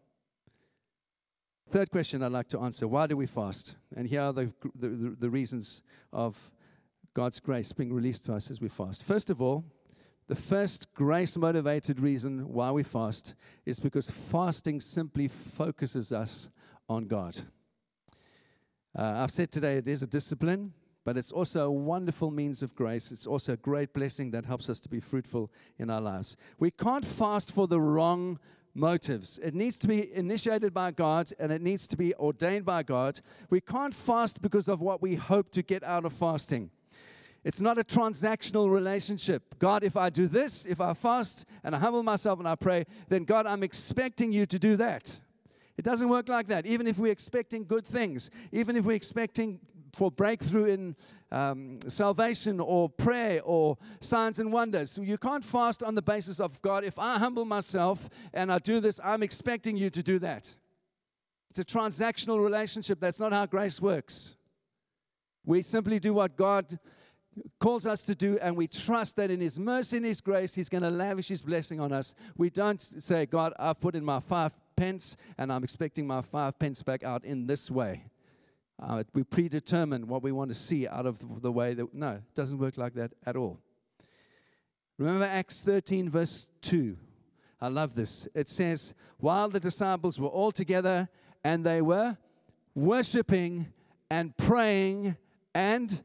Third 1.69 1.89
question 1.89 2.22
I'd 2.22 2.32
like 2.32 2.50
to 2.50 2.60
answer 2.60 2.88
why 2.88 3.08
do 3.08 3.17
we 3.17 3.26
fast? 3.26 3.78
And 3.96 4.08
here 4.08 4.22
are 4.22 4.34
the, 4.34 4.54
the, 4.76 5.15
the 5.17 5.30
reasons 5.30 5.82
of 6.12 6.52
God's 7.13 7.39
grace 7.39 7.71
being 7.71 7.93
released 7.93 8.26
to 8.26 8.34
us 8.34 8.49
as 8.49 8.60
we 8.60 8.69
fast. 8.69 9.04
First 9.04 9.30
of 9.30 9.41
all, 9.41 9.63
the 10.28 10.36
first 10.36 10.93
grace 10.93 11.36
motivated 11.36 11.99
reason 11.99 12.47
why 12.52 12.71
we 12.71 12.84
fast 12.84 13.36
is 13.65 13.80
because 13.80 14.10
fasting 14.10 14.80
simply 14.80 15.28
focuses 15.28 16.12
us 16.12 16.49
on 16.88 17.06
God. 17.06 17.41
Uh, 18.97 19.15
I've 19.17 19.32
said 19.32 19.52
today 19.52 19.78
it 19.78 19.88
is 19.88 20.02
a 20.02 20.08
discipline, 20.08 20.73
but 21.04 21.17
it's 21.17 21.32
also 21.32 21.65
a 21.65 21.71
wonderful 21.71 22.32
means 22.32 22.63
of 22.63 22.73
grace. 22.73 23.12
It's 23.12 23.28
also 23.28 23.54
a 23.54 23.58
great 23.58 23.93
blessing 23.93 24.32
that 24.32 24.45
helps 24.45 24.69
us 24.69 24.80
to 24.82 24.89
be 24.89 24.99
fruitful 24.99 25.52
in 25.78 25.89
our 25.89 26.02
lives. 26.02 26.38
We 26.58 26.71
can't 26.71 27.04
fast 27.04 27.52
for 27.52 27.67
the 27.67 27.82
wrong 27.82 28.39
motives. 28.73 29.39
It 29.39 29.54
needs 29.54 29.76
to 29.78 29.88
be 29.88 30.15
initiated 30.15 30.73
by 30.73 30.91
God 30.91 31.32
and 31.39 31.52
it 31.52 31.62
needs 31.62 31.88
to 31.89 31.97
be 31.97 32.15
ordained 32.15 32.65
by 32.65 32.84
God. 32.84 33.19
We 33.49 33.60
can't 33.60 33.93
fast 33.93 34.41
because 34.41 34.67
of 34.67 34.80
what 34.80 35.02
we 35.02 35.15
hope 35.15 35.52
to 35.52 35.62
get 35.62 35.84
out 35.84 36.06
of 36.06 36.13
fasting. 36.13 36.71
It's 37.43 37.60
not 37.60 37.77
a 37.77 37.84
transactional 37.84 38.71
relationship. 38.71 39.60
God, 39.60 39.84
if 39.84 39.97
I 39.97 40.10
do 40.10 40.27
this, 40.27 40.65
if 40.65 40.79
I 40.79 40.93
fast 40.93 41.45
and 41.63 41.75
I 41.75 41.79
humble 41.79 42.03
myself 42.03 42.39
and 42.39 42.47
I 42.47 42.56
pray, 42.56 42.86
then 43.10 43.25
God, 43.25 43.45
I'm 43.45 43.63
expecting 43.63 44.32
you 44.32 44.45
to 44.45 44.58
do 44.58 44.77
that. 44.77 45.19
It 45.77 45.84
doesn't 45.84 46.08
work 46.08 46.29
like 46.29 46.47
that. 46.47 46.65
Even 46.65 46.88
if 46.88 46.97
we're 46.97 47.12
expecting 47.12 47.65
good 47.65 47.86
things, 47.86 48.29
even 48.51 48.75
if 48.77 48.86
we're 48.86 48.95
expecting 48.95 49.60
for 49.93 50.10
breakthrough 50.10 50.65
in 50.65 50.95
um, 51.32 51.79
salvation 51.88 52.60
or 52.60 52.89
prayer 52.89 53.41
or 53.43 53.77
signs 53.99 54.39
and 54.39 54.51
wonders. 54.51 54.91
So 54.91 55.01
you 55.01 55.17
can't 55.17 55.43
fast 55.43 55.84
on 55.84 55.95
the 55.95 56.01
basis 56.01 56.39
of 56.39 56.62
God, 56.62 56.84
if 56.84 56.97
I 56.97 57.17
humble 57.19 57.45
myself 57.45 58.10
and 58.34 58.51
I 58.51 58.58
do 58.60 58.79
this, 58.79 58.99
I'm 59.03 59.21
expecting 59.21 59.77
you 59.77 59.89
to 59.91 60.01
do 60.01 60.19
that. 60.19 60.56
It's 61.49 61.60
a 61.60 61.63
transactional 61.63 62.43
relationship. 62.43 62.99
That's 62.99 63.19
not 63.19 63.32
how 63.32 63.45
grace 63.45 63.79
works. 63.79 64.36
We 65.45 65.62
simply 65.62 65.99
do 65.99 66.13
what 66.15 66.36
God 66.36 66.79
calls 67.60 67.86
us 67.86 68.04
to 68.04 68.15
do, 68.15 68.38
and 68.41 68.56
we 68.56 68.67
trust 68.67 69.15
that 69.17 69.32
in 69.32 69.39
His 69.39 69.60
mercy 69.60 69.98
and 69.98 70.06
His 70.06 70.22
grace, 70.22 70.54
He's 70.54 70.69
going 70.69 70.84
to 70.84 70.89
lavish 70.89 71.28
His 71.28 71.41
blessing 71.41 71.80
on 71.80 71.91
us. 71.91 72.15
We 72.38 72.50
don't 72.50 72.82
say, 72.82 73.26
God, 73.26 73.54
I've 73.58 73.80
put 73.80 73.96
in 73.96 74.04
my 74.04 74.19
five 74.19 74.54
pence, 74.76 75.17
and 75.38 75.52
I'm 75.52 75.63
expecting 75.63 76.08
my 76.08 76.22
five 76.22 76.58
pence 76.60 76.82
back 76.82 77.04
out 77.04 77.24
in 77.26 77.48
this 77.48 77.69
way. 77.72 78.06
Uh, 78.82 79.04
we 79.13 79.24
predetermine 79.24 80.08
what 80.08 80.24
we 80.24 80.32
want 80.32 80.50
to 80.50 80.56
see 80.56 80.88
out 80.88 81.06
of 81.06 81.41
the 81.41 81.52
way 81.52 81.74
that, 81.74 81.93
no, 81.93 82.13
it 82.13 82.36
doesn't 82.36 82.58
work 82.58 82.78
like 82.78 82.93
that 82.96 83.12
at 83.26 83.36
all. 83.36 83.60
Remember 84.98 85.26
Acts 85.26 85.62
13, 85.62 86.10
verse 86.10 86.50
2. 86.62 86.98
I 87.62 87.67
love 87.67 87.96
this. 87.96 88.28
It 88.36 88.50
says, 88.50 88.93
While 89.17 89.50
the 89.50 89.60
disciples 89.60 90.19
were 90.19 90.28
all 90.28 90.52
together 90.52 91.08
and 91.43 91.65
they 91.65 91.82
were 91.82 92.17
worshiping 92.76 93.67
and 94.10 94.36
praying 94.38 95.17
and 95.56 96.04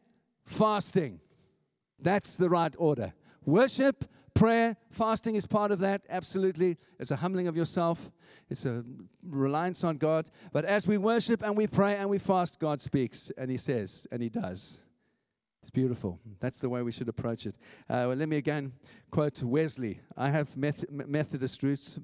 fasting. 0.48 1.20
That's 2.00 2.36
the 2.36 2.48
right 2.48 2.74
order. 2.78 3.12
Worship, 3.44 4.04
prayer, 4.34 4.76
fasting 4.90 5.34
is 5.34 5.46
part 5.46 5.70
of 5.70 5.80
that, 5.80 6.02
absolutely. 6.08 6.76
It's 6.98 7.10
a 7.10 7.16
humbling 7.16 7.48
of 7.48 7.56
yourself, 7.56 8.10
it's 8.48 8.64
a 8.64 8.84
reliance 9.22 9.84
on 9.84 9.96
God. 9.98 10.30
But 10.52 10.64
as 10.64 10.86
we 10.86 10.98
worship 10.98 11.42
and 11.42 11.56
we 11.56 11.66
pray 11.66 11.96
and 11.96 12.08
we 12.08 12.18
fast, 12.18 12.58
God 12.58 12.80
speaks 12.80 13.30
and 13.36 13.50
He 13.50 13.56
says 13.56 14.06
and 14.10 14.22
He 14.22 14.28
does. 14.28 14.80
It's 15.60 15.70
beautiful. 15.70 16.20
That's 16.40 16.60
the 16.60 16.68
way 16.68 16.82
we 16.82 16.92
should 16.92 17.08
approach 17.08 17.44
it. 17.44 17.56
Uh, 17.90 18.06
well, 18.08 18.14
let 18.14 18.28
me 18.28 18.36
again 18.36 18.72
quote 19.10 19.42
Wesley. 19.42 20.00
I 20.16 20.30
have 20.30 20.56
Meth- 20.56 20.88
Methodist 20.90 21.62
roots, 21.62 21.98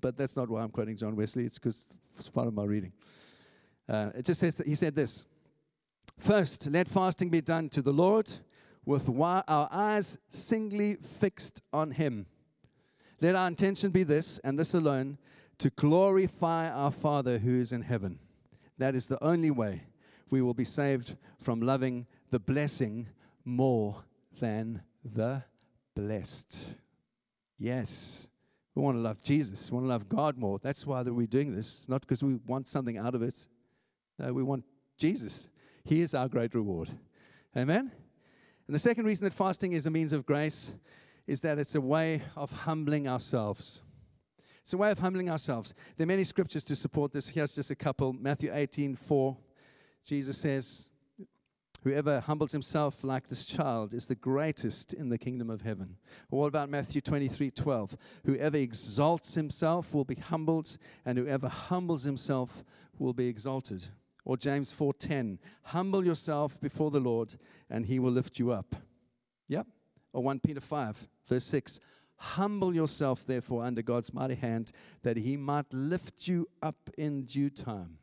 but 0.00 0.16
that's 0.16 0.34
not 0.34 0.48
why 0.48 0.62
I'm 0.62 0.70
quoting 0.70 0.96
John 0.96 1.14
Wesley. 1.14 1.44
It's 1.44 1.58
because 1.58 1.88
it's 2.16 2.30
part 2.30 2.48
of 2.48 2.54
my 2.54 2.64
reading. 2.64 2.92
Uh, 3.88 4.10
it 4.16 4.24
just 4.24 4.40
says 4.40 4.56
that 4.56 4.66
he 4.66 4.74
said 4.74 4.96
this 4.96 5.26
First, 6.18 6.66
let 6.70 6.88
fasting 6.88 7.30
be 7.30 7.40
done 7.40 7.68
to 7.70 7.82
the 7.82 7.92
Lord 7.92 8.30
with 8.84 9.08
our 9.08 9.68
eyes 9.70 10.16
singly 10.28 10.96
fixed 10.96 11.62
on 11.72 11.90
Him. 11.90 12.26
Let 13.20 13.34
our 13.34 13.48
intention 13.48 13.90
be 13.90 14.02
this, 14.02 14.38
and 14.38 14.58
this 14.58 14.74
alone, 14.74 15.18
to 15.58 15.70
glorify 15.70 16.70
our 16.70 16.90
Father 16.90 17.38
who 17.38 17.60
is 17.60 17.72
in 17.72 17.82
heaven. 17.82 18.18
That 18.78 18.94
is 18.94 19.08
the 19.08 19.22
only 19.22 19.50
way 19.50 19.84
we 20.30 20.42
will 20.42 20.54
be 20.54 20.64
saved 20.64 21.16
from 21.40 21.60
loving 21.60 22.06
the 22.30 22.40
blessing 22.40 23.08
more 23.44 24.04
than 24.38 24.82
the 25.04 25.42
blessed. 25.94 26.74
Yes, 27.58 28.28
we 28.74 28.82
want 28.82 28.98
to 28.98 29.00
love 29.00 29.22
Jesus. 29.22 29.70
We 29.70 29.76
want 29.76 29.86
to 29.86 29.88
love 29.88 30.08
God 30.08 30.36
more. 30.36 30.58
That's 30.62 30.86
why 30.86 31.02
we're 31.02 31.26
doing 31.26 31.54
this. 31.54 31.74
It's 31.74 31.88
not 31.88 32.02
because 32.02 32.22
we 32.22 32.34
want 32.46 32.68
something 32.68 32.98
out 32.98 33.14
of 33.14 33.22
it. 33.22 33.48
No, 34.18 34.32
we 34.32 34.42
want 34.42 34.64
Jesus. 34.98 35.48
He 35.86 36.00
is 36.00 36.14
our 36.14 36.28
great 36.28 36.52
reward. 36.52 36.90
Amen? 37.56 37.92
And 38.66 38.74
the 38.74 38.80
second 38.80 39.04
reason 39.04 39.24
that 39.24 39.32
fasting 39.32 39.72
is 39.72 39.86
a 39.86 39.90
means 39.90 40.12
of 40.12 40.26
grace 40.26 40.74
is 41.28 41.40
that 41.42 41.58
it's 41.58 41.76
a 41.76 41.80
way 41.80 42.22
of 42.34 42.50
humbling 42.50 43.06
ourselves. 43.06 43.82
It's 44.62 44.72
a 44.72 44.76
way 44.76 44.90
of 44.90 44.98
humbling 44.98 45.30
ourselves. 45.30 45.74
There 45.96 46.04
are 46.04 46.08
many 46.08 46.24
scriptures 46.24 46.64
to 46.64 46.74
support 46.74 47.12
this. 47.12 47.28
Here's 47.28 47.54
just 47.54 47.70
a 47.70 47.76
couple. 47.76 48.12
Matthew 48.12 48.50
18, 48.52 48.96
4. 48.96 49.36
Jesus 50.04 50.36
says, 50.36 50.88
Whoever 51.84 52.18
humbles 52.18 52.50
himself 52.50 53.04
like 53.04 53.28
this 53.28 53.44
child 53.44 53.94
is 53.94 54.06
the 54.06 54.16
greatest 54.16 54.92
in 54.92 55.08
the 55.08 55.18
kingdom 55.18 55.48
of 55.48 55.62
heaven. 55.62 55.98
What 56.30 56.48
about 56.48 56.68
Matthew 56.68 57.00
23 57.00 57.52
12? 57.52 57.96
Whoever 58.24 58.56
exalts 58.56 59.34
himself 59.34 59.94
will 59.94 60.04
be 60.04 60.16
humbled, 60.16 60.78
and 61.04 61.16
whoever 61.16 61.48
humbles 61.48 62.02
himself 62.02 62.64
will 62.98 63.12
be 63.12 63.28
exalted. 63.28 63.86
Or 64.26 64.36
James 64.36 64.72
4:10, 64.72 65.38
humble 65.62 66.04
yourself 66.04 66.60
before 66.60 66.90
the 66.90 67.00
Lord 67.00 67.36
and 67.70 67.86
he 67.86 68.00
will 68.00 68.10
lift 68.10 68.40
you 68.40 68.50
up. 68.50 68.74
Yep. 69.46 69.68
Or 70.12 70.22
1 70.22 70.40
Peter 70.40 70.60
5, 70.60 71.08
verse 71.28 71.44
6, 71.44 71.78
humble 72.16 72.74
yourself 72.74 73.24
therefore 73.24 73.64
under 73.64 73.82
God's 73.82 74.12
mighty 74.12 74.34
hand 74.34 74.72
that 75.02 75.16
he 75.16 75.36
might 75.36 75.72
lift 75.72 76.26
you 76.26 76.48
up 76.60 76.90
in 76.98 77.22
due 77.22 77.50
time. 77.50 77.98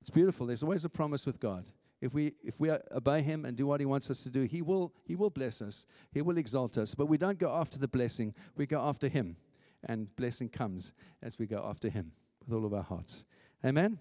It's 0.00 0.10
beautiful. 0.10 0.46
There's 0.46 0.64
always 0.64 0.84
a 0.84 0.88
promise 0.88 1.24
with 1.24 1.38
God. 1.38 1.70
If 2.00 2.12
we 2.12 2.34
if 2.42 2.58
we 2.58 2.70
obey 2.90 3.22
him 3.22 3.44
and 3.44 3.56
do 3.56 3.66
what 3.68 3.78
he 3.78 3.86
wants 3.86 4.10
us 4.10 4.24
to 4.24 4.30
do, 4.30 4.42
he 4.42 4.62
will 4.62 4.92
he 5.04 5.14
will 5.14 5.30
bless 5.30 5.62
us. 5.62 5.86
He 6.12 6.22
will 6.22 6.38
exalt 6.38 6.76
us. 6.76 6.92
But 6.92 7.06
we 7.06 7.18
don't 7.18 7.38
go 7.38 7.52
after 7.54 7.78
the 7.78 7.88
blessing. 7.88 8.34
We 8.56 8.66
go 8.66 8.80
after 8.80 9.06
him. 9.08 9.36
And 9.84 10.14
blessing 10.16 10.48
comes 10.48 10.92
as 11.22 11.38
we 11.38 11.46
go 11.46 11.64
after 11.64 11.88
him 11.88 12.12
with 12.44 12.52
all 12.52 12.66
of 12.66 12.74
our 12.74 12.82
hearts. 12.82 13.24
Amen. 13.64 13.98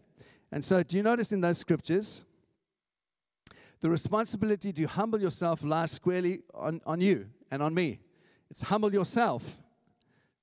And 0.52 0.64
so, 0.64 0.84
do 0.84 0.98
you 0.98 1.04
notice 1.04 1.32
in 1.32 1.42
those 1.42 1.58
scriptures, 1.58 2.24
the 3.82 3.90
responsibility 3.90 4.74
to 4.74 4.86
humble 4.86 5.22
yourself 5.22 5.64
lies 5.64 5.92
squarely 5.92 6.40
on, 6.54 6.82
on 6.86 7.02
you 7.02 7.28
and 7.52 7.62
on 7.62 7.74
me. 7.74 8.00
It's 8.50 8.62
humble 8.62 8.92
yourself, 8.94 9.62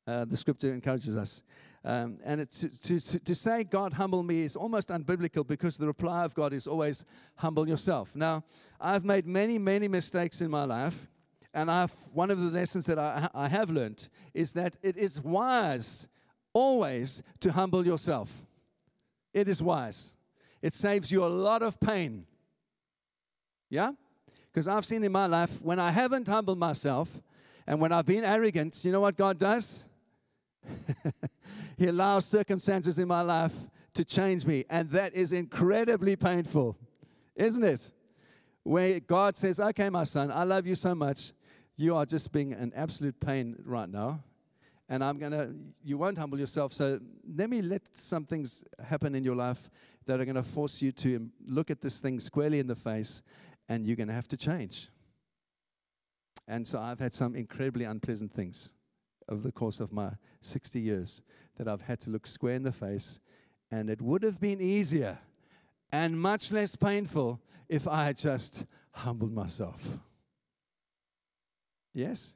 uh, 0.07 0.25
the 0.25 0.37
scripture 0.37 0.73
encourages 0.73 1.17
us. 1.17 1.43
Um, 1.85 2.19
and 2.25 2.41
it's, 2.41 2.61
to, 2.61 3.01
to, 3.01 3.19
to 3.19 3.35
say, 3.35 3.65
God, 3.65 3.95
humble 3.95 4.23
me, 4.23 4.43
is 4.43 4.55
almost 4.55 4.91
unbiblical 4.91 5.45
because 5.45 5.77
the 5.77 5.87
reply 5.87 6.25
of 6.25 6.35
God 6.35 6.53
is 6.53 6.69
always, 6.69 7.05
humble 7.35 7.67
yourself. 7.67 8.15
Now, 8.15 8.45
I've 8.81 9.05
made 9.05 9.27
many, 9.27 9.59
many 9.59 9.89
mistakes 9.89 10.41
in 10.41 10.51
my 10.51 10.65
life. 10.65 11.09
And 11.55 11.71
I've, 11.71 11.93
one 12.15 12.31
of 12.31 12.41
the 12.41 12.51
lessons 12.51 12.87
that 12.87 12.99
I, 12.99 13.29
I 13.35 13.49
have 13.49 13.71
learned 13.71 14.09
is 14.33 14.53
that 14.53 14.77
it 14.83 14.97
is 14.97 15.21
wise 15.21 16.07
always 16.53 17.23
to 17.41 17.53
humble 17.53 17.85
yourself. 17.85 18.45
It 19.33 19.49
is 19.49 19.63
wise. 19.63 20.15
It 20.61 20.75
saves 20.75 21.11
you 21.11 21.25
a 21.25 21.27
lot 21.27 21.63
of 21.63 21.81
pain. 21.81 22.27
Yeah? 23.71 23.93
Because 24.53 24.69
I've 24.69 24.85
seen 24.85 25.03
in 25.03 25.13
my 25.13 25.27
life 25.27 25.61
when 25.63 25.79
I 25.79 25.91
haven't 25.91 26.29
humbled 26.29 26.59
myself 26.59 27.21
and 27.67 27.81
when 27.81 27.93
I've 27.93 28.07
been 28.07 28.25
arrogant, 28.25 28.85
you 28.85 28.93
know 28.93 29.01
what 29.01 29.17
God 29.17 29.39
does? 29.39 29.85
he 31.79 31.87
allows 31.87 32.27
circumstances 32.27 32.99
in 32.99 33.09
my 33.09 33.23
life 33.23 33.55
to 33.95 34.05
change 34.05 34.47
me. 34.47 34.65
And 34.71 34.91
that 34.91 35.15
is 35.15 35.33
incredibly 35.33 36.17
painful, 36.17 36.77
isn't 37.35 37.65
it? 37.65 37.91
Where 38.63 39.01
God 39.01 39.37
says, 39.37 39.59
Okay, 39.59 39.91
my 39.91 40.05
son, 40.05 40.31
I 40.31 40.45
love 40.45 40.67
you 40.67 40.75
so 40.75 40.95
much. 40.95 41.33
You 41.77 41.97
are 41.97 42.07
just 42.07 42.31
being 42.31 42.53
an 42.53 42.73
absolute 42.77 43.19
pain 43.19 43.57
right 43.65 43.89
now 43.89 44.23
and 44.93 45.03
I'm 45.03 45.19
going 45.19 45.33
to, 45.33 45.55
you 45.83 45.97
won't 45.97 46.19
humble 46.19 46.39
yourself. 46.39 46.75
So 46.75 47.01
let 47.35 47.49
me 47.49 47.63
let 47.63 47.97
some 47.97 48.27
things 48.27 48.63
happen 48.87 49.15
in 49.15 49.25
your 49.25 49.35
life 49.35 49.71
that 50.05 50.21
are 50.21 50.27
going 50.27 50.35
to 50.35 50.43
force 50.43 50.83
you 50.83 50.93
to 50.93 51.31
look 51.47 51.71
at 51.71 51.81
this 51.81 51.99
thing 51.99 52.21
squarely 52.21 52.59
in 52.59 52.67
the 52.67 52.77
face, 52.77 53.23
and 53.71 53.87
you're 53.87 53.97
going 53.97 54.09
to 54.09 54.15
have 54.15 54.29
to 54.29 54.37
change. 54.37 54.89
And 56.47 56.67
so 56.67 56.79
I've 56.79 57.01
had 57.01 57.15
some 57.15 57.35
incredibly 57.35 57.87
unpleasant 57.87 58.33
things 58.33 58.69
over 59.31 59.41
the 59.41 59.51
course 59.51 59.81
of 59.81 59.93
my 59.95 60.11
60 60.43 60.79
years 60.79 61.23
that 61.57 61.69
I've 61.69 61.81
had 61.81 61.99
to 62.01 62.11
look 62.11 62.27
square 62.27 62.55
in 62.55 62.63
the 62.63 62.71
face, 62.71 63.19
and 63.71 63.89
it 63.89 64.03
would 64.03 64.23
have 64.23 64.41
been 64.41 64.61
easier 64.61 65.19
and 65.91 66.21
much 66.21 66.53
less 66.53 66.77
painful 66.77 67.41
if 67.67 67.89
I 67.89 68.05
had 68.05 68.19
just 68.19 68.67
humbled 68.91 69.33
myself. 69.33 69.97
Yes? 71.95 72.35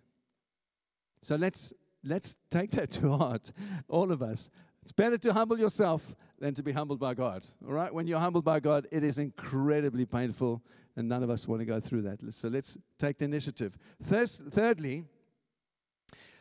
So 1.21 1.37
let's 1.37 1.75
let's 2.07 2.37
take 2.51 2.71
that 2.73 2.91
to 2.93 3.17
heart, 3.17 3.53
all 3.89 4.13
of 4.13 4.23
us. 4.23 4.49
It's 4.83 4.93
better 4.93 5.19
to 5.19 5.33
humble 5.33 5.59
yourself 5.59 6.15
than 6.39 6.55
to 6.55 6.63
be 6.63 6.71
humbled 6.71 7.01
by 7.01 7.15
God. 7.15 7.45
All 7.67 7.73
right? 7.73 7.93
When 7.93 8.07
you're 8.07 8.21
humbled 8.21 8.45
by 8.45 8.61
God, 8.61 8.87
it 8.93 9.03
is 9.03 9.19
incredibly 9.19 10.07
painful, 10.07 10.63
and 10.95 11.09
none 11.09 11.23
of 11.23 11.31
us 11.31 11.49
want 11.49 11.61
to 11.61 11.67
go 11.67 11.81
through 11.81 12.03
that. 12.03 12.21
So 12.33 12.49
let's 12.49 12.79
take 12.99 13.19
the 13.19 13.25
initiative. 13.25 13.77
Thirdly, 14.03 15.05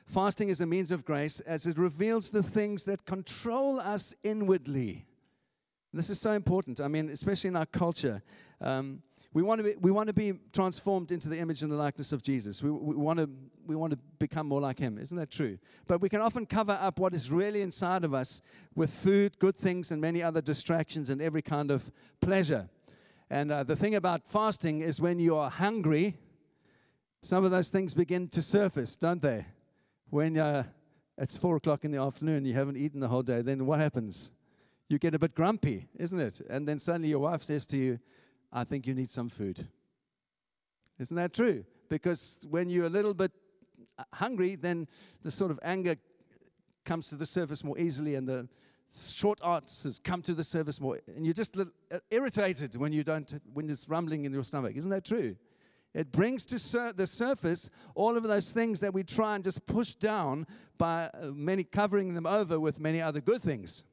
fasting 0.06 0.50
is 0.50 0.62
a 0.62 0.68
means 0.68 0.92
of 0.92 1.06
grace 1.06 1.40
as 1.40 1.66
it 1.66 1.78
reveals 1.80 2.30
the 2.30 2.44
things 2.44 2.84
that 2.86 3.06
control 3.06 3.80
us 3.80 4.14
inwardly. 4.24 5.08
This 5.92 6.10
is 6.10 6.20
so 6.20 6.34
important. 6.34 6.80
I 6.82 6.88
mean, 6.88 7.10
especially 7.10 7.48
in 7.48 7.56
our 7.56 7.66
culture. 7.66 8.22
Um, 8.62 9.02
we 9.36 9.42
want, 9.42 9.60
to 9.60 9.66
be, 9.66 9.76
we 9.82 9.92
want 9.92 10.08
to 10.08 10.14
be 10.14 10.32
transformed 10.54 11.12
into 11.12 11.28
the 11.28 11.38
image 11.40 11.62
and 11.62 11.70
the 11.70 11.76
likeness 11.76 12.14
of 12.14 12.24
Jesus. 12.24 12.64
We, 12.64 12.72
we, 12.72 12.96
want 12.96 13.20
to, 13.20 13.30
we 13.68 13.76
want 13.76 13.92
to 13.92 14.00
become 14.18 14.48
more 14.48 14.62
like 14.62 14.80
Him. 14.80 14.98
Isn't 14.98 15.18
that 15.18 15.30
true? 15.30 15.60
But 15.88 16.00
we 16.00 16.08
can 16.08 16.22
often 16.22 16.46
cover 16.46 16.78
up 16.80 17.00
what 17.00 17.14
is 17.14 17.30
really 17.30 17.62
inside 17.62 18.06
of 18.06 18.14
us 18.14 18.42
with 18.76 18.92
food, 18.92 19.38
good 19.40 19.58
things, 19.58 19.92
and 19.92 20.00
many 20.00 20.24
other 20.24 20.40
distractions 20.40 21.10
and 21.10 21.22
every 21.22 21.42
kind 21.42 21.70
of 21.70 21.92
pleasure. 22.22 22.70
And 23.30 23.52
uh, 23.52 23.64
the 23.64 23.76
thing 23.76 23.94
about 23.94 24.26
fasting 24.26 24.80
is 24.80 25.02
when 25.02 25.20
you 25.20 25.36
are 25.36 25.50
hungry, 25.50 26.16
some 27.22 27.44
of 27.44 27.52
those 27.52 27.68
things 27.68 27.94
begin 27.94 28.30
to 28.30 28.42
surface, 28.42 28.96
don't 28.96 29.22
they? 29.22 29.48
When 30.12 30.38
uh, 30.38 30.64
it's 31.18 31.36
four 31.36 31.58
o'clock 31.58 31.84
in 31.84 31.92
the 31.92 32.00
afternoon, 32.00 32.46
you 32.46 32.54
haven't 32.54 32.78
eaten 32.78 33.02
the 33.02 33.10
whole 33.10 33.24
day, 33.24 33.42
then 33.42 33.66
what 33.66 33.80
happens? 33.80 34.32
You 34.88 34.98
get 34.98 35.14
a 35.14 35.20
bit 35.20 35.36
grumpy, 35.36 35.90
isn't 35.98 36.22
it? 36.22 36.40
And 36.50 36.66
then 36.66 36.80
suddenly 36.80 37.10
your 37.10 37.20
wife 37.20 37.44
says 37.44 37.66
to 37.66 37.76
you, 37.76 38.00
I 38.56 38.64
think 38.64 38.88
you 38.88 38.96
need 38.96 39.10
some 39.10 39.28
food. 39.28 39.68
Isn't 40.98 41.18
that 41.18 41.34
true? 41.34 41.66
Because 41.90 42.40
when 42.50 42.70
you're 42.70 42.86
a 42.86 42.90
little 42.90 43.14
bit 43.14 43.34
hungry, 44.14 44.56
then 44.56 44.88
the 45.24 45.30
sort 45.30 45.52
of 45.52 45.60
anger 45.62 45.96
comes 46.86 47.10
to 47.10 47.16
the 47.16 47.26
surface 47.26 47.66
more 47.66 47.78
easily 47.78 48.16
and 48.16 48.28
the 48.28 48.48
short 49.14 49.42
answers 49.46 50.00
come 50.02 50.22
to 50.22 50.34
the 50.34 50.44
surface 50.44 50.80
more. 50.80 51.02
And 51.16 51.26
you're 51.26 51.34
just 51.34 51.58
uh, 51.58 51.66
irritated 52.10 52.78
when 52.78 52.94
you 52.94 53.04
don't, 53.04 53.34
when 53.54 53.68
there's 53.68 53.90
rumbling 53.90 54.24
in 54.24 54.32
your 54.32 54.44
stomach. 54.44 54.78
Isn't 54.78 54.92
that 54.92 55.04
true? 55.04 55.36
It 55.94 56.14
brings 56.14 56.46
to 56.46 56.58
sur- 56.58 56.94
the 56.94 57.08
surface 57.08 57.70
all 57.94 58.16
of 58.16 58.24
those 58.24 58.54
things 58.54 58.80
that 58.80 58.94
we 58.94 59.04
try 59.04 59.36
and 59.36 59.44
just 59.44 59.66
push 59.66 59.96
down 59.96 60.48
by 60.78 61.10
uh, 61.14 61.32
many 61.34 61.66
covering 61.66 62.14
them 62.14 62.26
over 62.26 62.58
with 62.58 62.80
many 62.80 63.02
other 63.02 63.20
good 63.20 63.42
things. 63.42 63.84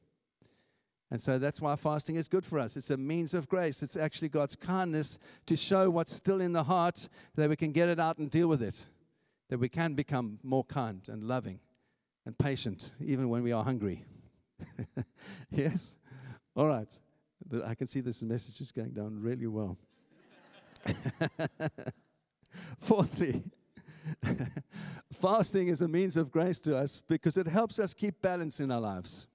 And 1.13 1.21
so 1.21 1.37
that's 1.37 1.61
why 1.61 1.75
fasting 1.75 2.15
is 2.15 2.27
good 2.27 2.43
for 2.43 2.57
us. 2.57 2.75
It's 2.75 2.89
a 2.89 2.97
means 2.97 3.35
of 3.35 3.47
grace. 3.47 3.83
It's 3.83 3.95
actually 3.95 4.29
God's 4.29 4.55
kindness 4.55 5.19
to 5.45 5.55
show 5.55 5.91
what's 5.91 6.11
still 6.11 6.41
in 6.41 6.53
the 6.53 6.63
heart 6.63 7.07
that 7.35 7.47
we 7.47 7.55
can 7.55 7.71
get 7.71 7.87
it 7.87 7.99
out 7.99 8.17
and 8.17 8.31
deal 8.31 8.47
with 8.47 8.63
it. 8.63 8.87
That 9.49 9.59
we 9.59 9.69
can 9.69 9.93
become 9.93 10.39
more 10.41 10.63
kind 10.63 11.07
and 11.07 11.23
loving 11.23 11.59
and 12.25 12.35
patient 12.35 12.93
even 12.99 13.29
when 13.29 13.43
we 13.43 13.51
are 13.51 13.63
hungry. 13.63 14.03
yes? 15.51 15.99
All 16.55 16.65
right. 16.65 16.99
I 17.63 17.75
can 17.75 17.85
see 17.85 17.99
this 17.99 18.23
message 18.23 18.59
is 18.59 18.71
going 18.71 18.93
down 18.93 19.21
really 19.21 19.45
well. 19.45 19.77
Fourthly, 22.79 23.43
fasting 25.21 25.67
is 25.67 25.81
a 25.81 25.87
means 25.87 26.17
of 26.17 26.31
grace 26.31 26.57
to 26.61 26.75
us 26.75 27.03
because 27.07 27.37
it 27.37 27.45
helps 27.45 27.77
us 27.77 27.93
keep 27.93 28.19
balance 28.19 28.59
in 28.59 28.71
our 28.71 28.81
lives. 28.81 29.27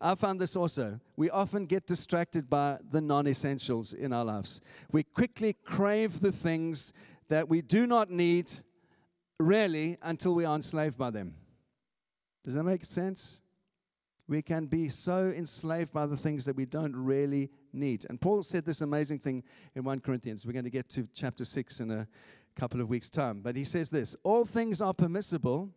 I 0.00 0.14
found 0.14 0.40
this 0.40 0.54
also. 0.54 1.00
We 1.16 1.28
often 1.30 1.66
get 1.66 1.86
distracted 1.86 2.48
by 2.48 2.78
the 2.90 3.00
non 3.00 3.26
essentials 3.26 3.92
in 3.92 4.12
our 4.12 4.24
lives. 4.24 4.60
We 4.92 5.02
quickly 5.02 5.56
crave 5.64 6.20
the 6.20 6.32
things 6.32 6.92
that 7.28 7.48
we 7.48 7.62
do 7.62 7.86
not 7.86 8.10
need, 8.10 8.50
really, 9.40 9.98
until 10.02 10.34
we 10.34 10.44
are 10.44 10.54
enslaved 10.54 10.96
by 10.96 11.10
them. 11.10 11.34
Does 12.44 12.54
that 12.54 12.64
make 12.64 12.84
sense? 12.84 13.42
We 14.28 14.42
can 14.42 14.66
be 14.66 14.88
so 14.88 15.32
enslaved 15.34 15.92
by 15.92 16.06
the 16.06 16.16
things 16.16 16.44
that 16.44 16.54
we 16.54 16.66
don't 16.66 16.94
really 16.94 17.50
need. 17.72 18.04
And 18.08 18.20
Paul 18.20 18.42
said 18.42 18.64
this 18.64 18.82
amazing 18.82 19.20
thing 19.20 19.42
in 19.74 19.84
1 19.84 20.00
Corinthians. 20.00 20.46
We're 20.46 20.52
going 20.52 20.64
to 20.64 20.70
get 20.70 20.88
to 20.90 21.06
chapter 21.14 21.44
6 21.44 21.80
in 21.80 21.90
a 21.90 22.06
couple 22.54 22.80
of 22.80 22.88
weeks' 22.88 23.08
time. 23.08 23.40
But 23.40 23.56
he 23.56 23.64
says 23.64 23.90
this 23.90 24.14
All 24.22 24.44
things 24.44 24.80
are 24.80 24.94
permissible 24.94 25.70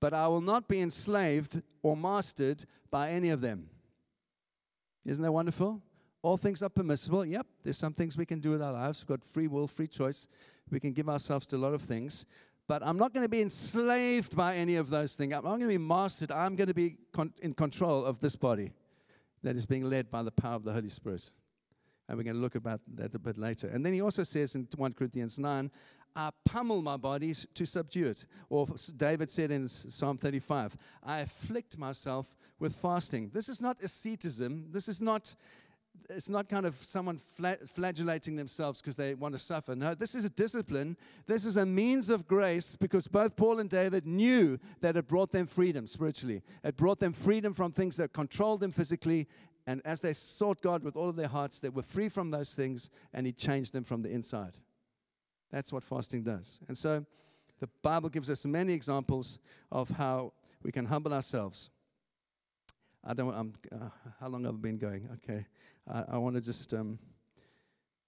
but 0.00 0.12
I 0.12 0.28
will 0.28 0.40
not 0.40 0.68
be 0.68 0.80
enslaved 0.80 1.62
or 1.82 1.96
mastered 1.96 2.64
by 2.90 3.10
any 3.10 3.30
of 3.30 3.40
them. 3.40 3.68
Isn't 5.04 5.22
that 5.22 5.32
wonderful? 5.32 5.82
All 6.22 6.36
things 6.36 6.62
are 6.62 6.68
permissible. 6.68 7.24
Yep, 7.24 7.46
there's 7.62 7.78
some 7.78 7.92
things 7.92 8.16
we 8.16 8.26
can 8.26 8.40
do 8.40 8.50
with 8.50 8.62
our 8.62 8.72
lives. 8.72 9.02
We've 9.02 9.18
got 9.18 9.24
free 9.24 9.46
will, 9.46 9.68
free 9.68 9.86
choice. 9.86 10.26
We 10.70 10.80
can 10.80 10.92
give 10.92 11.08
ourselves 11.08 11.46
to 11.48 11.56
a 11.56 11.58
lot 11.58 11.72
of 11.72 11.82
things. 11.82 12.26
But 12.68 12.84
I'm 12.84 12.96
not 12.96 13.14
going 13.14 13.24
to 13.24 13.28
be 13.28 13.40
enslaved 13.40 14.36
by 14.36 14.56
any 14.56 14.74
of 14.74 14.90
those 14.90 15.14
things. 15.14 15.32
I'm 15.32 15.44
not 15.44 15.50
going 15.50 15.60
to 15.60 15.68
be 15.68 15.78
mastered. 15.78 16.32
I'm 16.32 16.56
going 16.56 16.66
to 16.66 16.74
be 16.74 16.96
con- 17.12 17.32
in 17.40 17.54
control 17.54 18.04
of 18.04 18.18
this 18.18 18.34
body 18.34 18.72
that 19.44 19.54
is 19.54 19.64
being 19.64 19.88
led 19.88 20.10
by 20.10 20.24
the 20.24 20.32
power 20.32 20.56
of 20.56 20.64
the 20.64 20.72
Holy 20.72 20.88
Spirit. 20.88 21.30
And 22.08 22.18
we're 22.18 22.24
going 22.24 22.36
to 22.36 22.42
look 22.42 22.56
about 22.56 22.80
that 22.94 23.14
a 23.14 23.18
bit 23.20 23.38
later. 23.38 23.68
And 23.68 23.86
then 23.86 23.92
he 23.92 24.00
also 24.00 24.24
says 24.24 24.56
in 24.56 24.66
1 24.76 24.94
Corinthians 24.94 25.38
9, 25.38 25.70
I 26.16 26.30
pummel 26.46 26.80
my 26.80 26.96
bodies 26.96 27.46
to 27.54 27.66
subdue 27.66 28.06
it. 28.06 28.24
Or 28.48 28.66
David 28.96 29.28
said 29.28 29.50
in 29.50 29.68
Psalm 29.68 30.16
35, 30.16 30.74
I 31.04 31.20
afflict 31.20 31.76
myself 31.76 32.34
with 32.58 32.74
fasting. 32.74 33.30
This 33.34 33.50
is 33.50 33.60
not 33.60 33.80
asceticism. 33.80 34.68
This 34.70 34.88
is 34.88 35.02
not, 35.02 35.34
it's 36.08 36.30
not 36.30 36.48
kind 36.48 36.64
of 36.64 36.74
someone 36.76 37.18
flagellating 37.18 38.34
themselves 38.34 38.80
because 38.80 38.96
they 38.96 39.12
want 39.12 39.34
to 39.34 39.38
suffer. 39.38 39.76
No, 39.76 39.94
this 39.94 40.14
is 40.14 40.24
a 40.24 40.30
discipline. 40.30 40.96
This 41.26 41.44
is 41.44 41.58
a 41.58 41.66
means 41.66 42.08
of 42.08 42.26
grace 42.26 42.74
because 42.74 43.06
both 43.06 43.36
Paul 43.36 43.58
and 43.58 43.68
David 43.68 44.06
knew 44.06 44.58
that 44.80 44.96
it 44.96 45.06
brought 45.08 45.32
them 45.32 45.46
freedom 45.46 45.86
spiritually. 45.86 46.40
It 46.64 46.78
brought 46.78 46.98
them 46.98 47.12
freedom 47.12 47.52
from 47.52 47.72
things 47.72 47.98
that 47.98 48.14
controlled 48.14 48.60
them 48.60 48.72
physically. 48.72 49.28
And 49.66 49.82
as 49.84 50.00
they 50.00 50.14
sought 50.14 50.62
God 50.62 50.82
with 50.82 50.96
all 50.96 51.10
of 51.10 51.16
their 51.16 51.28
hearts, 51.28 51.58
they 51.58 51.68
were 51.68 51.82
free 51.82 52.08
from 52.08 52.30
those 52.30 52.54
things 52.54 52.88
and 53.12 53.26
He 53.26 53.32
changed 53.32 53.74
them 53.74 53.84
from 53.84 54.00
the 54.00 54.10
inside. 54.10 54.54
That's 55.50 55.72
what 55.72 55.84
fasting 55.84 56.22
does. 56.22 56.60
And 56.68 56.76
so 56.76 57.04
the 57.60 57.68
Bible 57.82 58.08
gives 58.08 58.28
us 58.28 58.44
many 58.44 58.72
examples 58.72 59.38
of 59.70 59.88
how 59.90 60.32
we 60.62 60.72
can 60.72 60.84
humble 60.84 61.14
ourselves. 61.14 61.70
I 63.04 63.14
don't. 63.14 63.32
I'm, 63.34 63.52
uh, 63.72 63.88
how 64.20 64.28
long 64.28 64.44
have 64.44 64.54
I 64.54 64.58
been 64.58 64.78
going? 64.78 65.08
Okay, 65.14 65.46
I, 65.88 66.04
I 66.14 66.18
want 66.18 66.34
to 66.34 66.42
just 66.42 66.74
um, 66.74 66.98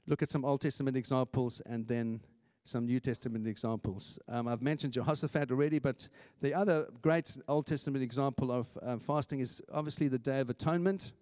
look 0.07 0.22
at 0.22 0.29
some 0.29 0.44
Old 0.44 0.61
Testament 0.61 0.96
examples 0.96 1.62
and 1.66 1.87
then 1.87 2.20
some 2.64 2.85
New 2.85 3.01
Testament 3.01 3.46
examples. 3.46 4.18
Um, 4.29 4.48
I've 4.48 4.61
mentioned 4.61 4.92
Jehoshaphat 4.92 5.51
already, 5.51 5.79
but 5.79 6.09
the 6.42 6.53
other 6.53 6.88
great 7.01 7.37
Old 7.46 7.66
Testament 7.66 8.03
example 8.03 8.51
of 8.51 8.77
uh, 8.83 8.98
fasting 8.98 9.40
is 9.40 9.62
obviously 9.72 10.09
the 10.09 10.18
Day 10.18 10.40
of 10.40 10.51
Atonement, 10.51 11.12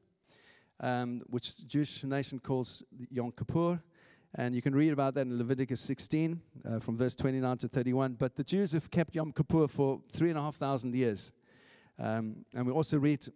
um, 0.81 1.22
which 1.29 1.57
the 1.57 1.64
Jewish 1.64 2.02
nation 2.02 2.38
calls 2.38 2.83
Yom 3.11 3.31
Kippur. 3.31 3.81
And 4.34 4.54
you 4.54 4.60
can 4.60 4.74
read 4.74 4.92
about 4.92 5.14
that 5.14 5.22
in 5.22 5.38
Leviticus 5.38 5.80
16 5.80 6.40
uh, 6.64 6.78
from 6.80 6.96
verse 6.96 7.14
29 7.14 7.56
to 7.58 7.68
31. 7.68 8.14
But 8.14 8.36
the 8.36 8.44
Jews 8.44 8.72
have 8.72 8.90
kept 8.90 9.14
Yom 9.14 9.32
Kippur 9.32 9.66
for 9.68 10.00
three 10.10 10.28
and 10.28 10.38
a 10.38 10.42
half 10.42 10.56
thousand 10.56 10.94
years. 10.94 11.32
Um, 11.98 12.44
and 12.54 12.66
we 12.66 12.72
also 12.72 12.98
read 12.98 13.26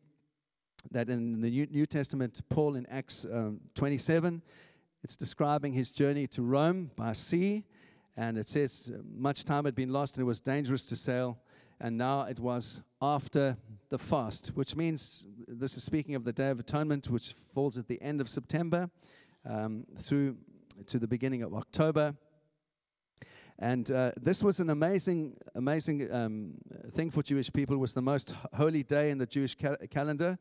that 0.90 1.08
in 1.08 1.40
the 1.40 1.50
New, 1.50 1.86
Testament, 1.86 2.40
Paul 2.48 2.76
in 2.76 2.86
Acts 2.86 3.24
um, 3.30 3.60
27, 3.74 4.42
it's 5.02 5.16
describing 5.16 5.72
his 5.72 5.90
journey 5.90 6.26
to 6.28 6.42
Rome 6.42 6.90
by 6.96 7.12
sea. 7.12 7.64
And 8.16 8.36
it 8.36 8.46
says 8.46 8.92
much 9.14 9.44
time 9.44 9.64
had 9.64 9.74
been 9.74 9.90
lost 9.90 10.16
and 10.16 10.22
it 10.22 10.26
was 10.26 10.40
dangerous 10.40 10.82
to 10.82 10.96
sail. 10.96 11.38
And 11.80 11.96
now 11.96 12.22
it 12.22 12.38
was 12.38 12.82
after 13.00 13.56
the 13.88 13.98
fast, 13.98 14.48
which 14.48 14.76
means 14.76 15.26
this 15.48 15.76
is 15.76 15.82
speaking 15.82 16.14
of 16.14 16.24
the 16.24 16.32
Day 16.32 16.50
of 16.50 16.60
Atonement, 16.60 17.08
which 17.08 17.32
falls 17.54 17.78
at 17.78 17.88
the 17.88 18.00
end 18.02 18.20
of 18.20 18.28
September 18.28 18.90
um, 19.48 19.86
through 19.98 20.36
to 20.86 20.98
the 20.98 21.08
beginning 21.08 21.42
of 21.42 21.54
October. 21.54 22.14
And 23.58 23.90
uh, 23.90 24.12
this 24.20 24.42
was 24.42 24.58
an 24.58 24.70
amazing, 24.70 25.36
amazing 25.54 26.10
um, 26.12 26.54
thing 26.92 27.10
for 27.10 27.22
Jewish 27.22 27.52
people. 27.52 27.76
It 27.76 27.78
was 27.78 27.92
the 27.92 28.02
most 28.02 28.34
holy 28.54 28.82
day 28.82 29.10
in 29.10 29.18
the 29.18 29.26
Jewish 29.26 29.54
ca- 29.54 29.76
calendar. 29.90 30.38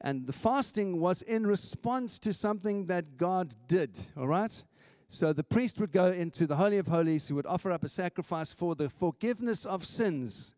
And 0.00 0.26
the 0.26 0.32
fasting 0.32 1.00
was 1.00 1.22
in 1.22 1.46
response 1.46 2.18
to 2.20 2.32
something 2.32 2.86
that 2.86 3.16
God 3.16 3.54
did, 3.66 3.98
all 4.16 4.28
right? 4.28 4.64
So 5.08 5.32
the 5.32 5.44
priest 5.44 5.78
would 5.80 5.92
go 5.92 6.06
into 6.06 6.46
the 6.46 6.56
Holy 6.56 6.78
of 6.78 6.88
Holies, 6.88 7.28
he 7.28 7.34
would 7.34 7.46
offer 7.46 7.70
up 7.70 7.84
a 7.84 7.88
sacrifice 7.88 8.52
for 8.52 8.74
the 8.74 8.88
forgiveness 8.88 9.64
of 9.64 9.84
sins. 9.84 10.54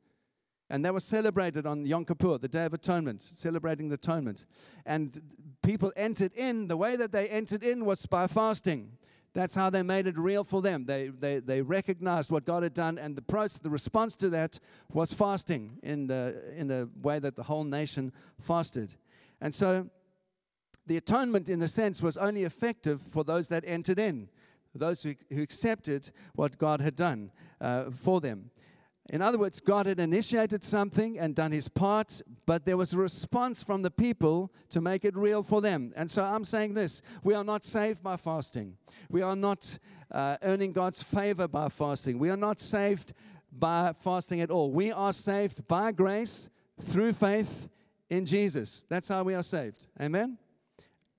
And 0.70 0.85
that 0.85 0.92
was 0.92 1.04
celebrated 1.04 1.66
on 1.66 1.87
Yom 1.87 2.04
Kippur, 2.04 2.38
the 2.38 2.48
Day 2.48 2.64
of 2.64 2.74
Atonement, 2.74 3.22
celebrating 3.22 3.88
the 3.88 3.94
atonement. 3.94 4.44
And 4.85 5.20
people 5.62 5.92
entered 5.96 6.33
in, 6.35 6.68
the 6.68 6.76
way 6.76 6.94
that 6.96 7.11
they 7.11 7.26
entered 7.28 7.62
in 7.62 7.85
was 7.85 8.04
by 8.07 8.26
fasting. 8.26 8.97
That's 9.34 9.54
how 9.54 9.70
they 9.70 9.82
made 9.82 10.06
it 10.06 10.18
real 10.18 10.42
for 10.42 10.62
them. 10.62 10.86
They, 10.86 11.08
they, 11.08 11.38
they 11.38 11.62
recognized 11.62 12.30
what 12.30 12.44
God 12.44 12.62
had 12.62 12.74
done, 12.74 12.98
and 12.98 13.14
the, 13.14 13.22
process, 13.22 13.58
the 13.58 13.70
response 13.70 14.16
to 14.16 14.28
that 14.30 14.58
was 14.92 15.12
fasting 15.12 15.78
in 15.82 16.06
the, 16.06 16.42
in 16.56 16.70
a 16.70 16.88
way 17.00 17.18
that 17.18 17.36
the 17.36 17.44
whole 17.44 17.64
nation 17.64 18.12
fasted. 18.40 18.94
And 19.40 19.54
so 19.54 19.88
the 20.86 20.96
atonement, 20.96 21.48
in 21.48 21.62
a 21.62 21.68
sense, 21.68 22.02
was 22.02 22.16
only 22.16 22.44
effective 22.44 23.02
for 23.02 23.22
those 23.22 23.48
that 23.48 23.64
entered 23.66 23.98
in, 23.98 24.28
those 24.74 25.02
who, 25.02 25.14
who 25.30 25.42
accepted 25.42 26.10
what 26.34 26.58
God 26.58 26.80
had 26.80 26.96
done 26.96 27.30
uh, 27.60 27.90
for 27.90 28.20
them. 28.20 28.50
In 29.11 29.23
other 29.23 29.38
words, 29.38 29.61
God 29.61 29.87
had 29.87 30.01
initiated 30.01 30.62
something 30.62 31.18
and 31.18 31.35
done 31.35 31.51
his 31.51 31.66
part, 31.66 32.21
but 32.44 32.66
there 32.66 32.77
was 32.77 32.92
a 32.92 32.99
response 32.99 33.62
from 33.62 33.81
the 33.81 33.90
people 33.90 34.53
to 34.68 34.83
make 34.83 35.05
it 35.05 35.16
real 35.16 35.42
for 35.42 35.62
them. 35.62 35.92
And 35.97 36.11
so 36.11 36.23
I'm 36.23 36.44
saying 36.44 36.75
this 36.75 37.01
we 37.23 37.35
are 37.35 37.44
not 37.44 37.64
saved 37.64 38.03
by 38.03 38.18
fasting, 38.18 38.77
we 39.09 39.23
are 39.23 39.37
not 39.37 39.79
uh, 40.11 40.37
earning 40.42 40.73
God's 40.73 41.03
favor 41.03 41.49
by 41.49 41.71
fasting, 41.71 42.18
we 42.18 42.29
are 42.29 42.37
not 42.37 42.61
saved 42.61 43.14
by 43.51 43.94
fasting 43.99 44.40
at 44.40 44.51
all. 44.51 44.71
We 44.71 44.92
are 44.92 45.12
saved 45.12 45.66
by 45.66 45.92
grace 45.92 46.51
through 46.81 47.14
faith 47.14 47.68
in 48.11 48.25
Jesus. 48.25 48.85
That's 48.88 49.09
how 49.09 49.23
we 49.23 49.35
are 49.35 49.42
saved. 49.42 49.87
Amen? 50.01 50.38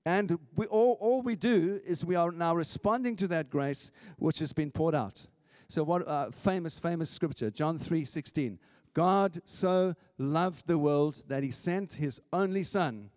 And 0.06 0.38
we, 0.56 0.66
all, 0.66 0.96
all 1.00 1.22
we 1.22 1.36
do 1.36 1.80
is 1.84 2.04
we 2.04 2.14
are 2.14 2.30
now 2.30 2.54
responding 2.54 3.16
to 3.16 3.28
that 3.28 3.50
grace 3.50 3.90
which 4.16 4.38
has 4.38 4.52
been 4.52 4.70
poured 4.70 4.94
out. 4.94 5.26
So 5.70 5.84
what 5.84 6.06
uh, 6.08 6.32
famous, 6.32 6.80
famous 6.80 7.08
scripture, 7.08 7.48
John 7.48 7.78
3 7.78 8.04
16. 8.04 8.58
God 8.92 9.38
so 9.44 9.94
loved 10.18 10.66
the 10.66 10.76
world 10.76 11.22
that 11.28 11.44
he 11.44 11.52
sent 11.52 11.92
his 11.92 12.20
only 12.32 12.64
Son, 12.64 13.08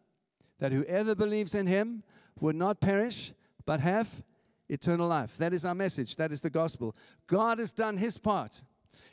that 0.60 0.72
whoever 0.72 1.16
believes 1.16 1.56
in 1.56 1.66
him 1.66 2.04
would 2.39 2.56
not 2.56 2.80
perish, 2.80 3.34
but 3.66 3.80
have 3.80 4.24
eternal 4.70 5.08
life. 5.08 5.36
That 5.38 5.52
is 5.52 5.66
our 5.66 5.74
message. 5.74 6.16
That 6.18 6.32
is 6.32 6.42
the 6.42 6.52
gospel. 6.52 6.96
God 7.26 7.58
has 7.58 7.72
done 7.72 7.98
his 7.98 8.20
part. 8.20 8.62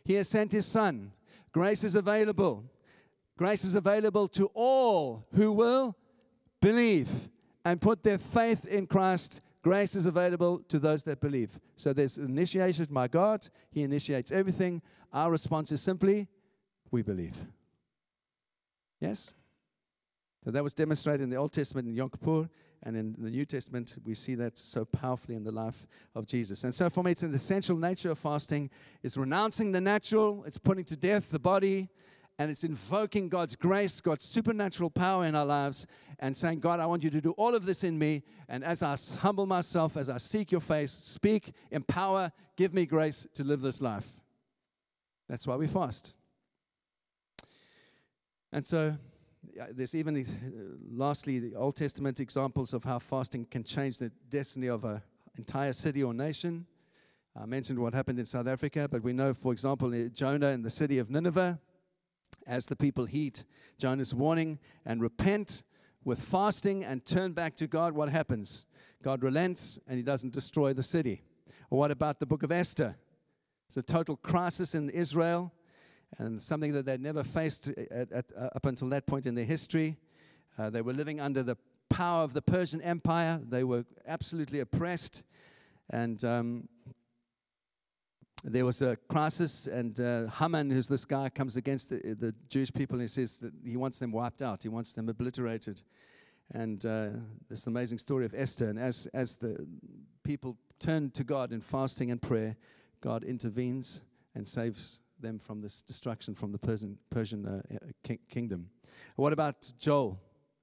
He 0.04 0.14
has 0.14 0.28
sent 0.28 0.52
his 0.52 0.66
Son. 0.66 1.10
Grace 1.50 1.82
is 1.82 1.94
available. 1.94 2.64
Grace 3.38 3.64
is 3.64 3.74
available 3.74 4.28
to 4.28 4.50
all 4.52 5.26
who 5.32 5.50
will 5.50 5.96
believe 6.60 7.08
and 7.64 7.80
put 7.80 8.04
their 8.04 8.18
faith 8.18 8.66
in 8.66 8.86
Christ 8.86 9.40
Grace 9.62 9.94
is 9.94 10.06
available 10.06 10.60
to 10.68 10.78
those 10.78 11.04
that 11.04 11.20
believe. 11.20 11.58
So 11.76 11.92
there's 11.92 12.16
initiation 12.16 12.86
by 12.90 13.08
God. 13.08 13.46
He 13.70 13.82
initiates 13.82 14.32
everything. 14.32 14.80
Our 15.12 15.30
response 15.30 15.70
is 15.70 15.82
simply, 15.82 16.28
we 16.90 17.02
believe. 17.02 17.36
Yes? 19.00 19.34
So 20.44 20.50
that 20.50 20.64
was 20.64 20.72
demonstrated 20.72 21.20
in 21.20 21.28
the 21.28 21.36
Old 21.36 21.52
Testament 21.52 21.88
in 21.88 21.94
Yom 21.94 22.08
Kippur, 22.08 22.48
and 22.82 22.96
in 22.96 23.14
the 23.18 23.28
New 23.28 23.44
Testament, 23.44 23.94
we 24.06 24.14
see 24.14 24.34
that 24.36 24.56
so 24.56 24.86
powerfully 24.86 25.34
in 25.34 25.44
the 25.44 25.52
life 25.52 25.86
of 26.14 26.24
Jesus. 26.26 26.64
And 26.64 26.74
so 26.74 26.88
for 26.88 27.04
me, 27.04 27.10
it's 27.10 27.22
an 27.22 27.34
essential 27.34 27.76
nature 27.76 28.10
of 28.10 28.18
fasting 28.18 28.70
is 29.02 29.18
renouncing 29.18 29.72
the 29.72 29.82
natural, 29.82 30.44
it's 30.46 30.56
putting 30.56 30.84
to 30.84 30.96
death 30.96 31.30
the 31.30 31.38
body, 31.38 31.90
and 32.40 32.50
it's 32.50 32.64
invoking 32.64 33.28
God's 33.28 33.54
grace, 33.54 34.00
God's 34.00 34.24
supernatural 34.24 34.88
power 34.88 35.26
in 35.26 35.34
our 35.34 35.44
lives, 35.44 35.86
and 36.20 36.34
saying, 36.34 36.60
God, 36.60 36.80
I 36.80 36.86
want 36.86 37.04
you 37.04 37.10
to 37.10 37.20
do 37.20 37.32
all 37.32 37.54
of 37.54 37.66
this 37.66 37.84
in 37.84 37.98
me. 37.98 38.22
And 38.48 38.64
as 38.64 38.82
I 38.82 38.96
humble 39.18 39.44
myself, 39.44 39.98
as 39.98 40.08
I 40.08 40.16
seek 40.16 40.50
your 40.50 40.62
face, 40.62 40.90
speak, 40.90 41.52
empower, 41.70 42.32
give 42.56 42.72
me 42.72 42.86
grace 42.86 43.26
to 43.34 43.44
live 43.44 43.60
this 43.60 43.82
life. 43.82 44.08
That's 45.28 45.46
why 45.46 45.56
we 45.56 45.66
fast. 45.66 46.14
And 48.50 48.64
so, 48.64 48.96
there's 49.72 49.94
even, 49.94 50.16
uh, 50.16 50.24
lastly, 50.90 51.40
the 51.40 51.54
Old 51.56 51.76
Testament 51.76 52.20
examples 52.20 52.72
of 52.72 52.84
how 52.84 53.00
fasting 53.00 53.44
can 53.50 53.64
change 53.64 53.98
the 53.98 54.10
destiny 54.30 54.68
of 54.68 54.86
an 54.86 55.02
entire 55.36 55.74
city 55.74 56.02
or 56.02 56.14
nation. 56.14 56.64
I 57.36 57.44
mentioned 57.44 57.78
what 57.78 57.92
happened 57.92 58.18
in 58.18 58.24
South 58.24 58.48
Africa, 58.48 58.88
but 58.90 59.02
we 59.02 59.12
know, 59.12 59.34
for 59.34 59.52
example, 59.52 59.92
Jonah 60.08 60.48
in 60.48 60.62
the 60.62 60.70
city 60.70 60.98
of 60.98 61.10
Nineveh, 61.10 61.60
as 62.46 62.66
the 62.66 62.76
people 62.76 63.04
heat. 63.04 63.38
heed 63.38 63.44
Jonah's 63.78 64.14
warning 64.14 64.58
and 64.84 65.00
repent 65.00 65.62
with 66.04 66.20
fasting 66.20 66.84
and 66.84 67.04
turn 67.04 67.32
back 67.32 67.56
to 67.56 67.66
God, 67.66 67.92
what 67.92 68.08
happens? 68.08 68.66
God 69.02 69.22
relents 69.22 69.78
and 69.86 69.96
he 69.96 70.02
doesn't 70.02 70.32
destroy 70.32 70.72
the 70.72 70.82
city. 70.82 71.22
Or 71.70 71.78
what 71.78 71.90
about 71.90 72.20
the 72.20 72.26
book 72.26 72.42
of 72.42 72.52
Esther? 72.52 72.96
It's 73.68 73.76
a 73.76 73.82
total 73.82 74.16
crisis 74.16 74.74
in 74.74 74.90
Israel 74.90 75.52
and 76.18 76.40
something 76.40 76.72
that 76.72 76.86
they'd 76.86 77.00
never 77.00 77.22
faced 77.22 77.68
at, 77.68 78.10
at, 78.10 78.32
uh, 78.36 78.48
up 78.54 78.66
until 78.66 78.88
that 78.88 79.06
point 79.06 79.26
in 79.26 79.34
their 79.34 79.44
history. 79.44 79.96
Uh, 80.58 80.70
they 80.70 80.82
were 80.82 80.92
living 80.92 81.20
under 81.20 81.42
the 81.42 81.56
power 81.88 82.24
of 82.24 82.32
the 82.32 82.42
Persian 82.42 82.80
Empire, 82.80 83.40
they 83.48 83.64
were 83.64 83.84
absolutely 84.06 84.60
oppressed. 84.60 85.24
And 85.90 86.24
um, 86.24 86.68
there 88.44 88.64
was 88.64 88.80
a 88.80 88.96
crisis, 89.08 89.66
and 89.66 89.98
uh, 90.00 90.28
Haman, 90.28 90.70
who's 90.70 90.88
this 90.88 91.04
guy, 91.04 91.28
comes 91.28 91.56
against 91.56 91.90
the, 91.90 92.16
the, 92.18 92.34
Jewish 92.48 92.72
people 92.72 92.94
and 92.94 93.02
he 93.02 93.08
says 93.08 93.36
that 93.40 93.52
he 93.64 93.76
wants 93.76 93.98
them 93.98 94.12
wiped 94.12 94.40
out, 94.40 94.62
he 94.62 94.68
wants 94.68 94.92
them 94.92 95.08
obliterated. 95.08 95.82
And 96.52 96.84
uh, 96.84 97.10
this 97.48 97.66
amazing 97.66 97.98
story 97.98 98.24
of 98.24 98.34
Esther. 98.34 98.68
And 98.70 98.78
as, 98.78 99.06
as 99.14 99.36
the 99.36 99.66
people 100.24 100.56
turn 100.80 101.10
to 101.12 101.22
God 101.22 101.52
in 101.52 101.60
fasting 101.60 102.10
and 102.10 102.20
prayer, 102.20 102.56
God 103.00 103.22
intervenes 103.22 104.00
and 104.34 104.46
saves 104.46 105.00
them 105.20 105.38
from 105.38 105.60
this 105.60 105.82
destruction 105.82 106.34
from 106.34 106.50
the 106.50 106.58
Persian, 106.58 106.98
Persian 107.10 107.46
uh, 107.46 108.14
kingdom. 108.28 108.70
What 109.16 109.32
about 109.32 109.72
Joel, 109.78 110.18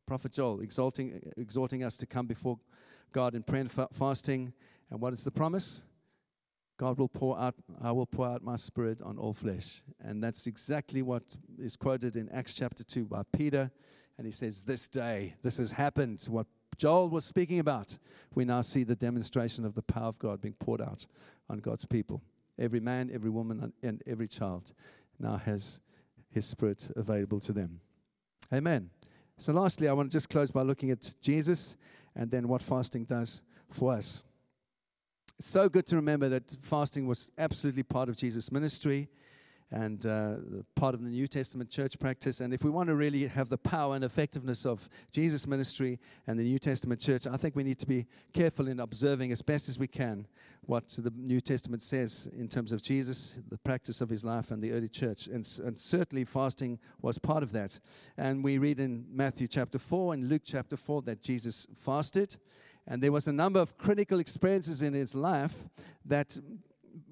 Prophet 0.05 0.33
Joel, 0.33 0.61
exalting, 0.61 1.21
exhorting 1.37 1.83
us 1.83 1.95
to 1.97 2.05
come 2.05 2.25
before 2.27 2.59
God 3.13 3.35
in 3.35 3.43
prayer 3.43 3.61
and 3.61 3.71
fa- 3.71 3.89
fasting? 3.93 4.51
And 4.89 4.99
what 4.99 5.13
is 5.13 5.23
the 5.23 5.31
promise? 5.31 5.83
God 6.77 6.99
will 6.99 7.09
pour 7.09 7.37
out, 7.39 7.55
I 7.81 7.91
will 7.91 8.05
pour 8.05 8.27
out 8.27 8.43
my 8.43 8.55
spirit 8.55 9.01
on 9.01 9.17
all 9.17 9.33
flesh. 9.33 9.81
And 9.99 10.23
that's 10.23 10.45
exactly 10.45 11.01
what 11.01 11.35
is 11.59 11.75
quoted 11.75 12.15
in 12.15 12.29
Acts 12.29 12.53
chapter 12.53 12.83
2 12.83 13.05
by 13.05 13.23
Peter. 13.35 13.71
And 14.17 14.25
he 14.27 14.31
says, 14.31 14.61
This 14.61 14.87
day, 14.87 15.35
this 15.41 15.57
has 15.57 15.71
happened. 15.71 16.23
What 16.29 16.45
Joel 16.77 17.09
was 17.09 17.25
speaking 17.25 17.59
about, 17.59 17.97
we 18.35 18.45
now 18.45 18.61
see 18.61 18.83
the 18.83 18.95
demonstration 18.95 19.65
of 19.65 19.73
the 19.73 19.81
power 19.81 20.09
of 20.09 20.19
God 20.19 20.41
being 20.41 20.53
poured 20.53 20.81
out 20.81 21.07
on 21.49 21.57
God's 21.57 21.85
people. 21.85 22.21
Every 22.59 22.79
man, 22.79 23.09
every 23.11 23.31
woman, 23.31 23.73
and 23.81 24.03
every 24.05 24.27
child 24.27 24.73
now 25.19 25.37
has 25.37 25.81
his 26.29 26.45
spirit 26.45 26.91
available 26.95 27.39
to 27.39 27.53
them. 27.53 27.79
Amen. 28.53 28.91
So, 29.39 29.53
lastly, 29.53 29.87
I 29.87 29.93
want 29.93 30.11
to 30.11 30.15
just 30.15 30.29
close 30.29 30.51
by 30.51 30.61
looking 30.61 30.91
at 30.91 31.15
Jesus 31.21 31.77
and 32.15 32.29
then 32.29 32.47
what 32.47 32.61
fasting 32.61 33.05
does 33.05 33.41
for 33.69 33.93
us. 33.93 34.23
It's 35.39 35.47
so 35.47 35.69
good 35.69 35.85
to 35.87 35.95
remember 35.95 36.29
that 36.29 36.57
fasting 36.63 37.05
was 37.05 37.29
absolutely 37.37 37.83
part 37.83 38.09
of 38.09 38.17
Jesus' 38.17 38.51
ministry 38.51 39.07
and 39.69 40.03
uh, 40.03 40.37
part 40.73 40.95
of 40.95 41.03
the 41.03 41.11
New 41.11 41.27
Testament 41.27 41.69
church 41.69 41.99
practice. 41.99 42.39
And 42.39 42.55
if 42.55 42.63
we 42.63 42.71
want 42.71 42.89
to 42.89 42.95
really 42.95 43.27
have 43.27 43.49
the 43.49 43.57
power 43.59 43.93
and 43.93 44.03
effectiveness 44.03 44.65
of 44.65 44.89
Jesus' 45.11 45.45
ministry 45.45 45.99
and 46.25 46.39
the 46.39 46.43
New 46.43 46.57
Testament 46.57 46.99
church, 46.99 47.27
I 47.27 47.37
think 47.37 47.55
we 47.55 47.63
need 47.63 47.77
to 47.77 47.85
be 47.85 48.07
careful 48.33 48.67
in 48.67 48.79
observing 48.79 49.31
as 49.31 49.43
best 49.43 49.69
as 49.69 49.77
we 49.77 49.85
can 49.85 50.25
what 50.61 50.87
the 50.97 51.13
New 51.15 51.39
Testament 51.39 51.83
says 51.83 52.27
in 52.35 52.47
terms 52.47 52.71
of 52.71 52.81
Jesus, 52.81 53.35
the 53.47 53.59
practice 53.59 54.01
of 54.01 54.09
his 54.09 54.25
life, 54.25 54.49
and 54.49 54.63
the 54.63 54.71
early 54.71 54.89
church. 54.89 55.27
And, 55.27 55.47
and 55.63 55.77
certainly 55.77 56.23
fasting 56.23 56.79
was 57.03 57.19
part 57.19 57.43
of 57.43 57.51
that. 57.51 57.79
And 58.17 58.43
we 58.43 58.57
read 58.57 58.79
in 58.79 59.05
Matthew 59.11 59.47
chapter 59.47 59.77
4 59.77 60.15
and 60.15 60.29
Luke 60.29 60.41
chapter 60.43 60.77
4 60.77 61.03
that 61.03 61.21
Jesus 61.21 61.67
fasted. 61.75 62.37
And 62.87 63.03
there 63.03 63.11
was 63.11 63.27
a 63.27 63.33
number 63.33 63.59
of 63.59 63.77
critical 63.77 64.19
experiences 64.19 64.81
in 64.81 64.93
his 64.93 65.13
life 65.13 65.67
that 66.05 66.37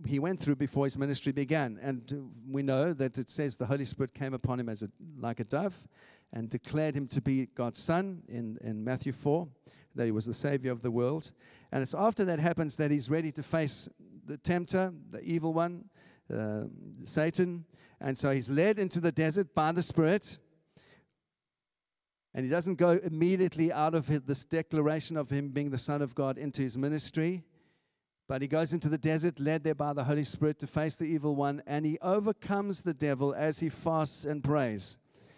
he 0.06 0.20
went 0.20 0.40
through 0.40 0.56
before 0.56 0.86
his 0.86 0.98
ministry 0.98 1.32
began. 1.32 1.78
And 1.82 2.32
we 2.48 2.64
know 2.64 2.94
that 2.94 3.18
it 3.18 3.30
says 3.30 3.58
the 3.58 3.66
Holy 3.66 3.86
Spirit 3.86 4.14
came 4.14 4.34
upon 4.34 4.60
him 4.60 4.70
as 4.70 4.84
a, 4.84 4.90
like 5.20 5.40
a 5.40 5.44
dove 5.44 5.88
and 6.32 6.50
declared 6.50 6.96
him 6.96 7.08
to 7.08 7.22
be 7.22 7.48
God's 7.48 7.78
son 7.78 8.24
in, 8.28 8.58
in 8.62 8.84
Matthew 8.84 9.12
4, 9.12 9.48
that 9.96 10.06
he 10.06 10.12
was 10.12 10.26
the 10.26 10.34
Savior 10.34 10.72
of 10.72 10.82
the 10.82 10.92
world. 10.92 11.32
And 11.72 11.82
it's 11.82 11.94
after 11.94 12.26
that 12.26 12.40
happens 12.40 12.78
that 12.78 12.92
he's 12.92 13.10
ready 13.10 13.32
to 13.34 13.44
face 13.44 13.90
the 14.26 14.38
tempter, 14.38 14.94
the 15.12 15.22
evil 15.22 15.54
one, 15.54 15.86
uh, 16.34 16.64
Satan. 17.04 17.66
And 18.00 18.18
so 18.18 18.32
he's 18.32 18.50
led 18.50 18.80
into 18.80 19.00
the 19.00 19.12
desert 19.12 19.54
by 19.54 19.72
the 19.72 19.84
Spirit. 19.84 20.38
And 22.36 22.44
he 22.44 22.52
doesn't 22.52 22.76
go 22.76 23.00
immediately 23.02 23.72
out 23.72 23.96
of 23.96 24.28
this 24.28 24.44
declaration 24.44 25.16
of 25.16 25.30
him 25.30 25.52
being 25.52 25.70
the 25.70 25.78
Son 25.78 26.02
of 26.02 26.14
God 26.14 26.38
into 26.38 26.62
his 26.62 26.78
ministry, 26.78 27.46
but 28.28 28.42
he 28.42 28.50
goes 28.50 28.74
into 28.74 28.90
the 28.90 28.98
desert, 28.98 29.40
led 29.40 29.64
there 29.64 29.74
by 29.74 29.94
the 29.94 30.04
Holy 30.04 30.24
Spirit 30.24 30.60
to 30.60 30.68
face 30.68 30.98
the 30.98 31.06
evil 31.06 31.34
one, 31.34 31.64
and 31.66 31.86
he 31.86 31.98
overcomes 32.02 32.82
the 32.82 32.94
devil 32.94 33.34
as 33.34 33.60
he 33.60 33.70
fasts 33.70 34.26
and 34.26 34.44
prays. 34.44 34.98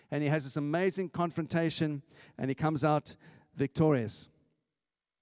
And 0.09 0.23
he 0.23 0.29
has 0.29 0.45
this 0.45 0.55
amazing 0.55 1.09
confrontation, 1.09 2.01
and 2.35 2.49
he 2.49 2.55
comes 2.55 2.83
out 2.83 3.15
victorious. 3.55 4.27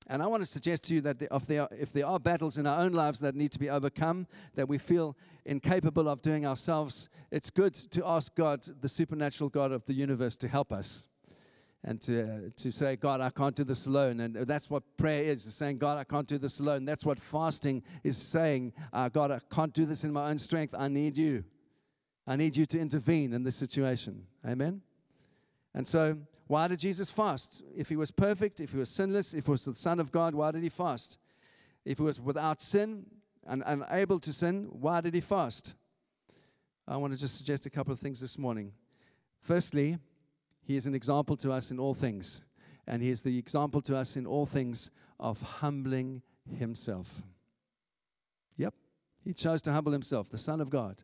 And 0.08 0.24
I 0.24 0.28
want 0.28 0.44
to 0.44 0.48
suggest 0.48 0.84
to 0.86 0.94
you 0.94 1.02
that 1.02 1.24
if 1.30 1.46
there, 1.46 1.64
are, 1.64 1.70
if 1.72 1.92
there 1.92 2.06
are 2.06 2.22
battles 2.22 2.58
in 2.58 2.66
our 2.66 2.80
own 2.80 2.94
lives 2.94 3.20
that 3.20 3.36
need 3.36 3.52
to 3.52 3.60
be 3.60 3.70
overcome, 3.70 4.28
that 4.54 4.70
we 4.70 4.78
feel 4.78 5.18
incapable 5.46 6.08
of 6.08 6.22
doing 6.22 6.46
ourselves, 6.46 7.10
it's 7.32 7.50
good 7.50 7.74
to 7.74 8.08
ask 8.08 8.34
God, 8.34 8.66
the 8.80 8.88
supernatural 8.88 9.50
God 9.50 9.74
of 9.74 9.86
the 9.88 9.94
universe, 9.94 10.38
to 10.38 10.48
help 10.48 10.72
us 10.72 11.08
and 11.88 12.02
to, 12.02 12.50
to 12.50 12.72
say, 12.72 12.96
God, 12.96 13.22
I 13.22 13.30
can't 13.30 13.56
do 13.56 13.64
this 13.64 13.86
alone. 13.86 14.20
And 14.20 14.36
that's 14.36 14.72
what 14.72 14.84
prayer 14.98 15.24
is, 15.24 15.44
saying, 15.44 15.78
God, 15.78 16.00
I 16.00 16.04
can't 16.04 16.28
do 16.28 16.40
this 16.40 16.60
alone. 16.60 16.84
That's 16.84 17.06
what 17.06 17.20
fasting 17.20 17.84
is 18.04 18.18
saying, 18.18 18.74
uh, 18.92 19.08
God, 19.08 19.30
I 19.30 19.40
can't 19.54 19.72
do 19.72 19.86
this 19.86 20.04
in 20.04 20.12
my 20.12 20.30
own 20.30 20.40
strength. 20.40 20.74
I 20.76 20.88
need 20.88 21.16
you. 21.16 21.44
I 22.26 22.36
need 22.38 22.58
you 22.58 22.66
to 22.66 22.80
intervene 22.80 23.34
in 23.34 23.44
this 23.44 23.56
situation. 23.56 24.26
Amen? 24.44 24.82
And 25.76 25.88
so, 25.88 26.18
why 26.48 26.68
did 26.68 26.80
Jesus 26.80 27.12
fast? 27.12 27.62
If 27.76 27.90
he 27.90 27.96
was 27.96 28.10
perfect, 28.10 28.60
if 28.60 28.72
he 28.72 28.80
was 28.80 28.90
sinless, 28.90 29.36
if 29.36 29.46
he 29.46 29.52
was 29.52 29.66
the 29.66 29.76
Son 29.76 30.00
of 30.00 30.12
God, 30.12 30.34
why 30.34 30.52
did 30.52 30.64
he 30.64 30.70
fast? 30.70 31.20
If 31.86 32.00
he 32.00 32.04
was 32.04 32.20
without 32.20 32.62
sin 32.62 33.06
and 33.46 33.62
unable 33.66 34.20
to 34.22 34.34
sin, 34.34 34.70
why 34.72 35.02
did 35.02 35.14
he 35.14 35.22
fast? 35.22 35.76
I 36.88 36.98
want 36.98 37.14
to 37.14 37.20
just 37.20 37.38
suggest 37.38 37.68
a 37.68 37.70
couple 37.70 37.94
of 37.94 38.00
things 38.00 38.20
this 38.20 38.40
morning. 38.40 38.72
Firstly, 39.40 40.00
he 40.66 40.76
is 40.76 40.88
an 40.88 40.96
example 40.96 41.38
to 41.38 41.52
us 41.52 41.70
in 41.70 41.80
all 41.80 41.94
things. 41.94 42.44
And 42.88 43.02
He 43.02 43.10
is 43.10 43.22
the 43.22 43.38
example 43.38 43.82
to 43.82 43.96
us 43.96 44.16
in 44.16 44.26
all 44.26 44.46
things 44.46 44.92
of 45.20 45.42
humbling 45.42 46.22
Himself. 46.58 47.24
Yep, 48.58 48.74
He 49.24 49.34
chose 49.34 49.62
to 49.64 49.72
humble 49.72 49.92
Himself, 49.92 50.30
the 50.30 50.38
Son 50.38 50.62
of 50.62 50.70
God, 50.70 51.04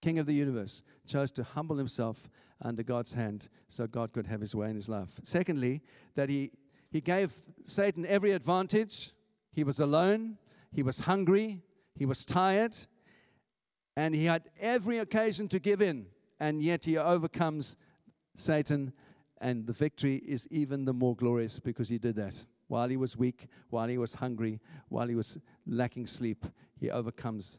King 0.00 0.18
of 0.18 0.26
the 0.26 0.34
universe, 0.34 0.82
chose 1.06 1.30
to 1.32 1.42
humble 1.42 1.76
Himself 1.76 2.30
under 2.60 2.82
God's 2.82 3.12
hand 3.12 3.48
so 3.68 3.86
God 3.86 4.12
could 4.12 4.26
have 4.26 4.40
His 4.40 4.54
way 4.54 4.70
in 4.70 4.76
His 4.76 4.88
life. 4.88 5.20
Secondly, 5.22 5.82
that 6.14 6.28
He, 6.28 6.52
he 6.90 7.00
gave 7.00 7.32
Satan 7.64 8.06
every 8.06 8.32
advantage. 8.32 9.12
He 9.52 9.64
was 9.64 9.80
alone, 9.80 10.38
He 10.72 10.82
was 10.82 11.00
hungry, 11.00 11.62
He 11.96 12.06
was 12.06 12.24
tired, 12.24 12.76
and 13.96 14.14
He 14.14 14.24
had 14.24 14.50
every 14.60 14.98
occasion 14.98 15.48
to 15.48 15.58
give 15.58 15.82
in, 15.82 16.06
and 16.40 16.62
yet 16.62 16.84
He 16.84 16.96
overcomes 16.96 17.76
Satan, 18.34 18.92
and 19.40 19.66
the 19.66 19.72
victory 19.72 20.16
is 20.16 20.48
even 20.50 20.84
the 20.84 20.92
more 20.92 21.16
glorious 21.16 21.58
because 21.58 21.88
he 21.88 21.98
did 21.98 22.16
that. 22.16 22.46
While 22.68 22.88
he 22.88 22.96
was 22.96 23.16
weak, 23.16 23.48
while 23.70 23.88
he 23.88 23.98
was 23.98 24.14
hungry, 24.14 24.60
while 24.88 25.08
he 25.08 25.14
was 25.14 25.38
lacking 25.66 26.06
sleep, 26.06 26.46
he 26.78 26.90
overcomes 26.90 27.58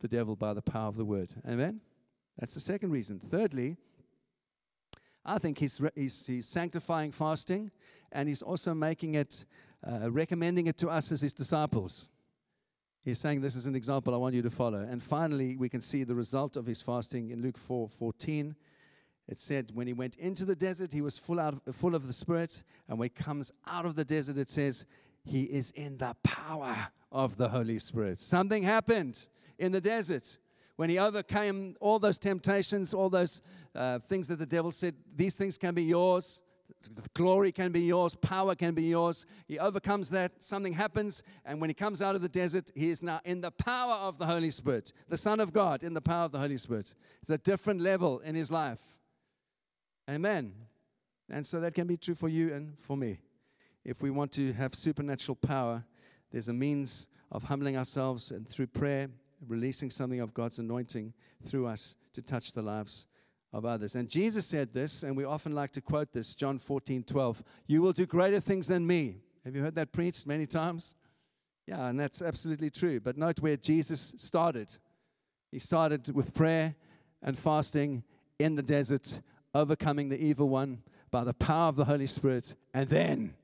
the 0.00 0.08
devil 0.08 0.36
by 0.36 0.52
the 0.52 0.62
power 0.62 0.88
of 0.88 0.96
the 0.96 1.04
word. 1.04 1.30
Amen? 1.48 1.80
That's 2.38 2.54
the 2.54 2.60
second 2.60 2.90
reason. 2.90 3.18
Thirdly, 3.18 3.76
I 5.24 5.38
think 5.38 5.58
he's, 5.58 5.80
he's, 5.94 6.26
he's 6.26 6.46
sanctifying 6.46 7.12
fasting 7.12 7.70
and 8.12 8.28
he's 8.28 8.42
also 8.42 8.74
making 8.74 9.14
it, 9.14 9.46
uh, 9.86 10.10
recommending 10.10 10.66
it 10.66 10.76
to 10.78 10.88
us 10.88 11.10
as 11.10 11.22
his 11.22 11.32
disciples. 11.32 12.10
He's 13.04 13.18
saying, 13.18 13.40
This 13.40 13.54
is 13.54 13.66
an 13.66 13.74
example 13.74 14.14
I 14.14 14.18
want 14.18 14.34
you 14.34 14.42
to 14.42 14.50
follow. 14.50 14.78
And 14.78 15.02
finally, 15.02 15.56
we 15.56 15.68
can 15.68 15.80
see 15.80 16.04
the 16.04 16.14
result 16.14 16.56
of 16.56 16.66
his 16.66 16.82
fasting 16.82 17.30
in 17.30 17.42
Luke 17.42 17.58
4 17.58 17.88
14 17.88 18.54
it 19.26 19.38
said 19.38 19.70
when 19.74 19.86
he 19.86 19.92
went 19.92 20.16
into 20.16 20.44
the 20.44 20.54
desert, 20.54 20.92
he 20.92 21.00
was 21.00 21.18
full, 21.18 21.40
out, 21.40 21.62
full 21.72 21.94
of 21.94 22.06
the 22.06 22.12
Spirit. 22.12 22.62
And 22.88 22.98
when 22.98 23.06
he 23.06 23.22
comes 23.22 23.52
out 23.66 23.86
of 23.86 23.96
the 23.96 24.04
desert, 24.04 24.36
it 24.36 24.50
says 24.50 24.84
he 25.24 25.44
is 25.44 25.70
in 25.70 25.96
the 25.96 26.14
power 26.22 26.76
of 27.10 27.36
the 27.36 27.48
Holy 27.48 27.78
Spirit. 27.78 28.18
Something 28.18 28.62
happened 28.62 29.28
in 29.58 29.72
the 29.72 29.80
desert 29.80 30.38
when 30.76 30.90
he 30.90 30.98
overcame 30.98 31.76
all 31.80 31.98
those 31.98 32.18
temptations, 32.18 32.92
all 32.92 33.08
those 33.08 33.40
uh, 33.74 34.00
things 34.00 34.28
that 34.28 34.38
the 34.38 34.46
devil 34.46 34.70
said, 34.70 34.94
these 35.16 35.34
things 35.34 35.56
can 35.56 35.74
be 35.74 35.84
yours. 35.84 36.42
Glory 37.14 37.52
can 37.52 37.72
be 37.72 37.80
yours, 37.80 38.14
power 38.14 38.54
can 38.54 38.74
be 38.74 38.84
yours. 38.84 39.24
He 39.46 39.58
overcomes 39.58 40.10
that, 40.10 40.42
something 40.42 40.72
happens, 40.72 41.22
and 41.44 41.60
when 41.60 41.70
he 41.70 41.74
comes 41.74 42.02
out 42.02 42.14
of 42.14 42.20
the 42.20 42.28
desert, 42.28 42.70
he 42.74 42.90
is 42.90 43.02
now 43.02 43.20
in 43.24 43.40
the 43.40 43.50
power 43.50 43.94
of 43.94 44.18
the 44.18 44.26
Holy 44.26 44.50
Spirit, 44.50 44.92
the 45.08 45.16
Son 45.16 45.40
of 45.40 45.52
God 45.52 45.82
in 45.82 45.94
the 45.94 46.02
power 46.02 46.24
of 46.24 46.32
the 46.32 46.38
Holy 46.38 46.56
Spirit. 46.58 46.94
It's 47.22 47.30
a 47.30 47.38
different 47.38 47.80
level 47.80 48.18
in 48.20 48.34
his 48.34 48.50
life. 48.50 48.82
Amen. 50.08 50.52
And 51.30 51.44
so 51.44 51.60
that 51.60 51.74
can 51.74 51.86
be 51.86 51.96
true 51.96 52.14
for 52.14 52.28
you 52.28 52.52
and 52.52 52.78
for 52.78 52.96
me. 52.96 53.20
If 53.84 54.02
we 54.02 54.10
want 54.10 54.32
to 54.32 54.52
have 54.52 54.74
supernatural 54.74 55.36
power, 55.36 55.84
there's 56.30 56.48
a 56.48 56.52
means 56.52 57.06
of 57.30 57.44
humbling 57.44 57.76
ourselves 57.76 58.30
and 58.30 58.48
through 58.48 58.68
prayer, 58.68 59.08
releasing 59.46 59.90
something 59.90 60.20
of 60.20 60.34
God's 60.34 60.58
anointing 60.58 61.12
through 61.44 61.66
us 61.66 61.96
to 62.12 62.22
touch 62.22 62.52
the 62.52 62.62
lives 62.62 63.06
of 63.52 63.64
others. 63.64 63.94
And 63.94 64.08
Jesus 64.08 64.46
said 64.46 64.72
this, 64.72 65.02
and 65.02 65.16
we 65.16 65.24
often 65.24 65.52
like 65.52 65.70
to 65.72 65.80
quote 65.80 66.12
this 66.12 66.34
John 66.34 66.58
14, 66.58 67.04
12. 67.04 67.42
You 67.66 67.82
will 67.82 67.92
do 67.92 68.04
greater 68.06 68.40
things 68.40 68.66
than 68.66 68.86
me. 68.86 69.16
Have 69.44 69.54
you 69.54 69.62
heard 69.62 69.76
that 69.76 69.92
preached 69.92 70.26
many 70.26 70.46
times? 70.46 70.94
Yeah, 71.66 71.88
and 71.88 71.98
that's 71.98 72.20
absolutely 72.20 72.70
true. 72.70 73.00
But 73.00 73.16
note 73.16 73.40
where 73.40 73.56
Jesus 73.56 74.14
started. 74.16 74.76
He 75.50 75.58
started 75.58 76.14
with 76.14 76.34
prayer 76.34 76.74
and 77.22 77.38
fasting 77.38 78.02
in 78.38 78.56
the 78.56 78.62
desert, 78.62 79.20
overcoming 79.54 80.08
the 80.08 80.22
evil 80.22 80.48
one 80.48 80.82
by 81.10 81.24
the 81.24 81.34
power 81.34 81.68
of 81.68 81.76
the 81.76 81.84
Holy 81.84 82.06
Spirit, 82.06 82.54
and 82.72 82.88
then 82.88 83.34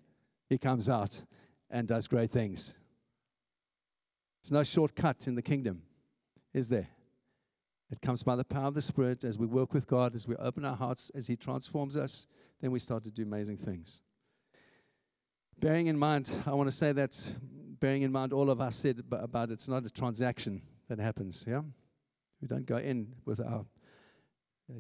he 0.49 0.59
comes 0.59 0.89
out 0.89 1.23
and 1.71 1.87
does 1.87 2.09
great 2.09 2.31
things. 2.31 2.77
There's 4.43 4.53
no 4.53 4.65
shortcut 4.65 5.27
in 5.29 5.35
the 5.37 5.43
kingdom, 5.43 5.83
is 6.53 6.69
there? 6.69 6.89
It 7.91 8.01
comes 8.01 8.23
by 8.23 8.37
the 8.37 8.45
power 8.45 8.67
of 8.67 8.75
the 8.75 8.83
Spirit 8.83 9.25
as 9.25 9.39
we 9.39 9.47
work 9.47 9.73
with 9.73 9.87
God, 9.87 10.15
as 10.15 10.27
we 10.27 10.37
open 10.37 10.65
our 10.65 10.77
hearts, 10.77 11.11
as 11.15 11.27
He 11.27 11.37
transforms 11.37 11.97
us, 11.97 12.27
then 12.61 12.71
we 12.71 12.79
start 12.79 13.05
to 13.05 13.11
do 13.11 13.23
amazing 13.23 13.57
things. 13.57 14.01
Bearing 15.59 15.89
in 15.89 15.99
mind, 15.99 16.31
I 16.47 16.55
want 16.55 16.69
to 16.69 16.77
say 16.77 16.93
that, 16.93 17.33
bearing 17.81 18.03
in 18.03 18.13
mind 18.13 18.33
all 18.33 18.51
of 18.51 18.61
us 18.61 18.77
said 18.77 19.03
about 19.11 19.51
it's 19.51 19.69
not 19.69 19.85
a 19.85 19.91
transaction 19.91 20.63
that 20.89 20.99
happens, 20.99 21.45
yeah? 21.47 21.63
We 22.41 22.49
don't 22.49 22.67
go 22.67 22.79
in 22.79 23.15
with 23.25 23.41
our 23.41 23.67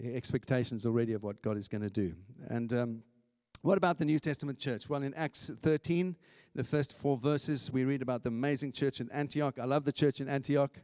expectations 0.05 0.87
already 0.87 1.13
of 1.13 1.23
what 1.23 1.43
God 1.43 1.57
is 1.57 1.69
going 1.69 1.83
to 1.83 1.91
do. 1.91 2.15
And 2.49 2.73
um, 2.73 3.03
what 3.63 3.79
about 3.79 3.99
the 3.99 4.05
New 4.05 4.19
Testament 4.19 4.59
church? 4.59 4.89
Well, 4.89 5.03
in 5.03 5.13
Acts 5.15 5.51
13, 5.63 6.17
the 6.55 6.65
first 6.65 6.93
four 6.93 7.17
verses, 7.17 7.71
we 7.71 7.85
read 7.85 8.03
about 8.03 8.23
the 8.23 8.29
amazing 8.29 8.73
church 8.73 9.01
in 9.01 9.11
Antioch. 9.13 9.59
I 9.59 9.65
love 9.65 9.85
the 9.85 9.93
church 9.93 10.21
in 10.21 10.29
Antioch. 10.29 10.79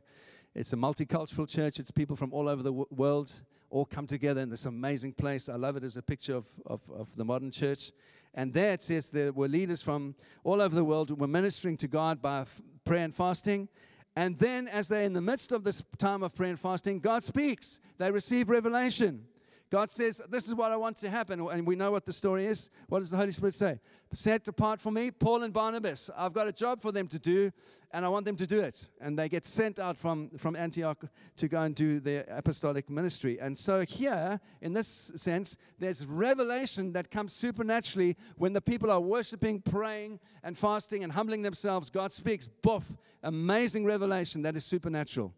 It's 0.55 0.73
a 0.73 0.77
multicultural 0.77 1.49
church, 1.49 1.79
it's 1.79 1.91
people 1.91 2.17
from 2.17 2.33
all 2.33 2.49
over 2.49 2.63
the 2.63 2.71
w- 2.71 2.87
world 2.91 3.33
all 3.71 3.85
come 3.85 4.07
together 4.07 4.41
in 4.41 4.49
this 4.49 4.65
amazing 4.65 5.13
place. 5.13 5.49
I 5.49 5.57
love 5.57 5.77
it 5.77 5.85
as 5.85 5.97
a 5.97 6.03
picture 6.03 6.37
of, 6.37 6.47
of, 6.67 6.81
of 6.91 7.09
the 7.17 7.25
modern 7.25 7.51
church. 7.51 7.93
And 8.35 8.53
there 8.53 8.73
it 8.73 8.83
says 8.83 9.11
there 9.11 9.33
were 9.33 9.49
leaders 9.49 9.83
from 9.83 10.15
all 10.45 10.61
over 10.61 10.75
the 10.75 10.85
world 10.85 11.09
who 11.09 11.17
were 11.17 11.27
ministering 11.27 11.77
to 11.79 11.89
God 11.89 12.23
by 12.23 12.41
f- 12.41 12.61
prayer 12.85 13.05
and 13.05 13.15
fasting. 13.15 13.69
And 14.17 14.39
then, 14.39 14.67
as 14.67 14.89
they're 14.89 15.03
in 15.03 15.13
the 15.13 15.21
midst 15.21 15.53
of 15.53 15.63
this 15.63 15.83
time 15.99 16.23
of 16.23 16.35
prayer 16.35 16.51
and 16.51 16.59
fasting, 16.59 17.01
God 17.01 17.23
speaks. 17.23 17.81
They 17.99 18.11
receive 18.11 18.49
revelation. 18.49 19.27
God 19.71 19.91
says, 19.91 20.23
This 20.29 20.47
is 20.47 20.55
what 20.55 20.71
I 20.71 20.77
want 20.77 20.97
to 20.99 21.11
happen. 21.11 21.41
And 21.41 21.67
we 21.67 21.75
know 21.75 21.91
what 21.91 22.07
the 22.07 22.13
story 22.13 22.47
is. 22.47 22.71
What 22.89 23.01
does 23.01 23.11
the 23.11 23.17
Holy 23.17 23.33
Spirit 23.33 23.55
say? 23.55 23.81
Set 24.13 24.47
apart 24.47 24.81
for 24.81 24.93
me, 24.93 25.11
Paul 25.11 25.43
and 25.43 25.53
Barnabas. 25.53 26.09
I've 26.17 26.33
got 26.33 26.47
a 26.47 26.53
job 26.53 26.81
for 26.81 26.93
them 26.93 27.09
to 27.09 27.19
do, 27.19 27.51
and 27.91 28.05
I 28.05 28.09
want 28.09 28.27
them 28.27 28.37
to 28.37 28.47
do 28.47 28.61
it. 28.61 28.89
And 29.01 29.19
they 29.19 29.29
get 29.29 29.45
sent 29.45 29.81
out 29.81 29.97
from, 29.97 30.31
from 30.39 30.55
Antioch 30.55 31.05
to 31.37 31.49
go 31.49 31.63
and 31.63 31.75
do 31.75 31.99
their 31.99 32.25
apostolic 32.29 32.89
ministry. 32.89 33.41
And 33.41 33.59
so, 33.59 33.81
here, 33.81 34.39
in 34.61 34.73
this 34.73 35.11
sense, 35.17 35.57
there's 35.81 36.07
revelation 36.07 36.93
that 36.93 37.11
comes 37.11 37.33
supernaturally 37.33 38.17
when 38.37 38.53
the 38.53 38.61
people 38.61 38.91
are 38.91 39.01
worshiping, 39.01 39.61
praying, 39.61 40.21
and 40.45 40.57
fasting 40.57 41.03
and 41.03 41.13
humbling 41.13 41.43
themselves. 41.43 41.91
God 41.91 42.13
speaks, 42.13 42.47
boof, 42.47 42.97
amazing 43.25 43.85
revelation 43.85 44.43
that 44.43 44.55
is 44.55 44.65
supernatural 44.65 45.35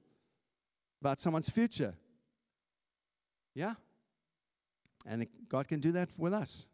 about 1.00 1.18
someone's 1.18 1.48
future. 1.48 1.94
Yeah? 3.54 3.74
And 5.06 5.26
God 5.48 5.68
can 5.68 5.80
do 5.80 5.92
that 5.92 6.10
with 6.18 6.32
us. 6.32 6.68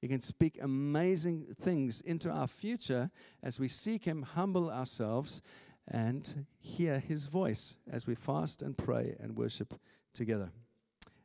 He 0.00 0.08
can 0.08 0.20
speak 0.20 0.58
amazing 0.62 1.46
things 1.60 2.00
into 2.00 2.30
our 2.30 2.46
future 2.46 3.10
as 3.42 3.58
we 3.58 3.68
seek 3.68 4.04
Him, 4.04 4.22
humble 4.22 4.70
ourselves, 4.70 5.42
and 5.88 6.46
hear 6.60 6.98
His 6.98 7.26
voice 7.26 7.76
as 7.90 8.06
we 8.06 8.14
fast 8.14 8.62
and 8.62 8.76
pray 8.76 9.16
and 9.20 9.36
worship 9.36 9.74
together. 10.14 10.50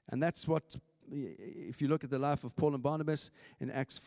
And 0.10 0.22
that's 0.22 0.48
what 0.48 0.76
if 1.12 1.82
you 1.82 1.88
look 1.88 2.04
at 2.04 2.10
the 2.10 2.20
life 2.20 2.44
of 2.44 2.56
Paul 2.56 2.74
and 2.74 2.84
Barnabas 2.84 3.32
in 3.60 3.70
Acts 3.70 4.00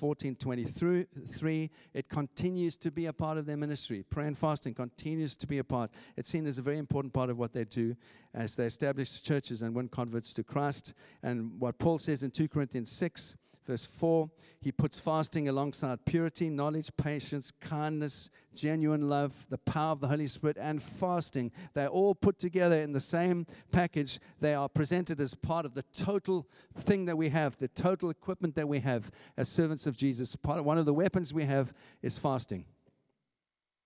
14 0.00 0.36
23, 0.36 1.70
it 1.94 2.08
continues 2.08 2.76
to 2.76 2.90
be 2.90 3.06
a 3.06 3.12
part 3.12 3.38
of 3.38 3.46
their 3.46 3.56
ministry. 3.56 4.02
Prayer 4.02 4.26
and 4.26 4.38
fasting 4.38 4.74
continues 4.74 5.36
to 5.36 5.46
be 5.46 5.58
a 5.58 5.64
part. 5.64 5.90
It's 6.16 6.28
seen 6.28 6.46
as 6.46 6.58
a 6.58 6.62
very 6.62 6.78
important 6.78 7.12
part 7.12 7.30
of 7.30 7.38
what 7.38 7.52
they 7.52 7.64
do 7.64 7.96
as 8.34 8.56
they 8.56 8.66
establish 8.66 9.22
churches 9.22 9.62
and 9.62 9.74
win 9.74 9.88
converts 9.88 10.32
to 10.34 10.44
Christ. 10.44 10.94
And 11.22 11.60
what 11.60 11.78
Paul 11.78 11.98
says 11.98 12.22
in 12.22 12.30
2 12.30 12.48
Corinthians 12.48 12.90
6 12.92 13.36
Verse 13.64 13.84
4, 13.84 14.28
he 14.60 14.72
puts 14.72 14.98
fasting 14.98 15.48
alongside 15.48 16.04
purity, 16.04 16.50
knowledge, 16.50 16.90
patience, 16.96 17.52
kindness, 17.60 18.28
genuine 18.54 19.08
love, 19.08 19.46
the 19.50 19.58
power 19.58 19.92
of 19.92 20.00
the 20.00 20.08
Holy 20.08 20.26
Spirit, 20.26 20.56
and 20.60 20.82
fasting. 20.82 21.52
They're 21.72 21.86
all 21.86 22.14
put 22.14 22.40
together 22.40 22.80
in 22.80 22.92
the 22.92 23.00
same 23.00 23.46
package. 23.70 24.18
They 24.40 24.54
are 24.54 24.68
presented 24.68 25.20
as 25.20 25.34
part 25.34 25.64
of 25.64 25.74
the 25.74 25.84
total 25.94 26.48
thing 26.74 27.04
that 27.04 27.16
we 27.16 27.28
have, 27.28 27.56
the 27.58 27.68
total 27.68 28.10
equipment 28.10 28.56
that 28.56 28.68
we 28.68 28.80
have 28.80 29.12
as 29.36 29.48
servants 29.48 29.86
of 29.86 29.96
Jesus. 29.96 30.34
Part 30.34 30.58
of, 30.58 30.64
one 30.64 30.78
of 30.78 30.86
the 30.86 30.94
weapons 30.94 31.32
we 31.32 31.44
have 31.44 31.72
is 32.02 32.18
fasting. 32.18 32.64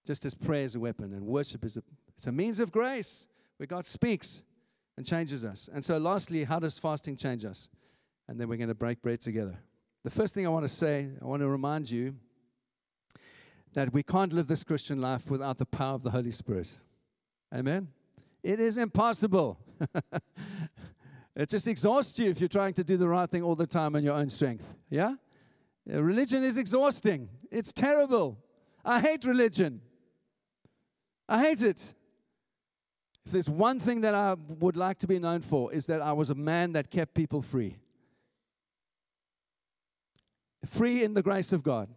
Just 0.07 0.25
as 0.25 0.35
prayer 0.35 0.65
is 0.65 0.75
a 0.75 0.81
weapon 0.81 1.13
and 1.13 1.27
worship 1.27 1.65
is 1.67 1.77
a, 1.77 1.83
it's 2.17 2.27
a 2.27 2.33
means 2.33 2.61
of 2.61 2.73
grace 2.73 3.27
where 3.59 3.67
God 3.67 3.85
speaks 3.85 4.43
and 4.97 5.05
changes 5.05 5.45
us. 5.45 5.69
And 5.71 5.85
so, 5.85 5.99
lastly, 5.99 6.45
how 6.45 6.61
does 6.61 6.79
fasting 6.79 7.17
change 7.17 7.45
us? 7.45 7.69
And 8.29 8.41
then 8.41 8.49
we're 8.49 8.57
going 8.57 8.69
to 8.69 8.75
break 8.75 9.03
bread 9.03 9.21
together. 9.21 9.59
The 10.05 10.11
first 10.11 10.35
thing 10.35 10.47
I 10.47 10.51
want 10.51 10.65
to 10.65 10.69
say, 10.69 11.11
I 11.21 11.25
want 11.25 11.43
to 11.43 11.49
remind 11.49 11.91
you 11.91 12.17
that 13.75 13.93
we 13.93 14.03
can't 14.03 14.33
live 14.33 14.47
this 14.47 14.65
Christian 14.65 15.01
life 15.01 15.31
without 15.31 15.59
the 15.59 15.67
power 15.67 15.95
of 15.95 16.03
the 16.03 16.11
Holy 16.11 16.31
Spirit. 16.31 16.75
Amen? 17.55 17.89
It 18.43 18.61
is 18.61 18.79
impossible. 18.79 19.59
it 21.37 21.49
just 21.49 21.67
exhausts 21.67 22.19
you 22.19 22.31
if 22.31 22.41
you're 22.41 22.49
trying 22.49 22.73
to 22.75 22.85
do 22.85 22.97
the 22.97 23.09
right 23.09 23.29
thing 23.29 23.43
all 23.43 23.55
the 23.55 23.67
time 23.67 23.97
in 23.97 24.05
your 24.05 24.15
own 24.15 24.29
strength. 24.29 24.65
Yeah? 24.91 25.15
Uh, 25.93 26.03
religion 26.03 26.43
is 26.43 26.57
exhausting. 26.57 27.29
It's 27.51 27.73
terrible. 27.73 28.39
I 28.85 29.01
hate 29.01 29.25
religion. 29.25 29.81
I 31.29 31.43
hate 31.43 31.63
it. 31.63 31.95
If 33.25 33.33
there's 33.33 33.49
one 33.51 33.81
thing 33.81 34.03
that 34.03 34.15
I 34.15 34.35
would 34.35 34.77
like 34.77 34.99
to 34.99 35.09
be 35.09 35.19
known 35.19 35.41
for, 35.41 35.73
is 35.73 35.87
that 35.87 36.01
I 36.01 36.13
was 36.13 36.31
a 36.31 36.35
man 36.35 36.73
that 36.73 36.91
kept 36.91 37.15
people 37.15 37.43
free 37.43 37.77
free 40.67 41.03
in 41.03 41.15
the 41.15 41.23
grace 41.23 41.53
of 41.53 41.63
God, 41.63 41.89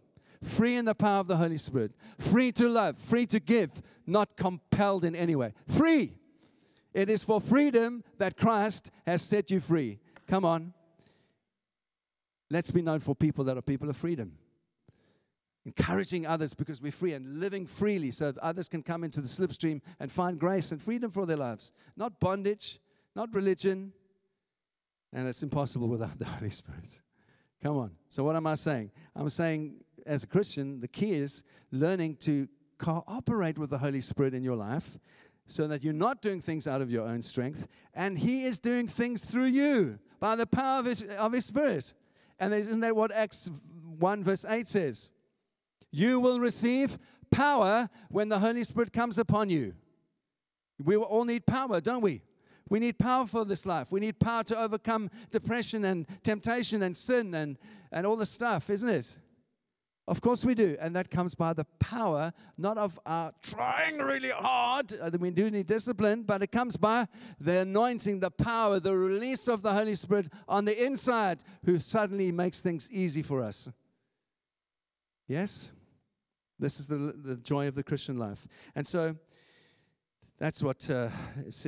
free 0.42 0.76
in 0.76 0.84
the 0.84 0.94
power 0.94 1.20
of 1.20 1.26
the 1.26 1.36
Holy 1.36 1.58
Spirit, 1.58 1.92
free 2.18 2.52
to 2.52 2.68
love, 2.68 2.96
free 2.96 3.26
to 3.26 3.40
give, 3.40 3.82
not 4.06 4.36
compelled 4.36 5.04
in 5.04 5.14
any 5.14 5.36
way. 5.36 5.52
Free. 5.68 6.14
It 6.92 7.08
is 7.08 7.22
for 7.22 7.40
freedom 7.40 8.02
that 8.18 8.36
Christ 8.36 8.90
has 9.06 9.22
set 9.22 9.50
you 9.50 9.60
free. 9.60 10.00
Come 10.26 10.44
on. 10.44 10.72
Let's 12.50 12.70
be 12.70 12.82
known 12.82 12.98
for 12.98 13.14
people 13.14 13.44
that 13.44 13.56
are 13.56 13.62
people 13.62 13.88
of 13.88 13.96
freedom. 13.96 14.32
Encouraging 15.64 16.26
others 16.26 16.54
because 16.54 16.80
we're 16.80 16.90
free 16.90 17.12
and 17.12 17.38
living 17.38 17.66
freely 17.66 18.10
so 18.10 18.32
that 18.32 18.40
others 18.40 18.66
can 18.66 18.82
come 18.82 19.04
into 19.04 19.20
the 19.20 19.28
slipstream 19.28 19.82
and 20.00 20.10
find 20.10 20.38
grace 20.38 20.72
and 20.72 20.82
freedom 20.82 21.10
for 21.10 21.26
their 21.26 21.36
lives. 21.36 21.70
Not 21.96 22.18
bondage, 22.18 22.80
not 23.14 23.32
religion. 23.32 23.92
And 25.12 25.28
it's 25.28 25.42
impossible 25.42 25.88
without 25.88 26.18
the 26.18 26.24
Holy 26.24 26.50
Spirit. 26.50 27.02
Come 27.62 27.76
on. 27.76 27.90
So, 28.08 28.24
what 28.24 28.36
am 28.36 28.46
I 28.46 28.54
saying? 28.54 28.90
I'm 29.14 29.28
saying, 29.28 29.76
as 30.06 30.22
a 30.22 30.26
Christian, 30.26 30.80
the 30.80 30.88
key 30.88 31.12
is 31.12 31.42
learning 31.70 32.16
to 32.16 32.48
cooperate 32.78 33.58
with 33.58 33.70
the 33.70 33.78
Holy 33.78 34.00
Spirit 34.00 34.32
in 34.32 34.42
your 34.42 34.56
life 34.56 34.98
so 35.46 35.66
that 35.66 35.84
you're 35.84 35.92
not 35.92 36.22
doing 36.22 36.40
things 36.40 36.66
out 36.66 36.80
of 36.80 36.90
your 36.90 37.06
own 37.06 37.20
strength 37.22 37.66
and 37.94 38.18
He 38.18 38.44
is 38.44 38.58
doing 38.58 38.86
things 38.86 39.20
through 39.20 39.46
you 39.46 39.98
by 40.18 40.36
the 40.36 40.46
power 40.46 40.78
of 40.78 40.86
His, 40.86 41.02
of 41.02 41.32
his 41.32 41.44
Spirit. 41.44 41.92
And 42.38 42.54
isn't 42.54 42.80
that 42.80 42.96
what 42.96 43.12
Acts 43.12 43.50
1 43.98 44.24
verse 44.24 44.44
8 44.48 44.66
says? 44.66 45.10
You 45.90 46.20
will 46.20 46.40
receive 46.40 46.98
power 47.30 47.88
when 48.08 48.28
the 48.28 48.38
Holy 48.38 48.64
Spirit 48.64 48.92
comes 48.92 49.18
upon 49.18 49.50
you. 49.50 49.74
We 50.82 50.96
all 50.96 51.24
need 51.24 51.44
power, 51.44 51.80
don't 51.80 52.00
we? 52.00 52.22
We 52.70 52.78
need 52.78 52.98
power 52.98 53.26
for 53.26 53.44
this 53.44 53.66
life. 53.66 53.92
We 53.92 54.00
need 54.00 54.20
power 54.20 54.44
to 54.44 54.58
overcome 54.58 55.10
depression 55.30 55.84
and 55.84 56.06
temptation 56.22 56.82
and 56.82 56.96
sin 56.96 57.34
and, 57.34 57.58
and 57.92 58.06
all 58.06 58.16
the 58.16 58.24
stuff, 58.24 58.70
isn't 58.70 58.88
it? 58.88 59.18
Of 60.06 60.20
course 60.20 60.44
we 60.44 60.54
do. 60.54 60.76
And 60.80 60.94
that 60.96 61.10
comes 61.10 61.34
by 61.34 61.52
the 61.52 61.64
power, 61.78 62.32
not 62.56 62.78
of 62.78 62.98
our 63.04 63.32
trying 63.42 63.98
really 63.98 64.30
hard. 64.30 64.92
Uh, 65.00 65.10
we 65.18 65.30
do 65.30 65.50
need 65.50 65.66
discipline, 65.66 66.22
but 66.22 66.42
it 66.42 66.52
comes 66.52 66.76
by 66.76 67.06
the 67.38 67.58
anointing, 67.58 68.20
the 68.20 68.30
power, 68.30 68.80
the 68.80 68.96
release 68.96 69.46
of 69.48 69.62
the 69.62 69.72
Holy 69.72 69.94
Spirit 69.94 70.32
on 70.48 70.64
the 70.64 70.84
inside, 70.84 71.44
who 71.64 71.78
suddenly 71.78 72.32
makes 72.32 72.62
things 72.62 72.88
easy 72.90 73.22
for 73.22 73.42
us. 73.42 73.68
Yes? 75.28 75.70
This 76.58 76.78
is 76.78 76.86
the, 76.86 76.96
the 76.96 77.36
joy 77.36 77.68
of 77.68 77.74
the 77.74 77.82
Christian 77.82 78.18
life. 78.18 78.46
And 78.74 78.86
so 78.86 79.16
that's 80.40 80.62
what 80.62 80.88
uh, 80.88 81.10
is 81.44 81.66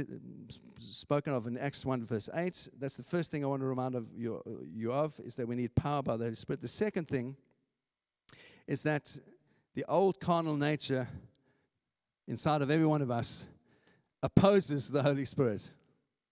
spoken 0.79 1.35
of 1.35 1.47
in 1.47 1.59
Acts 1.59 1.85
1, 1.85 2.07
verse 2.07 2.31
8. 2.33 2.70
That's 2.79 2.97
the 2.97 3.03
first 3.03 3.31
thing 3.31 3.45
I 3.45 3.47
want 3.47 3.61
to 3.61 3.66
remind 3.66 3.95
of 3.95 4.07
you, 4.16 4.43
you 4.75 4.91
of, 4.91 5.20
is 5.23 5.35
that 5.37 5.47
we 5.47 5.57
need 5.57 5.75
power 5.75 6.03
by 6.03 6.16
the 6.16 6.25
Holy 6.25 6.35
Spirit. 6.35 6.62
The 6.62 6.68
second 6.68 7.07
thing 7.07 7.37
is 8.66 8.83
that 8.85 9.14
the 9.75 9.85
old 9.89 10.20
carnal 10.20 10.57
nature 10.57 11.07
inside 12.27 12.62
of 12.62 12.70
every 12.70 12.87
one 12.87 13.03
of 13.03 13.11
us 13.11 13.45
opposes 14.23 14.89
the 14.89 15.03
Holy 15.03 15.27
Spirit. 15.27 15.68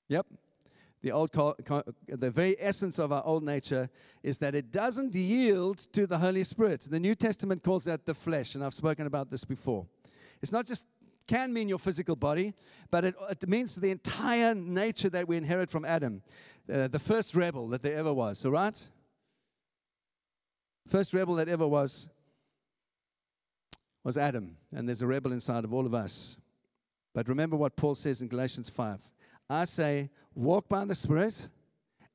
Yep. 0.08 0.26
The, 1.02 1.12
old, 1.12 1.32
the 1.32 2.30
very 2.30 2.56
essence 2.58 2.98
of 2.98 3.12
our 3.12 3.22
old 3.22 3.42
nature 3.42 3.90
is 4.22 4.38
that 4.38 4.54
it 4.54 4.70
doesn't 4.70 5.14
yield 5.14 5.78
to 5.92 6.06
the 6.06 6.16
Holy 6.16 6.44
Spirit. 6.44 6.86
The 6.88 7.00
New 7.00 7.14
Testament 7.14 7.62
calls 7.62 7.84
that 7.84 8.06
the 8.06 8.14
flesh, 8.14 8.54
and 8.54 8.64
I've 8.64 8.72
spoken 8.72 9.06
about 9.06 9.30
this 9.30 9.44
before. 9.44 9.86
It's 10.40 10.52
not 10.52 10.64
just 10.64 10.86
can 11.30 11.52
mean 11.52 11.68
your 11.68 11.78
physical 11.78 12.16
body, 12.16 12.52
but 12.90 13.04
it, 13.04 13.14
it 13.30 13.48
means 13.48 13.76
the 13.76 13.92
entire 13.92 14.52
nature 14.52 15.08
that 15.08 15.28
we 15.28 15.36
inherit 15.36 15.70
from 15.70 15.84
Adam, 15.84 16.22
uh, 16.72 16.88
the 16.88 16.98
first 16.98 17.36
rebel 17.36 17.68
that 17.68 17.84
there 17.84 17.96
ever 17.96 18.12
was. 18.12 18.44
All 18.44 18.50
right? 18.50 18.90
First 20.88 21.14
rebel 21.14 21.36
that 21.36 21.48
ever 21.48 21.68
was 21.68 22.08
was 24.02 24.18
Adam, 24.18 24.56
and 24.74 24.88
there's 24.88 25.02
a 25.02 25.06
rebel 25.06 25.30
inside 25.30 25.62
of 25.62 25.72
all 25.72 25.86
of 25.86 25.94
us. 25.94 26.36
But 27.14 27.28
remember 27.28 27.56
what 27.56 27.76
Paul 27.76 27.94
says 27.94 28.22
in 28.22 28.28
Galatians 28.28 28.68
5 28.68 28.98
I 29.48 29.66
say, 29.66 30.10
walk 30.34 30.68
by 30.68 30.84
the 30.84 30.96
Spirit, 30.96 31.48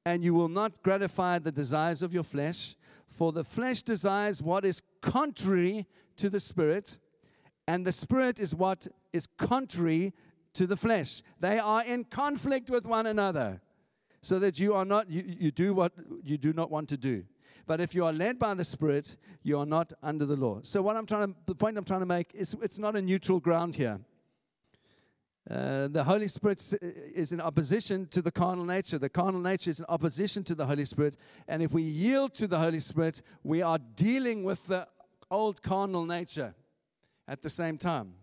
and 0.06 0.26
you 0.26 0.34
will 0.34 0.50
not 0.50 0.84
gratify 0.84 1.40
the 1.40 1.54
desires 1.54 2.02
of 2.02 2.14
your 2.14 2.24
flesh, 2.24 2.76
for 3.08 3.32
the 3.32 3.46
flesh 3.46 3.82
desires 3.82 4.42
what 4.42 4.66
is 4.66 4.82
contrary 5.02 5.86
to 6.18 6.30
the 6.30 6.40
Spirit, 6.40 6.98
and 7.68 7.86
the 7.86 7.92
Spirit 7.92 8.40
is 8.40 8.54
what 8.54 8.88
is 9.14 9.28
contrary 9.38 10.14
to 10.54 10.68
the 10.68 10.78
flesh. 10.78 11.22
They 11.40 11.60
are 11.60 11.84
in 11.84 12.06
conflict 12.06 12.70
with 12.70 12.86
one 12.86 13.06
another, 13.06 13.62
so 14.22 14.40
that 14.40 14.60
you 14.60 14.74
are 14.74 14.86
not, 14.86 15.10
you, 15.10 15.24
you 15.26 15.52
do 15.52 15.74
what 15.74 15.94
you 16.24 16.38
do 16.38 16.54
not 16.54 16.72
want 16.72 16.90
to 16.90 16.98
do. 16.98 17.24
But 17.68 17.82
if 17.82 17.96
you 17.96 18.06
are 18.06 18.14
led 18.14 18.38
by 18.38 18.54
the 18.54 18.66
Spirit, 18.66 19.18
you 19.44 19.58
are 19.60 19.66
not 19.66 19.94
under 20.04 20.26
the 20.26 20.36
law. 20.36 20.60
So 20.64 20.82
what 20.82 20.96
I'm 20.96 21.06
trying 21.06 21.34
to, 21.34 21.40
the 21.48 21.56
point 21.56 21.78
I'm 21.78 21.84
trying 21.84 22.02
to 22.02 22.06
make 22.06 22.34
is 22.34 22.56
it's 22.62 22.78
not 22.78 22.96
a 22.96 23.02
neutral 23.02 23.40
ground 23.40 23.76
here. 23.76 24.00
Uh, 25.50 25.88
the 25.88 26.04
Holy 26.04 26.28
Spirit 26.28 26.74
is 26.82 27.32
in 27.32 27.40
opposition 27.40 28.08
to 28.08 28.22
the 28.22 28.32
carnal 28.32 28.66
nature. 28.66 28.98
The 28.98 29.10
carnal 29.10 29.42
nature 29.42 29.70
is 29.70 29.80
in 29.80 29.86
opposition 29.90 30.44
to 30.44 30.56
the 30.56 30.66
Holy 30.66 30.86
Spirit. 30.86 31.18
And 31.48 31.62
if 31.62 31.72
we 31.72 31.84
yield 31.84 32.34
to 32.36 32.48
the 32.48 32.58
Holy 32.58 32.80
Spirit, 32.80 33.22
we 33.44 33.62
are 33.62 33.78
dealing 33.96 34.44
with 34.44 34.66
the 34.68 34.88
old 35.30 35.62
carnal 35.62 36.06
nature 36.06 36.56
at 37.28 37.42
the 37.42 37.50
same 37.50 37.78
time. 37.78 38.14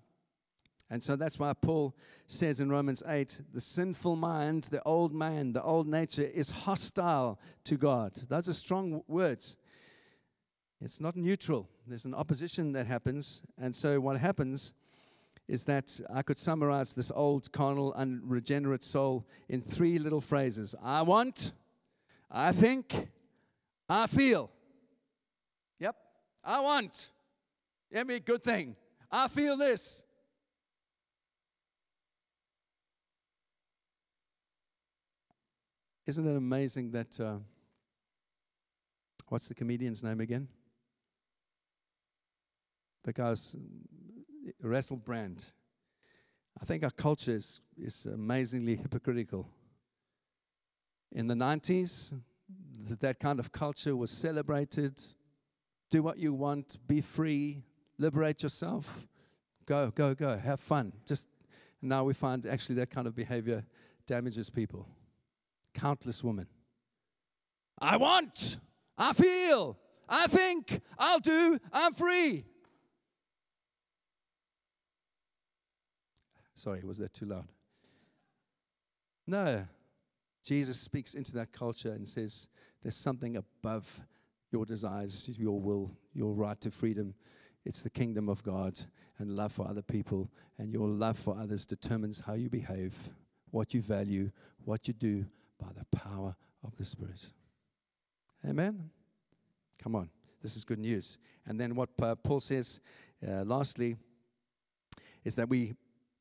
And 0.93 1.03
so 1.03 1.17
that's 1.17 1.39
why 1.39 1.55
Paul 1.55 1.97
says 2.27 2.61
in 2.61 2.69
Romans 2.69 3.03
8 3.07 3.41
the 3.55 3.63
sinful 3.63 4.15
mind, 4.15 4.65
the 4.65 4.83
old 4.83 5.15
man, 5.15 5.55
the 5.55 5.63
old 5.63 5.89
nature 5.89 6.23
is 6.35 6.51
hostile 6.51 7.41
to 7.65 7.79
God. 7.79 8.15
Those 8.29 8.49
are 8.49 8.53
strong 8.53 9.03
words. 9.09 9.57
It's 10.83 11.01
not 11.01 11.17
neutral, 11.17 11.69
there's 11.87 12.05
an 12.05 12.15
opposition 12.15 12.73
that 12.73 12.87
happens. 12.87 13.41
And 13.57 13.75
so 13.75 14.01
what 14.01 14.19
happens 14.19 14.75
is 15.49 15.65
that 15.65 15.99
I 16.13 16.23
could 16.23 16.37
summarize 16.37 16.93
this 16.93 17.11
old 17.15 17.51
carnal, 17.53 17.93
unregenerate 17.95 18.83
soul 18.83 19.27
in 19.49 19.61
three 19.61 19.99
little 19.99 20.21
phrases 20.21 20.75
I 20.83 21.03
want, 21.03 21.53
I 22.31 22.53
think, 22.53 23.09
I 23.89 24.07
feel. 24.07 24.51
Yep, 25.79 25.97
I 26.45 26.61
want. 26.61 27.11
Every 27.93 28.21
good 28.21 28.43
thing. 28.43 28.77
I 29.15 29.29
feel 29.29 29.59
this. 29.59 30.03
Isn't 36.07 36.27
it 36.27 36.37
amazing 36.37 36.91
that, 36.93 37.21
uh, 37.21 37.37
what's 39.29 39.49
the 39.49 39.55
comedian's 39.55 40.03
name 40.03 40.21
again? 40.21 40.49
The 43.05 43.13
guy's 43.13 43.55
Russell 44.63 44.97
Brand. 44.97 45.53
I 46.61 46.65
think 46.65 46.83
our 46.83 46.91
culture 46.91 47.33
is, 47.33 47.61
is 47.77 48.07
amazingly 48.07 48.77
hypocritical. 48.77 49.47
In 51.13 51.27
the 51.27 51.35
90s, 51.35 52.19
that 53.01 53.21
kind 53.21 53.39
of 53.39 53.53
culture 53.53 53.95
was 53.95 54.11
celebrated. 54.11 55.01
Do 55.91 56.03
what 56.03 56.19
you 56.19 56.33
want, 56.33 56.79
be 56.87 57.03
free, 57.03 57.63
liberate 58.03 58.43
yourself, 58.43 59.07
go, 59.65 59.91
go, 59.95 60.15
go, 60.15 60.37
have 60.37 60.61
fun. 60.61 60.93
Just 61.07 61.29
now 61.81 62.05
we 62.05 62.13
find 62.13 62.45
actually 62.45 62.75
that 62.75 62.91
kind 62.91 63.07
of 63.07 63.15
behavior 63.15 63.65
damages 64.07 64.51
people 64.51 64.89
countless 65.73 66.23
women. 66.23 66.47
I 67.81 67.97
want, 67.97 68.59
I 68.99 69.13
feel, 69.15 69.79
I 70.09 70.27
think, 70.27 70.81
I'll 70.99 71.21
do, 71.21 71.59
I'm 71.73 71.95
free. 71.95 72.45
Sorry, 76.55 76.83
was 76.85 76.99
that 76.99 77.15
too 77.15 77.27
loud? 77.27 77.49
No. 79.27 79.67
Jesus 80.45 80.79
speaks 80.79 81.15
into 81.15 81.33
that 81.33 81.53
culture 81.53 81.93
and 81.93 82.07
says, 82.07 82.49
There's 82.83 82.97
something 82.97 83.37
above 83.37 84.03
your 84.51 84.67
desires, 84.67 85.31
your 85.39 85.59
will, 85.59 85.97
your 86.13 86.35
right 86.35 86.61
to 86.61 86.71
freedom. 86.71 87.15
It's 87.65 87.83
the 87.83 87.91
kingdom 87.91 88.29
of 88.29 88.43
God 88.43 88.81
and 89.19 89.37
love 89.37 89.53
for 89.53 89.67
other 89.69 89.83
people, 89.83 90.31
and 90.59 90.73
your 90.73 90.89
love 90.89 91.19
for 91.19 91.37
others 91.39 91.65
determines 91.65 92.21
how 92.21 92.35
you 92.35 92.49
behave, 92.49 93.11
what 93.51 93.73
you 93.73 93.81
value, 93.81 94.31
what 94.65 94.89
you 94.89 94.95
do, 94.95 95.27
by 95.61 95.69
the 95.79 95.97
power 95.97 96.35
of 96.65 96.77
the 96.77 96.85
Spirit. 96.85 97.29
Amen? 98.49 98.91
Come 99.79 99.95
on. 99.95 100.11
This 100.43 100.57
is 100.57 100.65
good 100.65 100.81
news. 100.81 101.19
And 101.47 101.61
then 101.61 101.77
what 101.77 101.91
Paul 102.25 102.41
says, 102.41 102.81
uh, 103.27 103.45
lastly, 103.45 103.97
is 105.25 105.37
that 105.37 105.49
we 105.49 105.75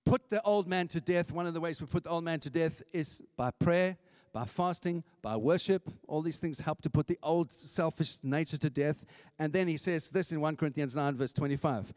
put 0.06 0.30
the 0.30 0.42
old 0.44 0.68
man 0.68 0.88
to 0.90 1.02
death. 1.02 1.32
One 1.32 1.48
of 1.48 1.56
the 1.56 1.60
ways 1.60 1.82
we 1.82 1.88
put 1.88 2.04
the 2.04 2.12
old 2.12 2.24
man 2.24 2.40
to 2.42 2.50
death 2.52 2.84
is 2.94 3.24
by 3.36 3.50
prayer, 3.50 3.98
by 4.34 4.46
fasting, 4.46 5.04
by 5.22 5.36
worship. 5.36 5.90
All 6.08 6.22
these 6.22 6.40
things 6.40 6.60
help 6.60 6.82
to 6.82 6.90
put 6.90 7.08
the 7.08 7.20
old 7.22 7.52
selfish 7.52 8.18
nature 8.24 8.58
to 8.58 8.70
death. 8.70 9.06
And 9.40 9.52
then 9.54 9.68
he 9.68 9.78
says 9.78 10.10
this 10.10 10.32
in 10.32 10.42
1 10.42 10.56
Corinthians 10.56 10.96
9, 10.96 11.16
verse 11.16 11.34
25 11.34 11.94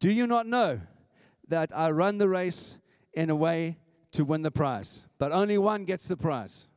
Do 0.00 0.10
you 0.10 0.26
not 0.26 0.46
know 0.46 0.80
that 1.48 1.76
I 1.76 1.90
run 1.90 2.18
the 2.18 2.28
race 2.28 2.78
in 3.12 3.30
a 3.30 3.36
way 3.36 3.78
to 4.12 4.24
win 4.24 4.42
the 4.42 4.50
prize? 4.50 5.04
But 5.18 5.32
only 5.32 5.58
one 5.58 5.84
gets 5.84 6.08
the 6.08 6.16
prize 6.16 6.68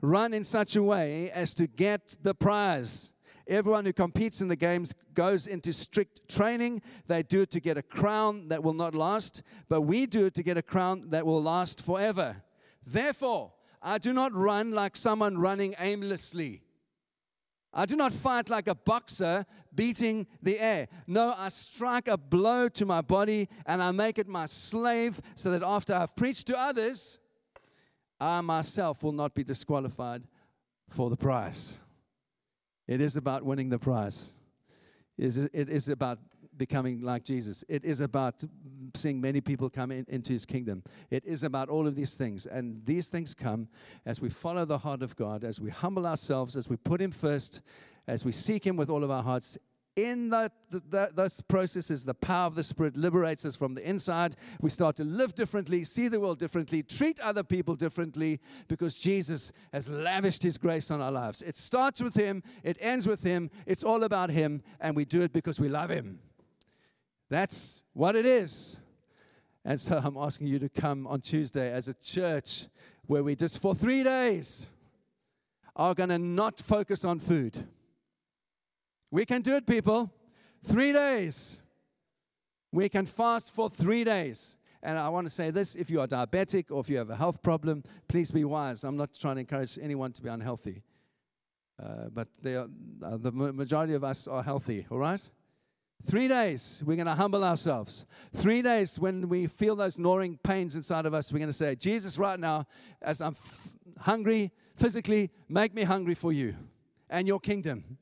run 0.00 0.32
in 0.32 0.44
such 0.44 0.76
a 0.76 0.82
way 0.82 1.30
as 1.30 1.54
to 1.54 1.66
get 1.66 2.16
the 2.22 2.34
prize. 2.34 3.12
Everyone 3.46 3.84
who 3.84 3.92
competes 3.92 4.40
in 4.40 4.48
the 4.48 4.56
games 4.56 4.94
goes 5.14 5.46
into 5.46 5.72
strict 5.72 6.28
training. 6.28 6.82
They 7.06 7.22
do 7.22 7.42
it 7.42 7.50
to 7.52 7.60
get 7.60 7.78
a 7.78 7.82
crown 7.82 8.48
that 8.48 8.62
will 8.62 8.74
not 8.74 8.94
last, 8.94 9.42
but 9.68 9.82
we 9.82 10.06
do 10.06 10.26
it 10.26 10.34
to 10.34 10.42
get 10.42 10.56
a 10.56 10.62
crown 10.62 11.10
that 11.10 11.26
will 11.26 11.42
last 11.42 11.84
forever. 11.84 12.42
Therefore, 12.86 13.52
I 13.82 13.98
do 13.98 14.12
not 14.12 14.32
run 14.34 14.72
like 14.72 14.96
someone 14.96 15.38
running 15.38 15.74
aimlessly. 15.78 16.62
I 17.72 17.86
do 17.86 17.96
not 17.96 18.12
fight 18.12 18.48
like 18.48 18.66
a 18.66 18.74
boxer 18.74 19.44
beating 19.74 20.26
the 20.42 20.58
air. 20.58 20.88
No, 21.06 21.34
I 21.36 21.50
strike 21.50 22.08
a 22.08 22.16
blow 22.16 22.68
to 22.70 22.86
my 22.86 23.02
body 23.02 23.48
and 23.66 23.82
I 23.82 23.90
make 23.90 24.18
it 24.18 24.26
my 24.26 24.46
slave 24.46 25.20
so 25.34 25.50
that 25.50 25.62
after 25.62 25.94
I've 25.94 26.16
preached 26.16 26.46
to 26.48 26.58
others, 26.58 27.18
I 28.20 28.40
myself 28.40 29.02
will 29.02 29.12
not 29.12 29.34
be 29.34 29.44
disqualified 29.44 30.24
for 30.88 31.10
the 31.10 31.16
prize. 31.16 31.76
It 32.86 33.00
is 33.00 33.16
about 33.16 33.44
winning 33.44 33.68
the 33.68 33.78
prize. 33.78 34.32
Is 35.18 35.36
it 35.36 35.50
is 35.52 35.88
about 35.88 36.18
becoming 36.58 37.00
like 37.00 37.24
Jesus. 37.24 37.64
It 37.68 37.84
is 37.84 38.00
about 38.00 38.42
seeing 38.94 39.20
many 39.20 39.40
people 39.40 39.70
come 39.70 39.90
in, 39.90 40.04
into 40.08 40.32
his 40.32 40.44
kingdom. 40.44 40.82
It 41.10 41.24
is 41.24 41.42
about 41.42 41.68
all 41.68 41.86
of 41.86 41.94
these 41.94 42.14
things. 42.14 42.46
And 42.46 42.84
these 42.84 43.08
things 43.08 43.34
come 43.34 43.68
as 44.04 44.20
we 44.20 44.28
follow 44.28 44.64
the 44.64 44.78
heart 44.78 45.02
of 45.02 45.16
God, 45.16 45.44
as 45.44 45.60
we 45.60 45.70
humble 45.70 46.06
ourselves, 46.06 46.56
as 46.56 46.68
we 46.68 46.76
put 46.76 47.00
him 47.00 47.10
first, 47.10 47.60
as 48.06 48.24
we 48.24 48.32
seek 48.32 48.66
him 48.66 48.76
with 48.76 48.90
all 48.90 49.04
of 49.04 49.10
our 49.10 49.22
hearts, 49.22 49.58
in 49.98 50.30
that, 50.30 50.52
that, 50.90 51.16
those 51.16 51.40
processes, 51.40 52.04
the 52.04 52.14
power 52.14 52.46
of 52.46 52.54
the 52.54 52.62
Spirit 52.62 52.96
liberates 52.96 53.44
us 53.44 53.56
from 53.56 53.74
the 53.74 53.88
inside. 53.88 54.36
We 54.60 54.70
start 54.70 54.94
to 54.96 55.04
live 55.04 55.34
differently, 55.34 55.82
see 55.82 56.06
the 56.06 56.20
world 56.20 56.38
differently, 56.38 56.84
treat 56.84 57.18
other 57.20 57.42
people 57.42 57.74
differently 57.74 58.38
because 58.68 58.94
Jesus 58.94 59.50
has 59.72 59.88
lavished 59.88 60.44
His 60.44 60.56
grace 60.56 60.92
on 60.92 61.00
our 61.00 61.10
lives. 61.10 61.42
It 61.42 61.56
starts 61.56 62.00
with 62.00 62.14
Him, 62.14 62.44
it 62.62 62.76
ends 62.80 63.08
with 63.08 63.24
Him, 63.24 63.50
it's 63.66 63.82
all 63.82 64.04
about 64.04 64.30
Him, 64.30 64.62
and 64.80 64.94
we 64.94 65.04
do 65.04 65.22
it 65.22 65.32
because 65.32 65.58
we 65.58 65.68
love 65.68 65.90
Him. 65.90 66.20
That's 67.28 67.82
what 67.92 68.16
it 68.16 68.26
is. 68.26 68.78
And 69.64 69.80
so 69.80 70.00
I'm 70.02 70.16
asking 70.16 70.46
you 70.46 70.58
to 70.60 70.68
come 70.68 71.06
on 71.06 71.20
Tuesday 71.20 71.72
as 71.72 71.88
a 71.88 71.94
church 71.94 72.66
where 73.06 73.22
we 73.22 73.34
just 73.36 73.58
for 73.58 73.74
three 73.74 74.02
days 74.02 74.66
are 75.76 75.94
going 75.94 76.08
to 76.08 76.18
not 76.18 76.58
focus 76.58 77.04
on 77.04 77.18
food 77.18 77.66
we 79.10 79.24
can 79.24 79.42
do 79.42 79.56
it, 79.56 79.66
people. 79.66 80.12
Three 80.64 80.92
days. 80.92 81.58
We 82.72 82.88
can 82.88 83.06
fast 83.06 83.50
for 83.52 83.70
three 83.70 84.04
days. 84.04 84.56
And 84.82 84.98
I 84.98 85.08
want 85.08 85.26
to 85.26 85.30
say 85.32 85.50
this 85.50 85.74
if 85.74 85.90
you 85.90 86.00
are 86.00 86.06
diabetic 86.06 86.70
or 86.70 86.80
if 86.80 86.90
you 86.90 86.98
have 86.98 87.10
a 87.10 87.16
health 87.16 87.42
problem, 87.42 87.82
please 88.06 88.30
be 88.30 88.44
wise. 88.44 88.84
I'm 88.84 88.96
not 88.96 89.14
trying 89.14 89.36
to 89.36 89.40
encourage 89.40 89.78
anyone 89.80 90.12
to 90.12 90.22
be 90.22 90.28
unhealthy. 90.28 90.82
Uh, 91.82 92.08
but 92.12 92.28
are, 92.44 92.68
uh, 93.02 93.16
the 93.16 93.32
majority 93.32 93.94
of 93.94 94.04
us 94.04 94.26
are 94.26 94.42
healthy, 94.42 94.86
all 94.90 94.98
right? 94.98 95.30
Three 96.06 96.28
days, 96.28 96.82
we're 96.86 96.96
going 96.96 97.06
to 97.06 97.14
humble 97.14 97.44
ourselves. 97.44 98.06
Three 98.34 98.62
days, 98.62 98.98
when 98.98 99.28
we 99.28 99.46
feel 99.46 99.76
those 99.76 99.98
gnawing 99.98 100.38
pains 100.38 100.74
inside 100.74 101.04
of 101.04 101.12
us, 101.12 101.32
we're 101.32 101.38
going 101.38 101.50
to 101.50 101.52
say, 101.52 101.74
Jesus, 101.74 102.18
right 102.18 102.38
now, 102.38 102.64
as 103.02 103.20
I'm 103.20 103.32
f- 103.34 103.74
hungry 103.98 104.52
physically, 104.76 105.30
make 105.48 105.74
me 105.74 105.82
hungry 105.82 106.14
for 106.14 106.32
you 106.32 106.54
and 107.10 107.26
your 107.26 107.40
kingdom 107.40 107.98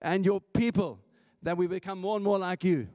and 0.00 0.24
your 0.24 0.40
people, 0.40 1.00
that 1.42 1.56
we 1.56 1.66
become 1.66 2.00
more 2.00 2.16
and 2.16 2.24
more 2.24 2.38
like 2.38 2.64
you. 2.64 2.88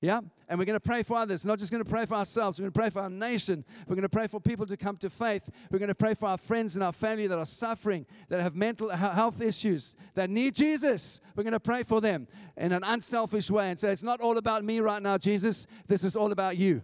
Yeah? 0.00 0.20
And 0.48 0.58
we're 0.58 0.64
going 0.64 0.78
to 0.78 0.80
pray 0.80 1.02
for 1.02 1.16
others, 1.16 1.44
not 1.44 1.58
just 1.58 1.72
going 1.72 1.82
to 1.82 1.90
pray 1.90 2.06
for 2.06 2.14
ourselves. 2.14 2.58
We're 2.58 2.64
going 2.64 2.72
to 2.72 2.78
pray 2.78 2.90
for 2.90 3.02
our 3.02 3.10
nation. 3.10 3.64
We're 3.86 3.96
going 3.96 4.02
to 4.02 4.08
pray 4.08 4.28
for 4.28 4.40
people 4.40 4.64
to 4.66 4.76
come 4.76 4.96
to 4.98 5.10
faith. 5.10 5.48
We're 5.70 5.80
going 5.80 5.88
to 5.88 5.94
pray 5.94 6.14
for 6.14 6.28
our 6.28 6.38
friends 6.38 6.76
and 6.76 6.84
our 6.84 6.92
family 6.92 7.26
that 7.26 7.38
are 7.38 7.44
suffering, 7.44 8.06
that 8.28 8.40
have 8.40 8.54
mental 8.54 8.88
health 8.90 9.40
issues, 9.40 9.96
that 10.14 10.30
need 10.30 10.54
Jesus. 10.54 11.20
We're 11.34 11.42
going 11.42 11.52
to 11.52 11.60
pray 11.60 11.82
for 11.82 12.00
them 12.00 12.28
in 12.56 12.72
an 12.72 12.84
unselfish 12.84 13.50
way 13.50 13.70
and 13.70 13.78
say, 13.78 13.90
It's 13.90 14.04
not 14.04 14.20
all 14.20 14.38
about 14.38 14.64
me 14.64 14.78
right 14.80 15.02
now, 15.02 15.18
Jesus. 15.18 15.66
This 15.88 16.04
is 16.04 16.14
all 16.14 16.30
about 16.30 16.56
you 16.56 16.82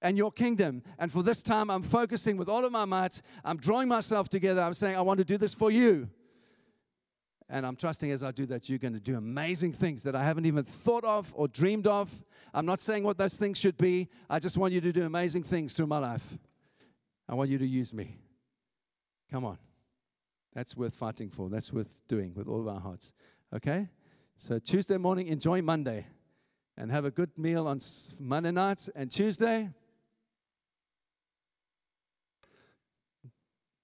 and 0.00 0.16
your 0.16 0.32
kingdom. 0.32 0.82
And 0.98 1.12
for 1.12 1.22
this 1.22 1.42
time, 1.42 1.70
I'm 1.70 1.82
focusing 1.82 2.36
with 2.38 2.48
all 2.48 2.64
of 2.64 2.72
my 2.72 2.86
might. 2.86 3.20
I'm 3.44 3.58
drawing 3.58 3.88
myself 3.88 4.28
together. 4.28 4.62
I'm 4.62 4.74
saying, 4.74 4.96
I 4.96 5.02
want 5.02 5.18
to 5.18 5.24
do 5.24 5.36
this 5.36 5.54
for 5.54 5.70
you. 5.70 6.08
And 7.52 7.66
I'm 7.66 7.76
trusting 7.76 8.10
as 8.10 8.22
I 8.22 8.30
do 8.30 8.46
that 8.46 8.70
you're 8.70 8.78
going 8.78 8.94
to 8.94 9.00
do 9.00 9.14
amazing 9.14 9.74
things 9.74 10.04
that 10.04 10.16
I 10.16 10.24
haven't 10.24 10.46
even 10.46 10.64
thought 10.64 11.04
of 11.04 11.34
or 11.36 11.48
dreamed 11.48 11.86
of. 11.86 12.24
I'm 12.54 12.64
not 12.64 12.80
saying 12.80 13.04
what 13.04 13.18
those 13.18 13.34
things 13.34 13.58
should 13.58 13.76
be. 13.76 14.08
I 14.30 14.38
just 14.38 14.56
want 14.56 14.72
you 14.72 14.80
to 14.80 14.90
do 14.90 15.02
amazing 15.02 15.42
things 15.42 15.74
through 15.74 15.88
my 15.88 15.98
life. 15.98 16.38
I 17.28 17.34
want 17.34 17.50
you 17.50 17.58
to 17.58 17.66
use 17.66 17.92
me. 17.92 18.16
Come 19.30 19.44
on. 19.44 19.58
That's 20.54 20.74
worth 20.78 20.96
fighting 20.96 21.28
for. 21.28 21.50
That's 21.50 21.70
worth 21.70 22.00
doing 22.08 22.32
with 22.34 22.48
all 22.48 22.58
of 22.58 22.68
our 22.68 22.80
hearts. 22.80 23.12
Okay? 23.54 23.90
So, 24.38 24.58
Tuesday 24.58 24.96
morning, 24.96 25.26
enjoy 25.26 25.60
Monday 25.60 26.06
and 26.78 26.90
have 26.90 27.04
a 27.04 27.10
good 27.10 27.36
meal 27.36 27.68
on 27.68 27.80
Monday 28.18 28.50
night 28.50 28.88
and 28.96 29.10
Tuesday. 29.10 29.68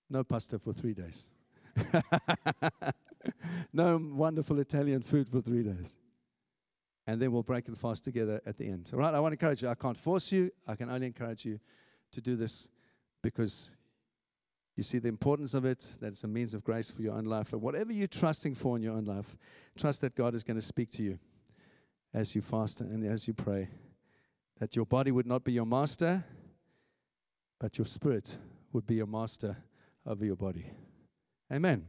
No 0.08 0.24
pasta 0.24 0.58
for 0.58 0.72
three 0.72 0.94
days. 0.94 1.34
no 3.72 3.98
wonderful 3.98 4.58
Italian 4.58 5.02
food 5.02 5.28
for 5.28 5.40
three 5.40 5.62
days. 5.62 5.96
And 7.06 7.20
then 7.20 7.32
we'll 7.32 7.42
break 7.42 7.64
the 7.64 7.76
fast 7.76 8.04
together 8.04 8.40
at 8.44 8.58
the 8.58 8.66
end. 8.66 8.90
All 8.92 8.98
right, 8.98 9.14
I 9.14 9.20
want 9.20 9.32
to 9.32 9.34
encourage 9.34 9.62
you. 9.62 9.68
I 9.68 9.74
can't 9.74 9.96
force 9.96 10.30
you, 10.30 10.50
I 10.66 10.74
can 10.74 10.90
only 10.90 11.06
encourage 11.06 11.44
you 11.44 11.58
to 12.12 12.20
do 12.20 12.36
this 12.36 12.68
because 13.22 13.70
you 14.76 14.82
see 14.84 14.98
the 14.98 15.08
importance 15.08 15.54
of 15.54 15.64
it, 15.64 15.84
that 16.00 16.08
it's 16.08 16.22
a 16.22 16.28
means 16.28 16.54
of 16.54 16.62
grace 16.62 16.88
for 16.88 17.02
your 17.02 17.14
own 17.14 17.24
life. 17.24 17.52
And 17.52 17.60
whatever 17.60 17.92
you're 17.92 18.06
trusting 18.06 18.54
for 18.54 18.76
in 18.76 18.82
your 18.82 18.94
own 18.94 19.06
life, 19.06 19.36
trust 19.76 20.02
that 20.02 20.14
God 20.14 20.34
is 20.34 20.44
going 20.44 20.56
to 20.56 20.64
speak 20.64 20.90
to 20.92 21.02
you 21.02 21.18
as 22.14 22.34
you 22.34 22.40
fast 22.40 22.80
and 22.80 23.04
as 23.04 23.26
you 23.26 23.34
pray. 23.34 23.70
That 24.60 24.76
your 24.76 24.86
body 24.86 25.10
would 25.10 25.26
not 25.26 25.44
be 25.44 25.52
your 25.52 25.66
master, 25.66 26.24
but 27.58 27.76
your 27.76 27.86
spirit 27.86 28.38
would 28.72 28.86
be 28.86 28.94
your 28.94 29.06
master 29.06 29.56
over 30.06 30.24
your 30.24 30.36
body. 30.36 30.70
Amen. 31.52 31.88